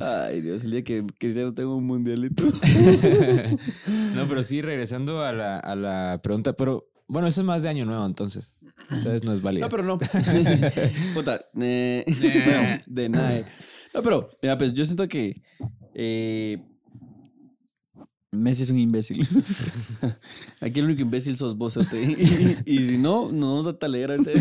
Ay, 0.00 0.40
Dios, 0.40 0.64
el 0.64 0.70
día 0.72 0.82
que 0.82 1.04
Cristiano 1.18 1.54
tenga 1.54 1.74
un 1.74 1.84
mundialito. 1.84 2.44
no, 4.14 4.28
pero 4.28 4.42
sí, 4.42 4.62
regresando 4.62 5.22
a 5.22 5.32
la, 5.32 5.58
a 5.58 5.76
la 5.76 6.20
pregunta, 6.22 6.54
pero 6.54 6.88
bueno, 7.08 7.28
eso 7.28 7.42
es 7.42 7.46
más 7.46 7.62
de 7.62 7.68
año 7.68 7.84
nuevo, 7.84 8.06
entonces. 8.06 8.54
Entonces 8.90 9.24
no 9.24 9.32
es 9.32 9.40
válido. 9.40 9.66
No, 9.66 9.70
pero 9.70 9.82
no. 9.84 9.98
Puta, 11.14 11.40
eh, 11.60 12.04
bueno, 12.44 12.80
de 12.86 13.08
nada. 13.08 13.40
No, 13.94 14.02
pero, 14.02 14.30
mira, 14.40 14.56
pues 14.56 14.72
yo 14.72 14.84
siento 14.84 15.06
que 15.06 15.42
eh, 15.94 16.58
Messi 18.34 18.62
es 18.62 18.70
un 18.70 18.78
imbécil. 18.78 19.28
aquí 20.62 20.80
el 20.80 20.86
único 20.86 21.02
imbécil 21.02 21.36
sos 21.36 21.56
vos, 21.58 21.76
y, 21.76 22.56
y 22.64 22.78
si 22.78 22.96
no, 22.98 23.30
nos 23.30 23.48
vamos 23.50 23.66
a 23.66 23.78
talear 23.78 24.12
ahorita. 24.12 24.30
La 24.34 24.40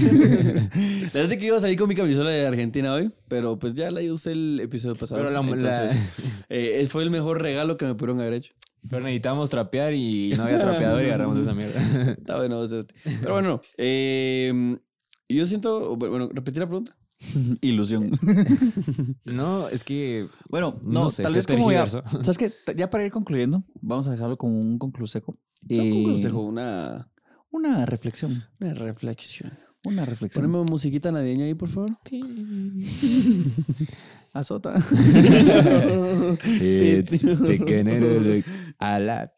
verdad 1.14 1.32
es 1.34 1.38
que 1.38 1.46
iba 1.46 1.58
a 1.58 1.60
salir 1.60 1.78
con 1.78 1.90
mi 1.90 1.96
camisola 1.96 2.30
de 2.30 2.48
Argentina 2.48 2.94
hoy, 2.94 3.12
pero 3.28 3.60
pues 3.60 3.74
ya 3.74 3.92
la 3.92 4.02
usé 4.12 4.32
el 4.32 4.62
episodio 4.62 4.96
pasado. 4.96 5.20
Pero 5.22 5.30
la- 5.30 5.42
Entonces, 5.42 6.16
eh, 6.48 6.88
fue 6.90 7.04
el 7.04 7.10
mejor 7.12 7.42
regalo 7.42 7.76
que 7.76 7.86
me 7.86 7.94
pudieron 7.96 8.22
haber 8.22 8.34
hecho. 8.36 8.54
Pero 8.90 9.04
necesitábamos 9.04 9.50
trapear 9.50 9.94
y 9.94 10.34
no 10.38 10.44
había 10.44 10.60
trapeador 10.60 11.02
y 11.04 11.06
agarramos 11.08 11.38
esa 11.38 11.54
mierda. 11.54 11.80
Está 12.14 12.38
bueno. 12.38 12.64
Pero 13.22 13.34
bueno, 13.34 13.50
no. 13.50 13.62
Eh, 13.78 14.78
yo 15.28 15.46
siento, 15.46 15.98
bueno, 15.98 16.30
repetir 16.32 16.62
la 16.62 16.68
pregunta. 16.68 16.98
Ilusión. 17.62 18.12
No, 19.26 19.70
es 19.70 19.84
que 19.84 20.28
Bueno, 20.50 20.80
no, 20.84 21.04
No 21.04 21.10
sé, 21.10 21.24
tal 21.24 21.32
se 21.32 21.38
vez 21.40 21.48
como 21.48 21.72
ya. 21.72 21.86
¿Sabes 21.88 22.38
qué? 22.38 22.52
Ya 22.76 22.90
para 22.90 23.06
ir 23.06 23.12
concluyendo, 23.12 23.64
vamos 23.82 24.08
a 24.08 24.12
dejarlo 24.12 24.38
como 24.38 24.60
un 24.60 24.78
concluseco. 24.78 25.38
No, 25.70 25.76
Eh, 25.76 25.92
un 25.92 26.04
consejo, 26.06 26.42
una, 26.42 27.10
Una 27.52 27.86
reflexión. 27.86 28.44
una 28.60 28.74
reflexión. 28.74 29.52
Una 29.84 30.06
reflexión. 30.06 30.46
Poneme 30.46 30.64
musiquita 30.70 31.12
navideña 31.12 31.46
ahí, 31.46 31.56
por 31.56 31.70
favor. 31.70 31.90
Azota. 34.34 34.74
It's 36.62 37.24
beginning 37.42 38.44
a 38.80 39.00
lot. 39.00 39.30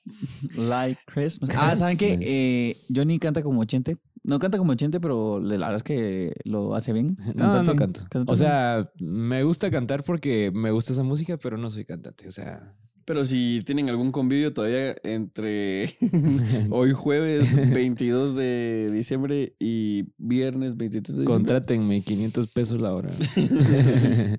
like 0.56 1.00
Christmas. 1.08 1.50
Ah, 1.56 1.76
¿saben 1.76 1.98
qué? 1.98 2.20
Eh, 2.22 2.76
Johnny 2.94 3.20
canta 3.20 3.42
como 3.42 3.64
Chente. 3.66 3.98
No 4.24 4.40
canta 4.40 4.58
como 4.58 4.74
Chente, 4.76 5.00
pero 5.02 5.40
la 5.40 5.58
verdad 5.58 5.76
es 5.76 5.84
que 5.84 6.34
lo 6.46 6.76
hace 6.76 6.94
bien. 6.94 7.18
No, 7.36 7.52
Cantante. 7.52 7.72
no 7.72 7.76
canto. 7.76 8.02
Canta 8.10 8.32
O 8.32 8.36
sea, 8.36 8.90
me 9.00 9.44
gusta 9.44 9.70
cantar 9.70 10.04
porque 10.04 10.52
me 10.54 10.72
gusta 10.72 10.94
esa 10.94 11.04
música, 11.04 11.38
pero 11.38 11.58
no 11.58 11.70
soy 11.70 11.84
cantante. 11.86 12.28
O 12.28 12.32
sea, 12.32 12.74
Pero 13.06 13.26
si 13.26 13.62
tienen 13.66 13.90
algún 13.90 14.14
convivio 14.14 14.52
todavía 14.54 14.96
entre 15.04 15.94
hoy 16.72 16.94
jueves 16.94 17.74
22 17.74 18.36
de 18.36 18.90
diciembre 18.94 19.56
y 19.60 20.06
viernes 20.18 20.78
23 20.78 21.04
de 21.18 21.22
diciembre. 21.24 21.34
contrátenme 21.34 22.02
500 22.02 22.48
pesos 22.48 22.80
la 22.82 22.94
hora. 22.94 23.10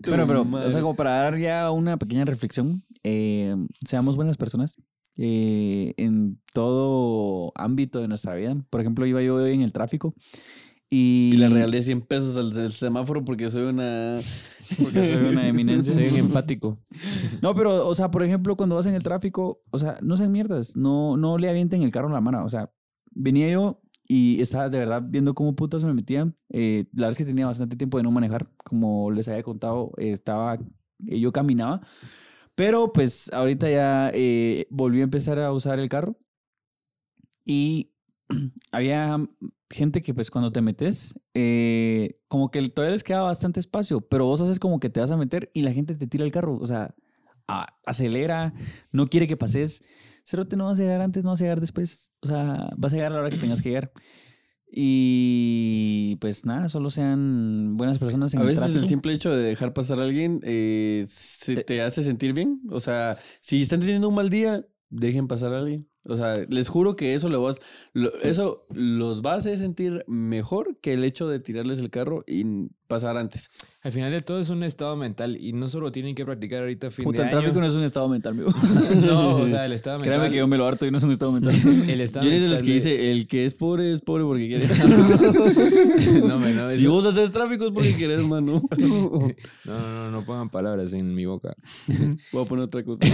Pero, 0.03 0.27
pero, 0.27 0.45
madre. 0.47 0.69
o 0.69 0.71
sea, 0.71 0.81
como 0.81 0.97
para 0.97 1.11
dar 1.11 1.37
ya 1.39 1.71
una 1.71 1.99
pequeña 1.99 2.25
reflexión, 2.25 2.81
eh, 3.03 3.55
seamos 3.87 4.17
buenas 4.17 4.39
personas 4.39 4.79
eh, 5.17 5.95
en 5.97 6.41
todo 6.53 7.53
ámbito 7.55 8.01
de 8.01 8.09
nuestra 8.09 8.35
vida. 8.35 8.57
Por 8.71 8.81
ejemplo, 8.81 9.07
iba 9.07 9.23
yo 9.23 9.37
hoy 9.37 9.55
en 9.55 9.63
el 9.63 9.73
tráfico 9.73 10.15
y, 10.91 11.33
Y 11.35 11.37
le 11.39 11.49
regalé 11.49 11.83
100 11.83 12.03
pesos 12.03 12.37
al, 12.37 12.57
al 12.61 12.71
semáforo 12.71 13.25
porque 13.25 13.51
soy 13.51 13.63
una. 13.65 14.19
porque 14.79 15.13
soy 15.13 15.25
una 15.25 15.49
eminencia. 15.49 15.93
soy 15.95 16.07
un 16.09 16.17
empático. 16.17 16.79
No, 17.43 17.55
pero, 17.55 17.87
o 17.87 17.95
sea, 17.95 18.11
por 18.11 18.23
ejemplo, 18.23 18.57
cuando 18.57 18.77
vas 18.77 18.87
en 18.87 18.95
el 18.95 19.03
tráfico, 19.03 19.63
o 19.71 19.79
sea, 19.79 19.99
no 20.03 20.17
sean 20.17 20.31
mierdas, 20.33 20.77
no, 20.77 21.17
no 21.17 21.39
le 21.39 21.49
avienten 21.49 21.83
el 21.83 21.91
carro 21.91 22.09
a 22.09 22.13
la 22.13 22.21
mano. 22.21 22.45
O 22.45 22.49
sea, 22.49 22.71
venía 23.11 23.51
yo 23.51 23.81
y 24.07 24.41
estaba 24.41 24.69
de 24.69 24.79
verdad 24.79 25.03
viendo 25.05 25.35
cómo 25.35 25.57
putas 25.57 25.83
me 25.85 25.95
metían. 25.95 26.37
Eh, 26.51 26.85
la 26.93 27.07
verdad 27.07 27.13
es 27.13 27.19
que 27.19 27.25
tenía 27.25 27.47
bastante 27.47 27.77
tiempo 27.77 27.97
de 27.97 28.05
no 28.05 28.11
manejar. 28.11 28.47
Como 28.65 29.11
les 29.11 29.29
había 29.29 29.43
contado, 29.43 29.93
estaba, 29.97 30.55
eh, 31.07 31.19
yo 31.19 31.33
caminaba. 31.33 31.81
Pero 32.55 32.93
pues 32.93 33.33
ahorita 33.33 33.71
ya 33.71 34.11
eh, 34.15 34.67
volví 34.71 35.01
a 35.01 35.05
empezar 35.05 35.39
a 35.39 35.53
usar 35.53 35.79
el 35.79 35.89
carro. 35.89 36.17
Y 37.45 37.93
había 38.73 39.19
gente 39.71 40.01
que 40.01 40.15
pues 40.15 40.31
cuando 40.31 40.53
te 40.53 40.63
metes, 40.63 41.15
eh, 41.35 42.21
como 42.29 42.51
que 42.51 42.67
todavía 42.69 42.93
les 42.93 43.05
queda 43.05 43.23
bastante 43.23 43.61
espacio, 43.61 44.01
pero 44.01 44.27
vos 44.27 44.41
haces 44.41 44.61
como 44.61 44.79
que 44.79 44.89
te 44.89 45.01
vas 45.01 45.11
a 45.11 45.17
meter 45.17 45.51
y 45.53 45.63
la 45.63 45.73
gente 45.73 45.95
te 45.97 46.07
tira 46.07 46.25
el 46.25 46.33
carro, 46.33 46.57
o 46.61 46.67
sea, 46.67 46.95
acelera, 47.85 48.55
no 48.93 49.09
quiere 49.09 49.27
que 49.27 49.37
pases. 49.37 49.83
Cerote 50.25 50.57
no 50.57 50.67
vas 50.67 50.79
a 50.79 50.83
llegar 50.83 51.01
antes, 51.03 51.25
no 51.25 51.31
vas 51.31 51.41
a 51.41 51.45
llegar 51.45 51.61
después, 51.61 52.13
o 52.23 52.27
sea, 52.27 52.71
vas 52.77 52.93
a 52.93 52.97
llegar 52.97 53.13
a 53.13 53.17
la 53.17 53.21
hora 53.23 53.31
que 53.31 53.37
tengas 53.37 53.61
que 53.61 53.71
llegar. 53.71 53.93
Y 54.77 56.17
pues 56.21 56.45
nada, 56.47 56.69
solo 56.69 56.91
sean 56.91 57.77
buenas 57.77 57.99
personas 57.99 58.35
en 58.35 58.41
A 58.41 58.43
el 58.43 58.49
veces 58.49 58.77
el 58.77 58.87
simple 58.87 59.13
hecho 59.13 59.35
de 59.35 59.43
dejar 59.43 59.73
pasar 59.73 59.99
a 60.01 60.03
alguien 60.03 60.41
eh, 60.43 61.05
se 61.09 61.57
Te- 61.57 61.65
te 61.65 61.83
hace 61.83 62.03
sentir 62.03 62.33
bien. 62.33 62.61
O 62.71 62.81
sea, 62.81 63.17
si 63.41 63.63
están 63.63 63.81
teniendo 63.81 64.09
un 64.09 64.15
mal 64.15 64.31
día, 64.31 64.67
dejen 64.91 65.29
pasar 65.29 65.55
a 65.55 65.59
alguien. 65.61 65.89
O 66.07 66.17
sea, 66.17 66.35
les 66.51 66.69
juro 66.69 66.97
que 66.97 67.15
eso 67.15 67.29
lo 67.31 67.43
vas, 67.43 67.61
lo- 67.95 68.13
eso 68.21 68.67
los 68.75 69.23
va 69.23 69.33
a 69.35 69.37
hacer 69.37 69.57
sentir 69.59 70.05
mejor 70.07 70.77
que 70.83 70.93
el 70.93 71.03
hecho 71.05 71.29
de 71.29 71.41
tirarles 71.41 71.79
el 71.79 71.91
carro 71.91 72.25
y 72.27 72.45
pasar 72.95 73.17
antes. 73.17 73.51
Al 73.83 73.93
final 73.93 74.11
de 74.11 74.21
todo 74.21 74.41
es 74.41 74.49
un 74.49 74.63
estado 74.63 74.97
mental 74.97 75.37
y 75.39 75.53
no 75.53 75.69
solo 75.69 75.91
tienen 75.93 76.15
que 76.15 76.25
practicar 76.25 76.61
ahorita 76.61 76.91
fin 76.91 77.05
Puta, 77.05 77.19
de 77.19 77.25
el 77.25 77.31
tráfico 77.31 77.61
no 77.61 77.67
es 77.67 77.75
un 77.75 77.83
estado 77.85 78.09
mental, 78.09 78.33
amigo. 78.33 78.51
No, 79.05 79.37
o 79.37 79.47
sea, 79.47 79.67
el 79.67 79.73
estado 79.73 79.99
mental. 79.99 80.15
Créame 80.15 80.31
que 80.31 80.39
yo 80.39 80.47
me 80.47 80.57
lo 80.57 80.67
harto 80.67 80.87
y 80.87 80.91
no 80.91 80.99
es 80.99 81.05
un 81.05 81.13
estado 81.13 81.33
mental. 81.33 81.55
El 81.89 82.01
estado 82.01 82.25
Yo 82.25 82.31
eres 82.31 82.43
de 82.43 82.49
los 82.49 82.63
que 82.63 82.73
dice, 82.73 83.11
el 83.11 83.27
que 83.27 83.45
es 83.45 83.55
pobre 83.55 83.93
es 83.93 84.01
pobre 84.01 84.25
porque 84.25 84.47
quiere. 84.49 84.67
no, 86.27 86.39
me, 86.39 86.53
no, 86.53 86.69
si 86.69 86.77
eso- 86.77 86.93
vos 86.93 87.05
haces 87.05 87.31
tráfico 87.31 87.67
es 87.67 87.71
porque 87.73 87.93
quieres, 87.95 88.21
mano. 88.23 88.63
no, 88.79 89.19
no, 89.65 89.79
no, 89.81 90.11
no 90.11 90.25
pongan 90.25 90.49
palabras 90.49 90.93
en 90.95 91.15
mi 91.15 91.27
boca. 91.27 91.55
Voy 92.33 92.45
a 92.45 92.47
poner 92.47 92.65
otra 92.65 92.85
cosa. 92.85 93.05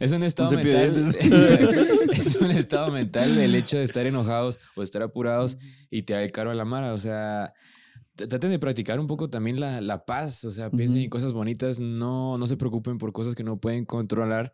Es 0.00 0.12
un 0.12 0.22
estado 0.22 0.50
mental. 0.52 0.96
es 2.12 2.36
un 2.36 2.50
estado 2.52 2.92
mental 2.92 3.36
el 3.38 3.54
hecho 3.54 3.76
de 3.78 3.84
estar 3.84 4.06
enojados 4.06 4.58
o 4.74 4.82
estar 4.82 5.02
apurados 5.02 5.58
y 5.90 6.02
tirar 6.02 6.22
el 6.22 6.32
carro 6.32 6.50
a 6.50 6.54
la 6.54 6.64
mara. 6.64 6.92
O 6.92 6.98
sea, 6.98 7.52
traten 8.26 8.50
de 8.50 8.58
practicar 8.58 8.98
un 8.98 9.06
poco 9.06 9.30
también 9.30 9.60
la, 9.60 9.80
la 9.80 10.04
paz. 10.04 10.44
O 10.44 10.50
sea, 10.50 10.70
piensen 10.70 11.02
en 11.02 11.10
cosas 11.10 11.32
bonitas. 11.32 11.80
No, 11.80 12.38
no 12.38 12.46
se 12.46 12.56
preocupen 12.56 12.98
por 12.98 13.12
cosas 13.12 13.34
que 13.34 13.44
no 13.44 13.60
pueden 13.60 13.84
controlar. 13.84 14.52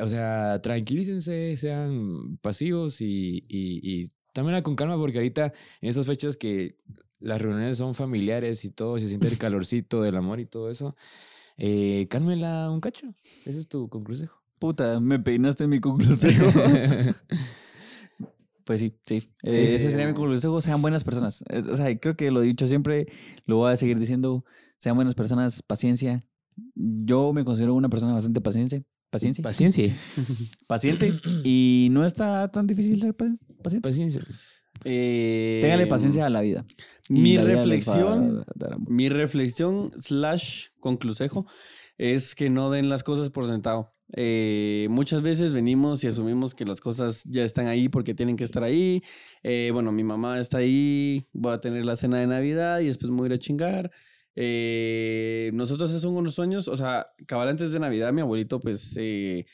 O 0.00 0.08
sea, 0.08 0.62
tranquilícense, 0.62 1.56
sean 1.56 2.38
pasivos 2.40 3.00
y, 3.00 3.44
y, 3.48 3.80
y 3.82 4.10
también 4.32 4.62
con 4.62 4.76
calma, 4.76 4.96
porque 4.96 5.18
ahorita 5.18 5.52
en 5.80 5.88
estas 5.88 6.06
fechas 6.06 6.36
que 6.36 6.76
las 7.18 7.40
reuniones 7.40 7.78
son 7.78 7.94
familiares 7.94 8.64
y 8.64 8.70
todo, 8.70 8.98
se 8.98 9.08
siente 9.08 9.28
el 9.28 9.38
calorcito 9.38 10.02
del 10.02 10.16
amor 10.16 10.40
y 10.40 10.46
todo 10.46 10.70
eso. 10.70 10.94
Eh, 11.56 12.06
cálmela 12.10 12.70
un 12.70 12.80
cacho. 12.80 13.06
Ese 13.44 13.60
es 13.60 13.68
tu 13.68 13.88
conclusión. 13.88 14.30
Puta, 14.58 15.00
me 15.00 15.18
peinaste 15.18 15.64
en 15.64 15.70
mi 15.70 15.80
conclusión. 15.80 16.52
Pues 18.64 18.80
sí, 18.80 18.98
sí. 19.04 19.30
Eh, 19.42 19.74
ese 19.74 19.90
sería 19.90 20.06
mi 20.06 20.14
conclusión. 20.14 20.60
Sean 20.62 20.80
buenas 20.82 21.04
personas. 21.04 21.44
O 21.70 21.74
sea, 21.74 21.96
creo 21.98 22.16
que 22.16 22.30
lo 22.30 22.42
he 22.42 22.46
dicho 22.46 22.66
siempre, 22.66 23.06
lo 23.46 23.56
voy 23.56 23.72
a 23.72 23.76
seguir 23.76 23.98
diciendo. 23.98 24.44
Sean 24.78 24.96
buenas 24.96 25.14
personas, 25.14 25.62
paciencia. 25.62 26.18
Yo 26.74 27.32
me 27.32 27.44
considero 27.44 27.74
una 27.74 27.88
persona 27.88 28.12
bastante 28.14 28.40
paciencia. 28.40 28.82
Paciencia. 29.10 29.42
Paciencia. 29.42 29.94
paciente. 30.66 31.12
Y 31.44 31.88
no 31.90 32.04
está 32.04 32.48
tan 32.50 32.66
difícil 32.66 33.00
ser 33.00 33.14
pa- 33.14 33.32
paciente. 33.62 33.86
Paciencia. 33.88 34.22
Eh, 34.84 35.60
Téngale 35.62 35.86
paciencia 35.86 36.26
a 36.26 36.30
la 36.30 36.40
vida. 36.40 36.64
Mi 37.08 37.36
la 37.36 37.44
reflexión. 37.44 38.44
Mi 38.88 39.08
reflexión 39.08 39.92
slash 39.98 40.68
conclusejo 40.80 41.46
es 41.96 42.34
que 42.34 42.50
no 42.50 42.70
den 42.70 42.88
las 42.88 43.04
cosas 43.04 43.30
por 43.30 43.46
sentado. 43.46 43.93
Eh, 44.16 44.86
muchas 44.90 45.22
veces 45.22 45.54
venimos 45.54 46.04
y 46.04 46.06
asumimos 46.06 46.54
que 46.54 46.64
las 46.64 46.80
cosas 46.80 47.24
ya 47.24 47.42
están 47.44 47.66
ahí 47.66 47.88
porque 47.88 48.14
tienen 48.14 48.36
que 48.36 48.44
estar 48.44 48.62
ahí. 48.62 49.02
Eh, 49.42 49.70
bueno, 49.72 49.92
mi 49.92 50.04
mamá 50.04 50.38
está 50.40 50.58
ahí, 50.58 51.24
voy 51.32 51.52
a 51.52 51.60
tener 51.60 51.84
la 51.84 51.96
cena 51.96 52.18
de 52.18 52.26
Navidad 52.26 52.80
y 52.80 52.86
después 52.86 53.10
me 53.10 53.16
voy 53.18 53.26
a 53.26 53.28
ir 53.28 53.32
a 53.34 53.38
chingar. 53.38 53.90
Eh, 54.36 55.50
nosotros 55.54 55.90
esos 55.90 56.02
son 56.02 56.14
unos 56.16 56.34
sueños, 56.34 56.68
o 56.68 56.76
sea, 56.76 57.06
cabal 57.26 57.48
antes 57.48 57.72
de 57.72 57.78
Navidad 57.78 58.12
mi 58.12 58.20
abuelito 58.20 58.60
pues... 58.60 58.96
eh, 58.96 59.46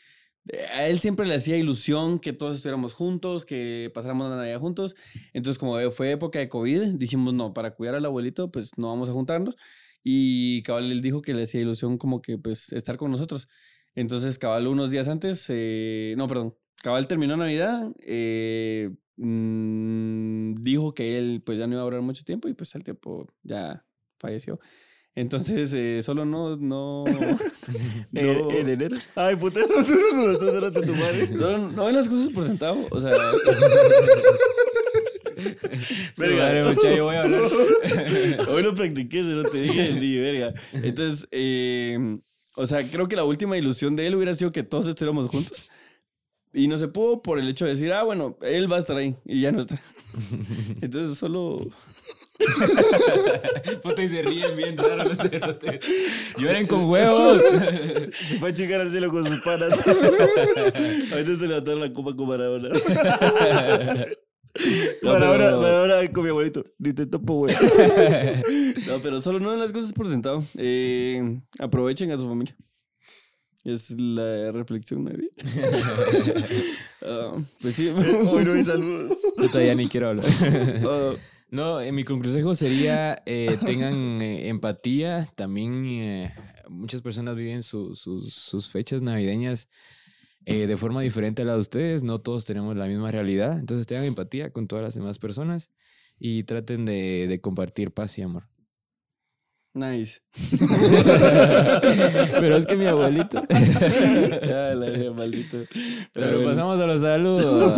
a 0.74 0.86
él 0.86 0.98
siempre 0.98 1.26
le 1.26 1.34
hacía 1.34 1.56
ilusión 1.56 2.18
que 2.18 2.32
todos 2.32 2.56
estuviéramos 2.56 2.94
juntos, 2.94 3.44
que 3.44 3.90
pasáramos 3.94 4.30
la 4.30 4.36
Navidad 4.36 4.58
juntos. 4.58 4.96
Entonces, 5.32 5.58
como 5.58 5.78
fue 5.90 6.12
época 6.12 6.38
de 6.38 6.48
COVID, 6.48 6.94
dijimos, 6.96 7.34
no, 7.34 7.52
para 7.52 7.74
cuidar 7.74 7.94
al 7.94 8.04
abuelito, 8.06 8.50
pues 8.50 8.76
no 8.78 8.88
vamos 8.88 9.08
a 9.08 9.12
juntarnos. 9.12 9.56
Y 10.02 10.62
Cabal 10.62 10.90
él 10.90 11.02
dijo 11.02 11.20
que 11.22 11.34
le 11.34 11.42
hacía 11.42 11.60
ilusión 11.60 11.98
como 11.98 12.22
que 12.22 12.38
pues 12.38 12.72
estar 12.72 12.96
con 12.96 13.10
nosotros. 13.10 13.48
Entonces 13.94 14.38
Cabal 14.38 14.66
unos 14.68 14.90
días 14.90 15.08
antes, 15.08 15.44
eh, 15.48 16.14
no, 16.16 16.26
perdón, 16.28 16.54
Cabal 16.82 17.06
terminó 17.06 17.36
Navidad, 17.36 17.90
eh, 18.06 18.90
mm, 19.16 20.54
dijo 20.62 20.94
que 20.94 21.18
él 21.18 21.42
pues 21.44 21.58
ya 21.58 21.66
no 21.66 21.74
iba 21.74 21.82
a 21.82 21.84
durar 21.84 22.00
mucho 22.02 22.22
tiempo 22.24 22.48
y 22.48 22.54
pues 22.54 22.74
al 22.74 22.84
tiempo 22.84 23.26
ya 23.42 23.84
falleció. 24.18 24.58
Entonces, 25.16 25.72
eh, 25.74 26.02
solo 26.02 26.24
no, 26.24 26.56
no. 26.56 27.04
No- 28.12 28.50
en 28.52 28.68
enero. 28.68 28.96
Ay, 29.16 29.34
puta, 29.36 29.60
eso 29.60 29.72
no 30.14 30.22
lo 30.26 30.32
estás 30.32 30.48
haciendo 30.54 30.80
tu 30.80 30.94
madre. 30.94 31.26
Solo 31.36 31.58
no 31.70 31.84
ven 31.86 31.96
las 31.96 32.08
cosas 32.08 32.28
por 32.32 32.44
centavo. 32.44 32.86
O 32.90 33.00
sea. 33.00 33.10
Verga. 36.18 36.42
Madre, 36.44 36.64
mucha, 36.64 36.94
yo 36.94 37.04
voy 37.06 37.16
a 37.16 37.22
hablar. 37.22 37.40
Hoy 38.50 38.62
lo 38.62 38.74
practiqué, 38.74 39.22
se 39.22 39.30
lo 39.32 39.44
te 39.44 39.58
dije 39.62 39.92
ni 39.98 40.18
verga. 40.18 40.52
Entonces, 40.72 41.26
eh, 41.30 42.18
o 42.56 42.66
sea, 42.66 42.82
creo 42.82 43.08
que 43.08 43.16
la 43.16 43.24
última 43.24 43.56
ilusión 43.56 43.96
de 43.96 44.06
él 44.06 44.14
hubiera 44.14 44.34
sido 44.34 44.50
que 44.50 44.62
todos 44.62 44.86
estuviéramos 44.86 45.28
juntos. 45.28 45.70
Y 46.52 46.66
no 46.66 46.76
se 46.76 46.88
pudo 46.88 47.22
por 47.22 47.38
el 47.38 47.48
hecho 47.48 47.64
de 47.64 47.72
decir, 47.72 47.92
ah, 47.92 48.02
bueno, 48.02 48.36
él 48.42 48.70
va 48.70 48.76
a 48.76 48.80
estar 48.80 48.96
ahí 48.96 49.14
y 49.24 49.40
ya 49.40 49.52
no 49.52 49.60
está. 49.60 49.78
Entonces, 50.82 51.16
solo. 51.16 51.60
Puta, 53.82 54.02
y 54.02 54.08
se 54.08 54.22
ríen 54.22 54.56
bien 54.56 54.76
raro 54.76 55.04
los 55.04 55.18
cerotes. 55.18 55.78
Lloren 56.38 56.66
con 56.66 56.88
huevos. 56.88 57.40
Se 58.12 58.38
fue 58.38 58.48
a 58.48 58.52
chingar 58.52 58.80
al 58.80 58.90
cielo 58.90 59.10
con 59.12 59.24
sus 59.26 59.40
panas. 59.40 59.86
Ahorita 61.12 61.36
se 61.38 61.46
levantaron 61.46 61.80
la 61.80 61.92
copa 61.92 62.16
con 62.16 62.28
Maradona. 62.28 62.70
No, 65.02 65.12
Maradona, 65.12 65.44
pero- 65.46 65.60
Maradona 65.60 66.12
con 66.12 66.24
mi 66.24 66.30
abuelito. 66.30 66.64
Ni 66.78 66.92
te 66.92 67.06
topo, 67.06 67.34
güey. 67.34 67.54
No, 68.88 68.98
pero 69.02 69.20
solo 69.22 69.38
no 69.40 69.50
den 69.50 69.60
las 69.60 69.72
cosas 69.72 69.92
por 69.92 70.08
sentado. 70.08 70.42
Eh, 70.56 71.40
aprovechen 71.58 72.10
a 72.12 72.16
su 72.16 72.28
familia. 72.28 72.56
Es 73.64 73.90
la 74.00 74.52
reflexión 74.52 75.04
de 75.04 75.12
vida. 75.14 75.30
Ah, 77.02 77.32
pues 77.62 77.76
sí. 77.76 77.88
Hoy 77.88 78.44
no 78.44 78.52
hay 78.52 78.62
saludos. 78.62 79.16
Puta, 79.36 79.64
ya 79.64 79.74
ni 79.74 79.88
quiero 79.88 80.10
hablar. 80.10 80.26
Ah, 80.86 81.12
No, 81.50 81.80
eh, 81.80 81.92
mi 81.92 82.04
consejo 82.04 82.54
sería 82.54 83.22
eh, 83.24 83.56
tengan 83.64 84.20
eh, 84.20 84.48
empatía. 84.48 85.26
También 85.34 85.82
eh, 85.86 86.30
muchas 86.68 87.00
personas 87.00 87.36
viven 87.36 87.62
su- 87.62 87.96
sus- 87.96 88.34
sus 88.34 88.68
fechas 88.70 89.00
navideñas 89.00 89.68
eh, 90.46 90.66
de 90.66 90.76
forma 90.76 91.00
diferente 91.00 91.42
a 91.42 91.44
la 91.44 91.54
de 91.54 91.60
ustedes. 91.60 92.02
No 92.02 92.18
todos 92.18 92.44
tenemos 92.44 92.76
la 92.76 92.86
misma 92.86 93.10
realidad. 93.10 93.58
Entonces 93.58 93.86
tengan 93.86 94.04
empatía 94.04 94.52
con 94.52 94.66
todas 94.66 94.82
las 94.82 94.94
demás 94.94 95.18
personas 95.18 95.70
y 96.18 96.44
traten 96.44 96.84
de, 96.84 97.26
de 97.28 97.40
compartir 97.40 97.92
paz 97.92 98.18
y 98.18 98.22
amor. 98.22 98.44
Nice. 99.74 100.20
Pero 102.40 102.56
es 102.56 102.66
que 102.66 102.76
mi 102.76 102.86
abuelito. 102.86 103.40
Ya, 103.50 104.74
la 104.74 104.86
verga, 104.86 105.12
maldito. 105.12 105.58
Pero 106.12 106.32
bueno. 106.36 106.48
pasamos 106.50 106.80
a 106.80 106.86
los 106.86 107.00
saludos. 107.00 107.72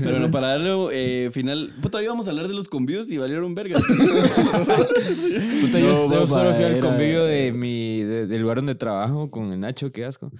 Pero 0.00 0.10
bueno, 0.10 0.30
para 0.30 0.48
darle 0.58 0.72
eh, 0.92 1.30
final. 1.32 1.70
Puta, 1.80 2.02
íbamos 2.02 2.26
a 2.26 2.30
hablar 2.30 2.48
de 2.48 2.54
los 2.54 2.68
convios 2.68 3.10
y 3.10 3.18
valieron 3.18 3.54
vergas. 3.54 3.82
Puta, 5.60 5.78
yo, 5.78 5.92
No, 5.92 6.10
yo 6.12 6.26
solo 6.26 6.54
fui 6.54 6.64
al 6.64 6.72
era- 6.76 6.80
convivio 6.88 7.24
de 7.24 7.52
mi, 7.52 8.02
de- 8.02 8.26
del 8.26 8.42
lugar 8.42 8.56
donde 8.56 8.74
trabajo 8.74 9.30
con 9.30 9.52
el 9.52 9.60
Nacho, 9.60 9.90
qué 9.92 10.04
asco. 10.04 10.32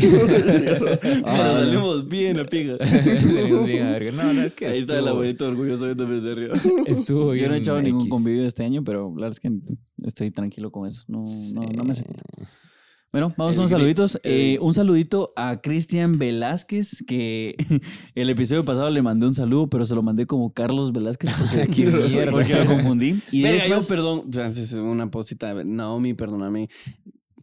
Pero 0.00 1.24
salimos 1.24 2.08
bien 2.08 2.38
a 2.40 2.44
piga. 2.44 2.76
Salimos 2.84 3.66
bien 3.66 3.86
a 3.86 3.92
verga. 3.92 4.12
No, 4.12 4.32
no, 4.32 4.42
es 4.42 4.54
que 4.54 4.66
Ahí 4.66 4.78
está 4.80 4.98
el 4.98 5.08
abuelito 5.08 5.46
orgulloso 5.46 5.86
se 5.94 6.34
río. 6.34 6.52
Estuvo 6.86 7.30
bien. 7.30 7.44
Yo 7.44 7.48
no 7.50 7.54
he 7.54 7.58
echado 7.58 7.80
ningún 7.82 8.02
X. 8.02 8.10
convivio 8.10 8.44
este 8.46 8.64
año, 8.64 8.82
pero 8.84 9.08
la 9.16 9.26
verdad 9.26 9.30
es 9.30 9.40
que 9.40 9.50
estoy 10.02 10.30
tranquilo 10.30 10.70
con 10.70 10.86
eso. 10.88 11.04
No, 11.08 11.22
no, 11.54 11.60
no 11.76 11.84
me 11.84 11.92
hace 11.92 12.04
falta. 12.04 12.22
Bueno, 13.12 13.32
vamos 13.38 13.54
con 13.54 13.62
los 13.62 13.70
saluditos. 13.70 14.20
eh, 14.24 14.58
un 14.60 14.74
saludito 14.74 15.32
a 15.36 15.62
Cristian 15.62 16.18
Velázquez, 16.18 17.02
que 17.06 17.56
el 18.14 18.28
episodio 18.28 18.64
pasado 18.64 18.90
le 18.90 19.00
mandé 19.00 19.26
un 19.26 19.34
saludo, 19.34 19.68
pero 19.68 19.86
se 19.86 19.94
lo 19.94 20.02
mandé 20.02 20.26
como 20.26 20.50
Carlos 20.50 20.92
Velázquez 20.92 21.30
porque, 21.54 22.28
porque 22.30 22.54
lo 22.54 22.66
confundí. 22.66 23.22
Y 23.32 23.42
Verga, 23.42 23.62
después, 23.62 23.88
yo, 23.88 23.94
perdón, 23.94 24.24
Francis, 24.30 24.72
una 24.74 25.10
posita. 25.10 25.54
Naomi, 25.64 26.12
perdóname. 26.12 26.68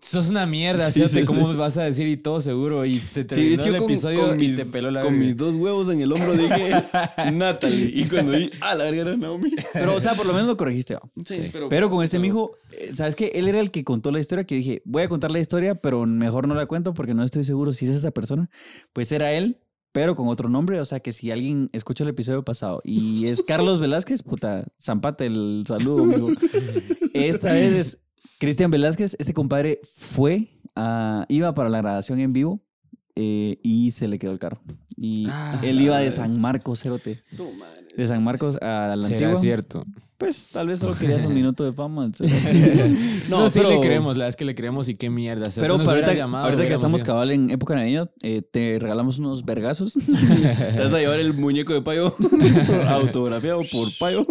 Sos 0.04 0.30
una 0.32 0.46
mierda, 0.46 0.92
Sí, 0.92 1.08
sí, 1.08 1.24
cómo 1.24 1.52
sí. 1.52 1.58
vas 1.58 1.78
a 1.78 1.84
decir 1.84 2.08
y 2.10 2.18
todo 2.18 2.40
seguro. 2.42 2.84
Y 2.86 3.00
se 3.00 3.22
Sí, 3.22 3.24
terminó 3.24 3.56
es 3.56 3.64
que 3.64 3.70
el 3.70 3.78
con, 3.78 3.86
episodio 3.86 4.28
con 4.28 4.36
y 4.36 4.44
mis, 4.48 4.56
te 4.58 4.66
peló 4.66 4.92
la 4.92 5.00
con 5.02 5.14
verga. 5.14 5.26
mis 5.28 5.38
dos 5.38 5.56
huevos 5.56 5.90
en 5.90 6.02
el 6.02 6.12
hombro 6.12 6.34
dije 6.34 6.74
Natalie. 7.34 7.92
Y 7.94 8.06
cuando 8.06 8.34
vi, 8.34 8.50
ah, 8.60 8.76
la 8.76 8.84
verga 8.84 9.02
era 9.02 9.18
Naomi. 9.18 9.52
pero 9.72 9.96
o 9.96 10.00
sea, 10.02 10.14
por 10.16 10.26
lo 10.26 10.34
menos 10.34 10.48
lo 10.50 10.58
corregiste. 10.58 10.96
¿va? 10.96 11.02
Sí, 11.26 11.36
Sí. 11.38 11.50
pero. 11.54 11.70
Pero 11.70 11.90
con 11.90 12.04
este 12.04 12.20
mijo, 12.20 12.52
eh, 12.74 12.92
¿sabes 12.94 13.16
qué? 13.16 13.32
Él 13.36 13.48
era 13.48 13.60
el 13.62 13.72
que 13.72 13.84
contó 13.86 14.12
la 14.12 14.20
historia 14.20 14.44
que 14.44 14.56
dije, 14.56 14.82
voy 14.86 15.04
a 15.04 15.10
contar 15.10 15.32
la 15.32 15.40
historia, 15.40 15.74
pero 15.76 16.06
mejor 16.06 16.48
no 16.50 16.54
la 16.56 16.66
cuento 16.66 16.94
porque 16.94 17.14
no 17.14 17.24
estoy 17.24 17.46
seguro 17.46 17.72
si 17.72 17.86
es 17.86 17.92
esa 17.96 18.12
persona. 18.12 18.50
Pues 18.92 19.10
era 19.14 19.32
él, 19.32 19.58
pero 19.94 20.16
con 20.18 20.28
otro 20.28 20.50
nombre. 20.50 20.82
O 20.82 20.86
sea 20.86 21.00
que 21.00 21.14
si 21.14 21.32
alguien 21.32 21.70
escucha 21.72 22.04
el 22.04 22.10
episodio 22.10 22.44
pasado 22.44 22.82
y 22.84 23.28
es 23.28 23.42
Carlos 23.42 23.80
Velázquez, 23.80 24.22
puta, 24.22 24.66
zampate 24.82 25.28
el 25.28 25.64
saludo, 25.66 26.04
amigo. 26.04 26.30
Esta 27.14 27.54
vez 27.54 27.74
es 27.74 28.00
Cristian 28.40 28.72
Velázquez. 28.72 29.16
Este 29.20 29.34
compadre 29.34 29.80
fue, 29.84 30.60
a- 30.76 31.26
iba 31.30 31.54
para 31.54 31.70
la 31.70 31.80
grabación 31.80 32.20
en 32.20 32.34
vivo 32.34 32.62
eh, 33.16 33.60
y 33.64 33.92
se 33.92 34.08
le 34.08 34.18
quedó 34.20 34.32
el 34.32 34.40
carro. 34.40 34.62
Y 34.98 35.28
Ah, 35.30 35.60
él 35.64 35.82
iba 35.82 35.98
de 35.98 36.12
San 36.12 36.40
Marcos, 36.40 36.82
Cerote. 36.82 37.20
Tu 37.36 37.52
madre. 37.54 37.88
De 37.96 38.08
San 38.08 38.24
Marcos 38.24 38.58
a 38.62 38.96
la 38.96 39.06
Será 39.08 39.28
antigua. 39.28 39.36
cierto. 39.42 39.86
Pues 40.24 40.48
tal 40.48 40.68
vez 40.68 40.80
solo 40.80 40.94
querías 41.00 41.26
un 41.26 41.34
minuto 41.34 41.64
de 41.66 41.74
fama. 41.74 42.06
el 42.06 42.12
No, 43.30 43.42
No, 43.42 43.50
sí 43.50 43.60
pero- 43.60 43.72
le 43.72 43.82
creemos, 43.82 44.14
la 44.16 44.20
verdad 44.24 44.30
es 44.30 44.36
que 44.38 44.46
le 44.46 44.56
creemos 44.56 44.88
y 44.90 44.96
qué 44.96 45.10
mierda. 45.10 45.48
Pero 45.56 45.78
nos 45.78 45.86
para 45.86 45.98
hubieras 45.98 46.10
ahorita, 46.10 46.14
llamado, 46.14 46.46
ahorita 46.46 46.68
que 46.68 46.74
estamos 46.74 47.04
cabal 47.04 47.32
en 47.32 47.50
época 47.50 47.76
navideña, 47.76 48.10
eh, 48.22 48.42
te 48.50 48.78
regalamos 48.80 49.20
unos 49.20 49.44
vergazos. 49.44 49.94
Te 49.94 50.82
vas 50.82 50.94
a 50.94 50.98
llevar 51.00 51.20
el 51.20 51.34
muñeco 51.34 51.74
de 51.74 51.82
payo 51.82 52.14
autografiado 52.88 53.62
por 53.72 53.90
payo. 54.00 54.26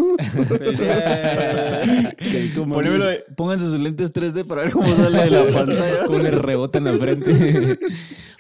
Ponémelo, 2.73 3.07
pónganse 3.37 3.67
sus 3.71 3.81
lentes 3.81 4.13
3D 4.13 4.45
para 4.47 4.63
ver 4.63 4.73
cómo 4.73 4.87
sale 4.95 5.25
de 5.25 5.31
la 5.31 5.45
pantalla. 5.53 6.07
Cómo 6.07 6.19
le 6.19 6.31
rebota 6.31 6.79
en 6.79 6.85
la 6.85 6.93
frente. 6.95 7.79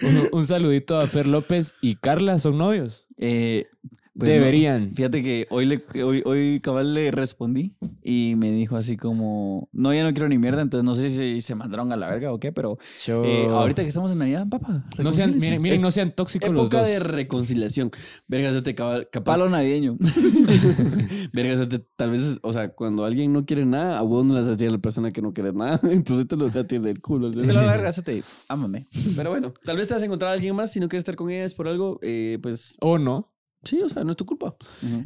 un, 0.02 0.28
un 0.32 0.46
saludito 0.46 0.98
a 0.98 1.06
Fer 1.06 1.26
López 1.26 1.74
y 1.80 1.96
Carla, 1.96 2.38
¿son 2.38 2.58
novios? 2.58 3.04
Eh, 3.18 3.66
pues 4.14 4.28
no. 4.28 4.34
Deberían. 4.34 4.90
Fíjate 4.90 5.22
que 5.22 5.46
hoy, 5.50 5.64
le, 5.64 5.82
hoy, 6.02 6.22
hoy 6.24 6.60
cabal 6.60 6.92
le 6.94 7.10
respondí 7.10 7.76
y 8.04 8.34
me 8.36 8.50
dijo 8.52 8.76
así 8.76 8.96
como, 8.96 9.68
no, 9.72 9.94
ya 9.94 10.02
no 10.04 10.12
quiero 10.12 10.28
ni 10.28 10.38
mierda, 10.38 10.60
entonces 10.62 10.84
no 10.84 10.94
sé 10.94 11.08
si 11.10 11.40
se 11.40 11.54
mandaron 11.54 11.92
a 11.92 11.96
la 11.96 12.08
verga 12.10 12.32
o 12.32 12.38
qué, 12.38 12.52
pero 12.52 12.76
Yo- 13.06 13.24
eh, 13.24 13.46
ahorita 13.48 13.82
que 13.82 13.88
estamos 13.88 14.10
en 14.10 14.18
Navidad, 14.18 14.46
papá. 14.50 14.84
No 14.98 15.12
sean, 15.12 15.36
miren, 15.38 15.62
miren, 15.62 15.80
no 15.80 15.90
sean 15.90 16.10
tóxicos 16.12 16.50
los 16.50 16.60
Época 16.66 16.78
dos. 16.80 16.88
de 16.88 16.98
reconciliación. 16.98 17.90
Vergas, 18.28 18.62
te 18.62 18.74
cabal- 18.74 19.08
capaz. 19.10 19.32
Palo 19.32 19.48
navideño. 19.48 19.96
Vergas, 21.32 21.68
te- 21.68 21.78
tal 21.96 22.10
vez, 22.10 22.38
o 22.42 22.52
sea, 22.52 22.68
cuando 22.74 23.04
alguien 23.04 23.32
no 23.32 23.44
quiere 23.46 23.64
nada, 23.64 23.98
a 23.98 24.02
vos 24.02 24.24
no 24.24 24.34
las 24.34 24.46
hacía 24.46 24.70
la 24.70 24.78
persona 24.78 25.10
que 25.10 25.22
no 25.22 25.32
quiere 25.32 25.52
nada. 25.52 25.80
Entonces 25.90 26.26
te 26.28 26.36
lo 26.36 26.48
da 26.48 26.62
del 26.62 27.00
culo. 27.00 27.30
Te 27.42 27.52
lo 27.52 27.60
verga, 27.66 27.90
te 27.92 28.22
ámame. 28.48 28.82
Pero 29.16 29.30
bueno, 29.30 29.50
tal 29.64 29.76
vez 29.76 29.88
te 29.88 29.94
vas 29.94 30.02
a 30.02 30.06
encontrar 30.06 30.30
a 30.30 30.34
alguien 30.34 30.54
más 30.54 30.72
si 30.72 30.80
no 30.80 30.88
quieres 30.88 31.02
estar 31.02 31.16
con 31.16 31.30
ellas 31.30 31.54
por 31.54 31.68
algo, 31.68 31.98
eh, 32.02 32.38
pues 32.42 32.76
O 32.80 32.98
no. 32.98 33.31
Sí, 33.64 33.80
o 33.82 33.88
sea, 33.88 34.04
no 34.04 34.10
es 34.10 34.16
tu 34.16 34.24
culpa. 34.26 34.54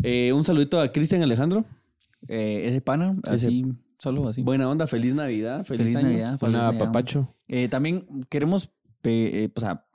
Eh, 0.02 0.32
un 0.32 0.44
saludito 0.44 0.80
a 0.80 0.90
Cristian 0.92 1.22
Alejandro. 1.22 1.64
Eh, 2.28 2.62
ese 2.66 2.80
pana, 2.80 3.16
Ese- 3.24 3.46
así, 3.48 3.64
solo 3.98 4.26
así. 4.28 4.42
Buena 4.42 4.68
onda, 4.68 4.86
feliz 4.86 5.14
Navidad, 5.14 5.64
feliz, 5.64 5.82
Feliz 5.82 5.96
año. 5.96 6.08
Navidad. 6.08 6.38
feliz 6.38 6.56
Navidad. 6.58 6.78
papacho. 6.84 7.28
Eh, 7.48 7.68
también 7.68 8.06
queremos, 8.28 8.70
eh, 9.04 9.50
o 9.54 9.60
sea, 9.60 9.86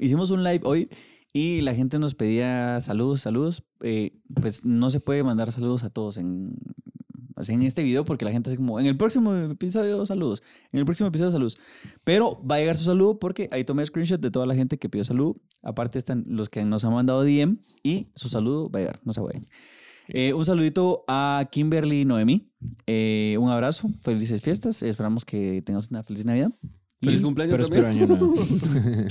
hicimos 0.00 0.30
un 0.30 0.42
live 0.44 0.60
hoy 0.64 0.88
y 1.32 1.60
la 1.60 1.74
gente 1.74 1.98
nos 1.98 2.14
pedía 2.14 2.80
saludos, 2.80 3.20
saludos. 3.20 3.64
Eh, 3.82 4.18
pues 4.40 4.64
no 4.64 4.88
se 4.90 5.00
puede 5.00 5.22
mandar 5.22 5.52
saludos 5.52 5.84
a 5.84 5.90
todos 5.90 6.16
en, 6.16 6.56
en 7.36 7.62
este 7.62 7.82
video 7.82 8.04
porque 8.04 8.24
la 8.24 8.32
gente 8.32 8.50
es 8.50 8.56
como, 8.56 8.78
en 8.80 8.86
el 8.86 8.96
próximo 8.96 9.34
episodio 9.34 10.04
saludos, 10.06 10.42
en 10.72 10.78
el 10.80 10.84
próximo 10.84 11.08
episodio 11.08 11.30
saludos. 11.30 11.58
Pero 12.04 12.40
va 12.48 12.56
a 12.56 12.58
llegar 12.58 12.76
su 12.76 12.84
saludo 12.84 13.18
porque 13.18 13.48
ahí 13.52 13.64
tomé 13.64 13.84
screenshot 13.84 14.20
de 14.20 14.30
toda 14.30 14.46
la 14.46 14.54
gente 14.54 14.78
que 14.78 14.88
pidió 14.88 15.04
saludo. 15.04 15.36
Aparte 15.62 15.98
están 15.98 16.24
los 16.28 16.48
que 16.48 16.64
nos 16.64 16.84
han 16.84 16.92
mandado 16.92 17.22
DM 17.24 17.58
y 17.82 18.08
su 18.14 18.28
saludo 18.28 18.70
va 18.70 18.78
a 18.78 18.82
llegar, 18.82 19.00
no 19.04 19.12
se 19.12 19.20
vayan. 19.20 19.46
Eh, 20.08 20.34
un 20.34 20.44
saludito 20.44 21.04
a 21.08 21.48
Kimberly 21.50 22.04
Noemí. 22.04 22.52
Eh, 22.86 23.36
un 23.40 23.50
abrazo, 23.50 23.88
felices 24.02 24.42
fiestas. 24.42 24.82
Esperamos 24.82 25.24
que 25.24 25.62
tengas 25.64 25.90
una 25.90 26.02
feliz 26.02 26.26
Navidad. 26.26 26.50
Feliz 27.02 27.20
Y- 27.20 27.22
cumpleaños 27.22 27.54
Pero 27.56 27.68
también. 27.68 27.86
espero 28.02 28.14
año 28.14 28.34
nuevo. 28.34 28.34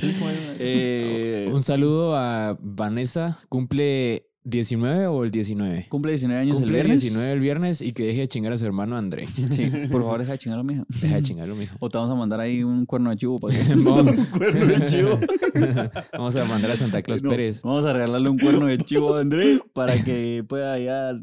Eh, 0.60 1.50
Un 1.52 1.64
saludo 1.64 2.16
a 2.16 2.58
Vanessa. 2.62 3.40
Cumple 3.50 4.28
19 4.46 5.08
o 5.08 5.24
el 5.24 5.32
19. 5.32 5.86
Cumple 5.90 6.12
19 6.12 6.42
años 6.42 6.56
Cumple 6.56 6.68
el 6.80 6.84
viernes. 6.86 7.02
19 7.02 7.32
el 7.32 7.40
viernes 7.40 7.82
y 7.82 7.94
que 7.94 8.06
deje 8.08 8.20
de 8.22 8.28
chingar 8.28 8.52
a 8.54 8.58
su 8.58 8.66
hermano 8.66 8.98
André. 8.98 9.26
Sí, 9.28 9.72
por 9.92 10.02
favor, 10.02 10.20
deja 10.20 10.34
de 10.34 10.38
chingarlo, 10.38 10.64
mija. 10.64 10.84
Deja 11.02 11.16
de 11.16 11.24
chingarlo, 11.24 11.56
mijo. 11.56 11.76
O 11.80 11.90
te 11.90 11.98
vamos 11.98 12.12
a 12.12 12.16
mandar 12.16 12.40
ahí 12.42 12.64
un 12.64 12.86
cuerno 12.86 13.10
de 13.12 13.18
chivo. 13.18 13.38
para 13.42 13.54
que- 13.56 13.76
Vamos, 13.76 14.28
cuerno 14.38 14.66
de 14.66 14.86
chivo. 14.86 15.20
vamos 16.14 16.36
a 16.36 16.44
mandar 16.46 16.72
a 16.72 16.76
Santa 16.76 17.02
Claus 17.02 17.24
No, 17.24 17.30
Pérez. 17.30 17.62
Vamos 17.64 17.86
a 17.86 17.94
regalarle 17.94 18.30
un 18.30 18.38
cuerno 18.38 18.66
de 18.66 18.78
chivo 18.80 19.16
a 19.16 19.22
André 19.22 19.60
para 19.74 19.96
que 20.04 20.44
pueda 20.48 20.78
ya. 20.78 21.14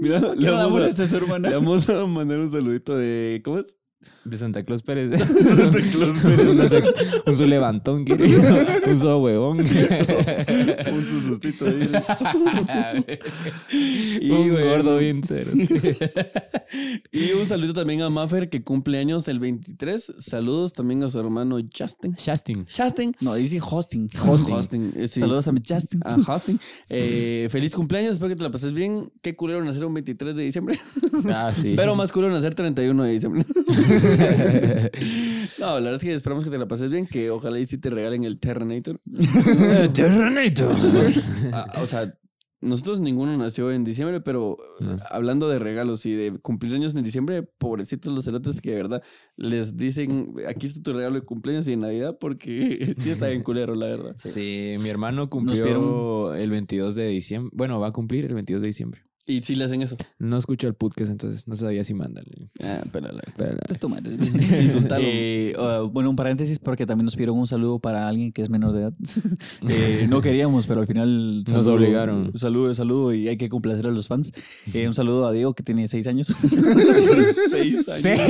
Mira, 0.00 0.20
le 0.20 0.34
le 0.36 0.50
vamos, 0.50 0.80
a, 0.98 1.02
a 1.02 1.06
su 1.06 1.16
hermana. 1.16 1.48
le 1.50 1.54
vamos 1.54 1.88
a 1.90 2.06
mandar 2.06 2.38
un 2.38 2.48
saludito 2.48 2.96
de. 2.96 3.40
¿Cómo 3.44 3.58
es? 3.58 3.76
De 4.24 4.38
Santa 4.38 4.62
Claus 4.62 4.82
Pérez. 4.82 5.10
Santa 5.28 5.78
Claus 5.92 6.18
Pérez. 6.22 7.22
un 7.26 7.36
su 7.36 7.46
levantón, 7.46 8.04
quiere. 8.04 8.24
Un 8.86 8.98
su 8.98 9.08
huevón. 9.08 9.58
Un 9.58 9.66
susustito 11.04 11.66
ahí. 11.66 11.88
y 14.20 14.30
un 14.30 14.50
bueno. 14.52 14.66
gordo 14.70 14.98
bien 14.98 15.22
cero. 15.24 15.50
Y 17.10 17.32
un 17.32 17.46
saludo 17.46 17.72
también 17.72 18.02
a 18.02 18.10
Maffer 18.10 18.48
que 18.48 18.60
cumple 18.60 18.98
años 18.98 19.28
el 19.28 19.38
23. 19.38 20.14
Saludos 20.18 20.72
también 20.72 21.02
a 21.02 21.08
su 21.08 21.18
hermano 21.20 21.58
Justin. 21.76 22.14
Justin. 22.14 22.66
Justin. 22.76 23.14
No, 23.20 23.34
dice 23.34 23.58
hosting. 23.60 24.08
Hosting. 24.26 24.92
eh, 24.96 25.08
sí. 25.08 25.20
Saludos 25.20 25.48
a 25.48 25.52
mi 25.52 25.60
Justin. 25.66 26.00
a 26.04 26.16
Hosting. 26.16 26.58
Eh, 26.88 27.48
feliz 27.50 27.74
cumpleaños, 27.74 28.12
espero 28.12 28.30
que 28.30 28.36
te 28.36 28.42
la 28.42 28.50
pases 28.50 28.72
bien. 28.72 29.10
Qué 29.22 29.34
culero 29.36 29.64
nacer 29.64 29.84
un 29.84 29.94
23 29.94 30.36
de 30.36 30.42
diciembre. 30.44 30.78
Ah, 31.32 31.52
sí. 31.54 31.74
Pero 31.76 31.94
más 31.94 32.12
culero 32.12 32.32
nacer 32.32 32.54
31 32.54 33.02
de 33.04 33.10
diciembre. 33.12 33.44
no, 35.58 35.66
la 35.66 35.80
verdad 35.80 35.94
es 35.94 36.00
que 36.00 36.14
esperamos 36.14 36.44
que 36.44 36.50
te 36.50 36.58
la 36.58 36.68
pases 36.68 36.90
bien, 36.90 37.06
que 37.06 37.30
ojalá 37.30 37.58
y 37.58 37.64
sí 37.64 37.78
te 37.78 37.90
regalen 37.90 38.24
el 38.24 38.38
Terrenator. 38.38 38.98
Terrenator. 39.94 40.74
Ah, 41.52 41.80
o 41.82 41.86
sea, 41.86 42.12
nosotros 42.62 43.00
ninguno 43.00 43.36
nació 43.36 43.72
en 43.72 43.82
diciembre, 43.82 44.20
pero 44.20 44.56
eh, 44.80 44.84
hablando 45.10 45.48
de 45.48 45.58
regalos 45.58 46.06
y 46.06 46.12
de 46.12 46.38
cumpleaños 46.38 46.94
en 46.94 47.02
diciembre, 47.02 47.42
pobrecitos 47.42 48.12
los 48.12 48.24
cerotes 48.24 48.60
que 48.60 48.70
de 48.70 48.76
verdad 48.76 49.02
les 49.36 49.76
dicen, 49.76 50.32
aquí 50.48 50.66
está 50.66 50.80
tu 50.80 50.92
regalo 50.92 51.16
de 51.16 51.26
cumpleaños 51.26 51.66
y 51.66 51.72
de 51.72 51.76
Navidad, 51.78 52.16
porque 52.20 52.94
sí 52.98 53.10
está 53.10 53.26
bien 53.26 53.42
culero, 53.42 53.74
la 53.74 53.86
verdad. 53.86 54.12
Sí, 54.16 54.76
mi 54.80 54.88
hermano 54.88 55.26
cumplió 55.26 56.34
el 56.34 56.50
22 56.50 56.94
de 56.94 57.08
diciembre. 57.08 57.50
Bueno, 57.52 57.80
va 57.80 57.88
a 57.88 57.92
cumplir 57.92 58.26
el 58.26 58.34
22 58.34 58.62
de 58.62 58.66
diciembre. 58.68 59.02
Y 59.24 59.40
sí 59.42 59.54
le 59.54 59.64
hacen 59.66 59.82
eso. 59.82 59.96
No 60.18 60.36
escucho 60.36 60.66
el 60.66 60.74
podcast, 60.74 61.10
entonces 61.12 61.46
no 61.46 61.54
sabía 61.54 61.84
si 61.84 61.94
mandan. 61.94 62.24
Ah, 62.60 62.82
pero 62.90 63.06
la- 63.12 63.22
Pero, 63.36 63.56
Pues 63.68 63.78
tu 63.78 63.88
madre. 63.88 64.12
Insultalo. 64.62 65.04
Eh, 65.06 65.54
uh, 65.56 65.88
bueno, 65.88 66.10
un 66.10 66.16
paréntesis 66.16 66.58
porque 66.58 66.86
también 66.86 67.04
nos 67.04 67.14
pidieron 67.14 67.38
un 67.38 67.46
saludo 67.46 67.78
para 67.78 68.08
alguien 68.08 68.32
que 68.32 68.42
es 68.42 68.50
menor 68.50 68.72
de 68.72 68.80
edad. 68.82 68.92
Eh, 69.68 70.06
no 70.10 70.20
queríamos, 70.20 70.66
pero 70.66 70.80
al 70.80 70.86
final 70.88 71.44
Nos 71.44 71.68
obligaron. 71.68 72.32
Saludo, 72.36 72.74
saludo 72.74 73.14
y 73.14 73.28
hay 73.28 73.36
que 73.36 73.48
complacer 73.48 73.86
a 73.86 73.90
los 73.90 74.08
fans. 74.08 74.32
Eh, 74.74 74.88
un 74.88 74.94
saludo 74.94 75.26
a 75.26 75.32
Diego 75.32 75.54
que 75.54 75.62
tiene 75.62 75.86
seis 75.86 76.06
años. 76.08 76.32
Seis 77.48 77.88
años. 77.88 78.20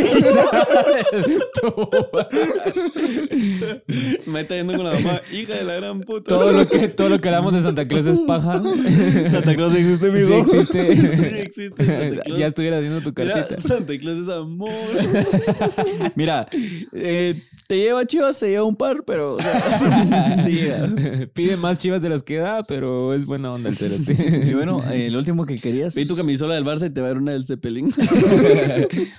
Me 4.27 4.41
está 4.43 4.57
yendo 4.57 4.75
con 4.75 4.85
la 4.85 4.93
mamá, 4.93 5.21
hija 5.33 5.55
de 5.55 5.65
la 5.65 5.75
gran 5.75 6.01
puta. 6.01 6.29
todo, 6.29 6.53
lo 6.53 6.69
que, 6.69 6.89
todo 6.89 7.09
lo 7.09 7.21
que 7.21 7.29
hablamos 7.29 7.55
de 7.55 7.63
Santa 7.63 7.87
Claus 7.87 8.07
es 8.07 8.19
paja. 8.21 8.61
Santa 9.29 9.55
Claus 9.57 9.75
existe, 9.75 10.11
Sí 10.13 10.33
amigo. 10.33 10.45
Existe. 10.91 11.17
Sí 11.23 11.39
existe 11.39 11.85
Santa 11.85 12.23
Claus. 12.23 12.39
ya 12.39 12.47
estuviera 12.47 12.79
haciendo 12.79 13.01
tu 13.01 13.13
Mira, 13.17 13.35
cartita. 13.35 13.61
Santa 13.61 13.99
Claus 13.99 14.19
es 14.19 14.29
amor. 14.29 14.71
Mira, 16.15 16.49
eh, 16.93 17.41
te 17.67 17.77
lleva 17.77 18.05
chivas, 18.07 18.37
se 18.37 18.49
lleva 18.51 18.65
un 18.65 18.77
par, 18.77 19.05
pero. 19.07 19.35
o 19.37 19.41
sea, 19.41 20.37
sí. 20.37 20.61
Pide 21.33 21.57
más 21.57 21.79
chivas 21.79 22.03
de 22.03 22.09
las 22.09 22.23
que 22.23 22.39
da, 22.39 22.63
pero 22.63 23.15
es 23.15 23.27
buena 23.27 23.53
onda 23.53 23.69
el 23.69 23.77
cerote. 23.77 24.17
Y 24.49 24.55
bueno, 24.55 24.83
eh, 24.93 25.11
lo 25.11 25.19
último 25.19 25.47
que 25.47 25.57
querías. 25.59 25.95
Ve 25.95 26.07
tu 26.07 26.17
camisola 26.17 26.55
del 26.55 26.65
Barça 26.65 26.87
y 26.87 26.91
te 26.91 27.01
va 27.01 27.09
a 27.09 27.11
dar 27.11 27.19
una 27.19 27.33
del 27.33 27.47
Zeppelin. 27.47 27.93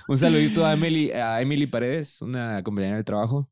Un 0.08 0.18
saludito 0.18 0.64
a 0.64 0.72
Emily, 0.74 1.10
a 1.10 1.40
Emily 1.40 1.66
Paredes, 1.66 2.20
una 2.22 2.62
compañera 2.62 2.96
del 2.96 3.04
trabajo 3.04 3.50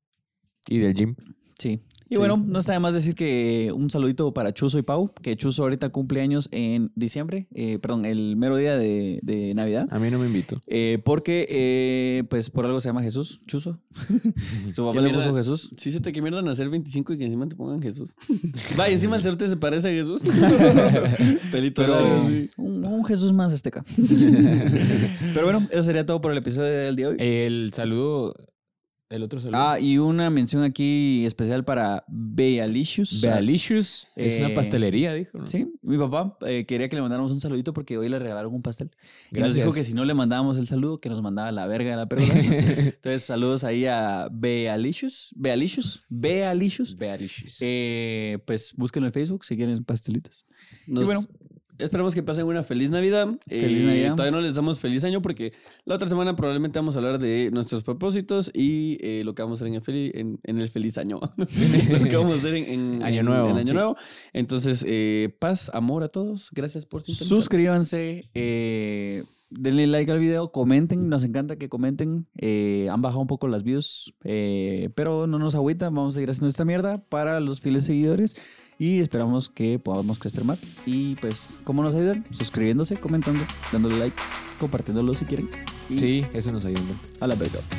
y 0.69 0.79
del 0.79 0.95
gym. 0.95 1.15
Sí. 1.59 1.81
Y 2.13 2.17
Sí. 2.17 2.19
bueno, 2.19 2.37
no 2.47 2.59
está 2.59 2.75
de 2.75 2.79
más 2.79 2.93
decir 2.93 3.15
que 3.15 3.73
un 3.75 3.91
saludito 3.91 4.35
para 4.35 4.53
Chuzo 4.53 4.79
y 4.79 4.83
Pau, 4.83 5.11
que 5.23 5.35
Chuzo 5.35 5.63
ahorita 5.63 5.89
cumple 5.89 6.21
años 6.21 6.49
en 6.53 6.93
diciembre, 6.95 7.47
eh, 7.55 7.79
perdón, 7.79 8.05
el 8.05 8.37
mero 8.37 8.57
día 8.59 8.77
de, 8.77 9.19
de 9.23 9.55
Navidad. 9.55 9.89
A 9.91 9.99
mí 9.99 10.11
no 10.11 10.19
me 10.19 10.27
invito. 10.27 10.59
Eh, 10.67 10.99
porque, 11.05 11.47
eh, 11.49 12.25
pues, 12.29 12.51
por 12.51 12.67
algo 12.67 12.81
se 12.81 12.91
llama 12.91 13.03
Jesús, 13.03 13.41
Chuzo. 13.47 13.79
Su 14.75 14.85
papá 14.85 14.99
¿Qué 15.01 15.07
le 15.09 15.15
puso 15.15 15.35
Jesús. 15.35 15.73
Sí, 15.79 15.91
se 15.91 16.01
te 16.01 16.13
que 16.13 16.21
mierda 16.21 16.43
nacer 16.43 16.69
25 16.69 17.15
y 17.15 17.19
que 17.19 17.25
encima 17.25 17.49
te 17.49 17.57
pongan 17.57 17.81
Jesús. 17.81 18.15
Va, 18.79 18.91
y 18.91 18.93
encima 18.93 19.17
el 19.17 19.23
cerote 19.23 19.49
se 19.49 19.57
parece 19.57 19.89
a 19.89 19.93
Jesús. 19.93 20.21
Pelito 21.51 21.81
Pero 21.81 21.95
largo, 21.95 22.29
sí. 22.29 22.51
un, 22.59 22.85
un 22.85 23.05
Jesús 23.07 23.33
más 23.33 23.53
azteca. 23.53 23.83
Pero 25.35 25.45
bueno, 25.47 25.67
eso 25.71 25.83
sería 25.83 26.05
todo 26.05 26.21
por 26.21 26.33
el 26.33 26.39
episodio 26.39 26.69
del 26.71 26.97
día 26.97 27.09
de 27.09 27.13
hoy. 27.13 27.17
El 27.21 27.71
saludo, 27.75 28.35
el 29.13 29.23
otro 29.23 29.41
saludo. 29.41 29.59
Ah, 29.61 29.79
y 29.79 29.99
una 29.99 30.31
mención 30.31 30.63
aquí 30.65 31.25
especial 31.27 31.65
para 31.65 32.05
Bealicious. 32.09 33.21
Bealicious 33.21 34.09
es 34.17 34.39
Eh, 34.39 34.45
una 34.45 34.55
pastelería, 34.55 35.15
dijo. 35.15 35.39
¿no? 35.39 35.47
Sí, 35.47 35.73
mi 35.83 35.99
papá 35.99 36.37
eh, 36.47 36.65
quería 36.67 36.89
que 36.89 36.97
le 36.97 37.03
mandáramos 37.03 37.31
un 37.33 37.41
saludito 37.41 37.73
porque 37.73 37.99
hoy 37.99 38.09
le 38.09 38.19
regalaron 38.19 38.55
un 38.55 38.63
pastel. 38.63 38.91
Y 39.31 39.35
nos 39.39 39.49
Gracias. 39.49 39.55
dijo 39.65 39.75
que 39.75 39.85
si 39.85 39.95
no 39.95 40.05
le 40.05 40.15
mandábamos 40.15 40.59
el 40.59 40.67
saludo, 40.67 41.01
que 41.01 41.09
nos 41.09 41.23
mandaba 41.23 41.53
la 41.53 41.67
verga 41.67 41.91
de 41.93 41.97
la 41.97 42.07
perla. 42.07 42.27
Entonces, 42.95 43.23
saludos 43.23 43.65
ahí 43.65 43.87
a 43.87 44.29
Bealicious. 44.33 45.33
Bealicious. 45.37 46.03
Bealicious. 46.09 46.97
Bealicious. 46.97 47.59
Eh, 47.61 48.39
pues 48.47 48.73
búsquenlo 48.77 49.07
en 49.09 49.13
Facebook 49.13 49.45
si 49.45 49.57
quieren 49.57 49.83
pastelitos. 49.85 50.45
Nos- 50.87 51.03
Y 51.03 51.07
bueno. 51.07 51.21
Esperamos 51.83 52.15
que 52.15 52.23
pasen 52.23 52.47
una 52.47 52.63
feliz 52.63 52.91
Navidad. 52.91 53.29
Feliz 53.49 53.83
Eh, 53.83 53.87
Navidad. 53.87 54.15
Todavía 54.17 54.31
no 54.39 54.41
les 54.41 54.55
damos 54.55 54.81
feliz 54.81 55.05
año 55.05 55.21
porque 55.23 55.53
la 55.85 55.95
otra 55.97 56.09
semana 56.09 56.37
probablemente 56.37 56.79
vamos 56.79 56.95
a 56.97 56.99
hablar 56.99 57.19
de 57.19 57.51
nuestros 57.53 57.83
propósitos 57.83 58.51
y 58.55 58.99
eh, 59.01 59.23
lo 59.25 59.35
que 59.35 59.43
vamos 59.43 59.61
a 59.61 59.65
hacer 59.65 59.69
en 59.69 59.75
el, 59.75 59.83
fel- 59.83 60.11
en, 60.15 60.41
en 60.45 60.61
el 60.61 60.69
feliz 60.69 60.99
año. 60.99 61.21
lo 61.37 61.47
que 62.09 62.17
vamos 62.17 62.33
a 62.33 62.35
hacer 62.37 62.55
en, 62.55 62.67
en- 62.67 63.03
Año 63.03 63.23
nuevo, 63.23 63.49
en 63.51 63.57
año 63.57 63.67
sí. 63.67 63.75
nuevo. 63.75 63.97
Entonces, 64.33 64.85
eh, 64.87 65.35
paz, 65.39 65.71
amor 65.75 66.03
a 66.03 66.09
todos. 66.09 66.49
Gracias 66.53 66.87
por 66.87 67.03
sintonizar. 67.03 67.29
Suscríbanse. 67.29 68.25
eh, 68.35 69.25
denle 69.51 69.87
like 69.87 70.11
al 70.11 70.19
video. 70.19 70.51
Comenten. 70.53 71.09
Nos 71.09 71.25
encanta 71.25 71.57
que 71.57 71.69
comenten. 71.69 72.27
Eh, 72.39 72.87
han 72.91 73.03
bajado 73.03 73.21
un 73.21 73.27
poco 73.27 73.49
las 73.49 73.63
views. 73.65 74.15
eh, 74.25 74.89
pero 74.95 75.27
no 75.27 75.39
nos 75.39 75.55
agüita. 75.55 75.87
Vamos 75.87 76.13
a 76.13 76.15
seguir 76.15 76.31
haciendo 76.31 76.49
esta 76.49 76.65
mierda 76.65 77.03
para 77.09 77.39
los 77.41 77.61
fieles 77.61 77.85
seguidores. 77.85 78.37
Y 78.83 78.99
esperamos 78.99 79.49
que 79.49 79.79
podamos 79.79 80.19
crecer 80.19 80.45
más. 80.45 80.67
Y 80.87 81.15
pues, 81.15 81.61
¿cómo 81.63 81.85
nos 81.85 81.95
ayudan? 81.95 82.25
Suscribiéndose, 82.33 82.97
comentando, 82.97 83.45
dándole 83.71 83.97
like, 83.97 84.17
compartiéndolo 84.59 85.15
si 85.15 85.25
quieren. 85.25 85.49
Y 85.89 86.01
Sí, 86.01 86.27
eso 86.33 86.51
nos 86.51 86.65
ayuda. 86.65 86.99
a 87.21 87.29
la 87.29 87.37
verga. 87.37 87.61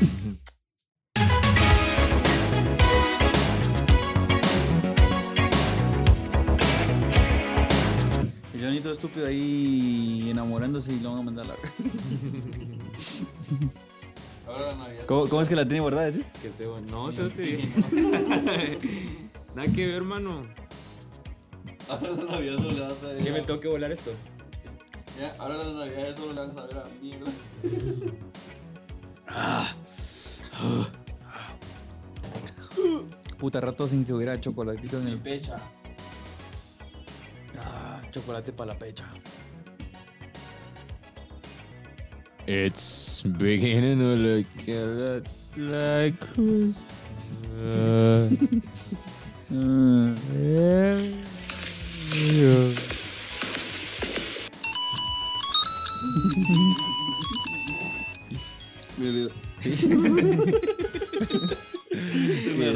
El 8.54 8.62
Johnito 8.62 8.89
estúpido 8.91 9.26
ahí 9.28 10.30
enamorándose 10.32 10.93
y 10.93 10.99
lo 11.01 11.12
van 11.12 11.20
a 11.20 11.24
mandar 11.24 11.45
a 11.45 11.49
la 11.49 11.56
¿Cómo, 15.08 15.28
cómo 15.28 15.41
es 15.41 15.49
que 15.49 15.56
la 15.58 15.68
tiene 15.68 15.82
guardada? 15.82 16.06
¿Decís? 16.06 16.32
Que 16.41 16.47
esté 16.47 16.66
bueno. 16.68 16.88
No, 16.89 17.12
se 17.12 17.28
te 17.30 17.58
Nada 19.56 19.68
que 19.74 19.86
ver, 19.88 19.95
hermano. 19.95 20.43
Ahora 21.89 22.09
la 22.11 22.24
Navidad 22.32 22.57
solo 22.57 22.72
le 22.72 22.82
vas 22.82 23.03
a 23.03 23.07
ver. 23.07 23.24
¿Qué 23.24 23.32
me 23.32 23.41
tengo 23.41 23.59
que 23.59 23.68
volar 23.68 23.91
esto? 23.91 24.11
Ya, 25.20 25.36
ahora 25.38 25.57
la 25.57 25.74
Navidad 25.74 26.16
solo 26.16 26.34
le 26.34 26.41
vas 26.41 26.57
a 26.57 26.66
ver 26.66 26.78
a 26.78 26.86
mierda. 27.01 27.32
Puta 33.38 33.59
rato 33.59 33.88
sin 33.88 34.05
que 34.05 34.14
hubiera 34.14 34.39
chocolatito 34.39 34.99
en 34.99 35.07
el 35.07 35.20
Pecha. 35.20 35.59
Ah, 37.59 38.01
chocolate 38.11 38.53
para 38.53 38.74
la 38.74 38.80
pecha. 38.80 39.05
It's 42.47 43.24
beginning 43.24 43.99
to 43.99 44.16
look 44.16 44.45
a 44.68 44.86
lot 44.86 45.28
like 45.57 46.20
Christmas. 46.20 46.88
Una 52.14 52.22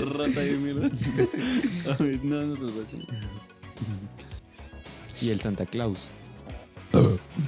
rata 0.05 0.39
de 0.39 0.57
mierda. 0.57 0.89
Ay, 1.99 2.19
no, 2.23 2.41
no 2.41 2.55
se 2.55 2.63
lo 2.63 2.71
Y 5.21 5.29
el 5.29 5.39
Santa 5.39 5.67
Claus. 5.67 6.09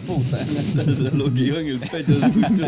Puta, 0.06 0.46
lo 1.14 1.34
que 1.34 1.42
iba 1.42 1.60
en 1.60 1.68
el 1.68 1.80
pecho 1.80 2.14
se 2.14 2.28
escuchó. 2.28 2.68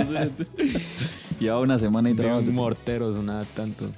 Lleva 1.39 1.59
una 1.59 1.77
semana 1.77 2.09
y 2.09 2.15
trabajo. 2.15 2.39
un 2.39 2.55
mortero 2.55 3.13
sonaba 3.13 3.45
tanto. 3.55 3.91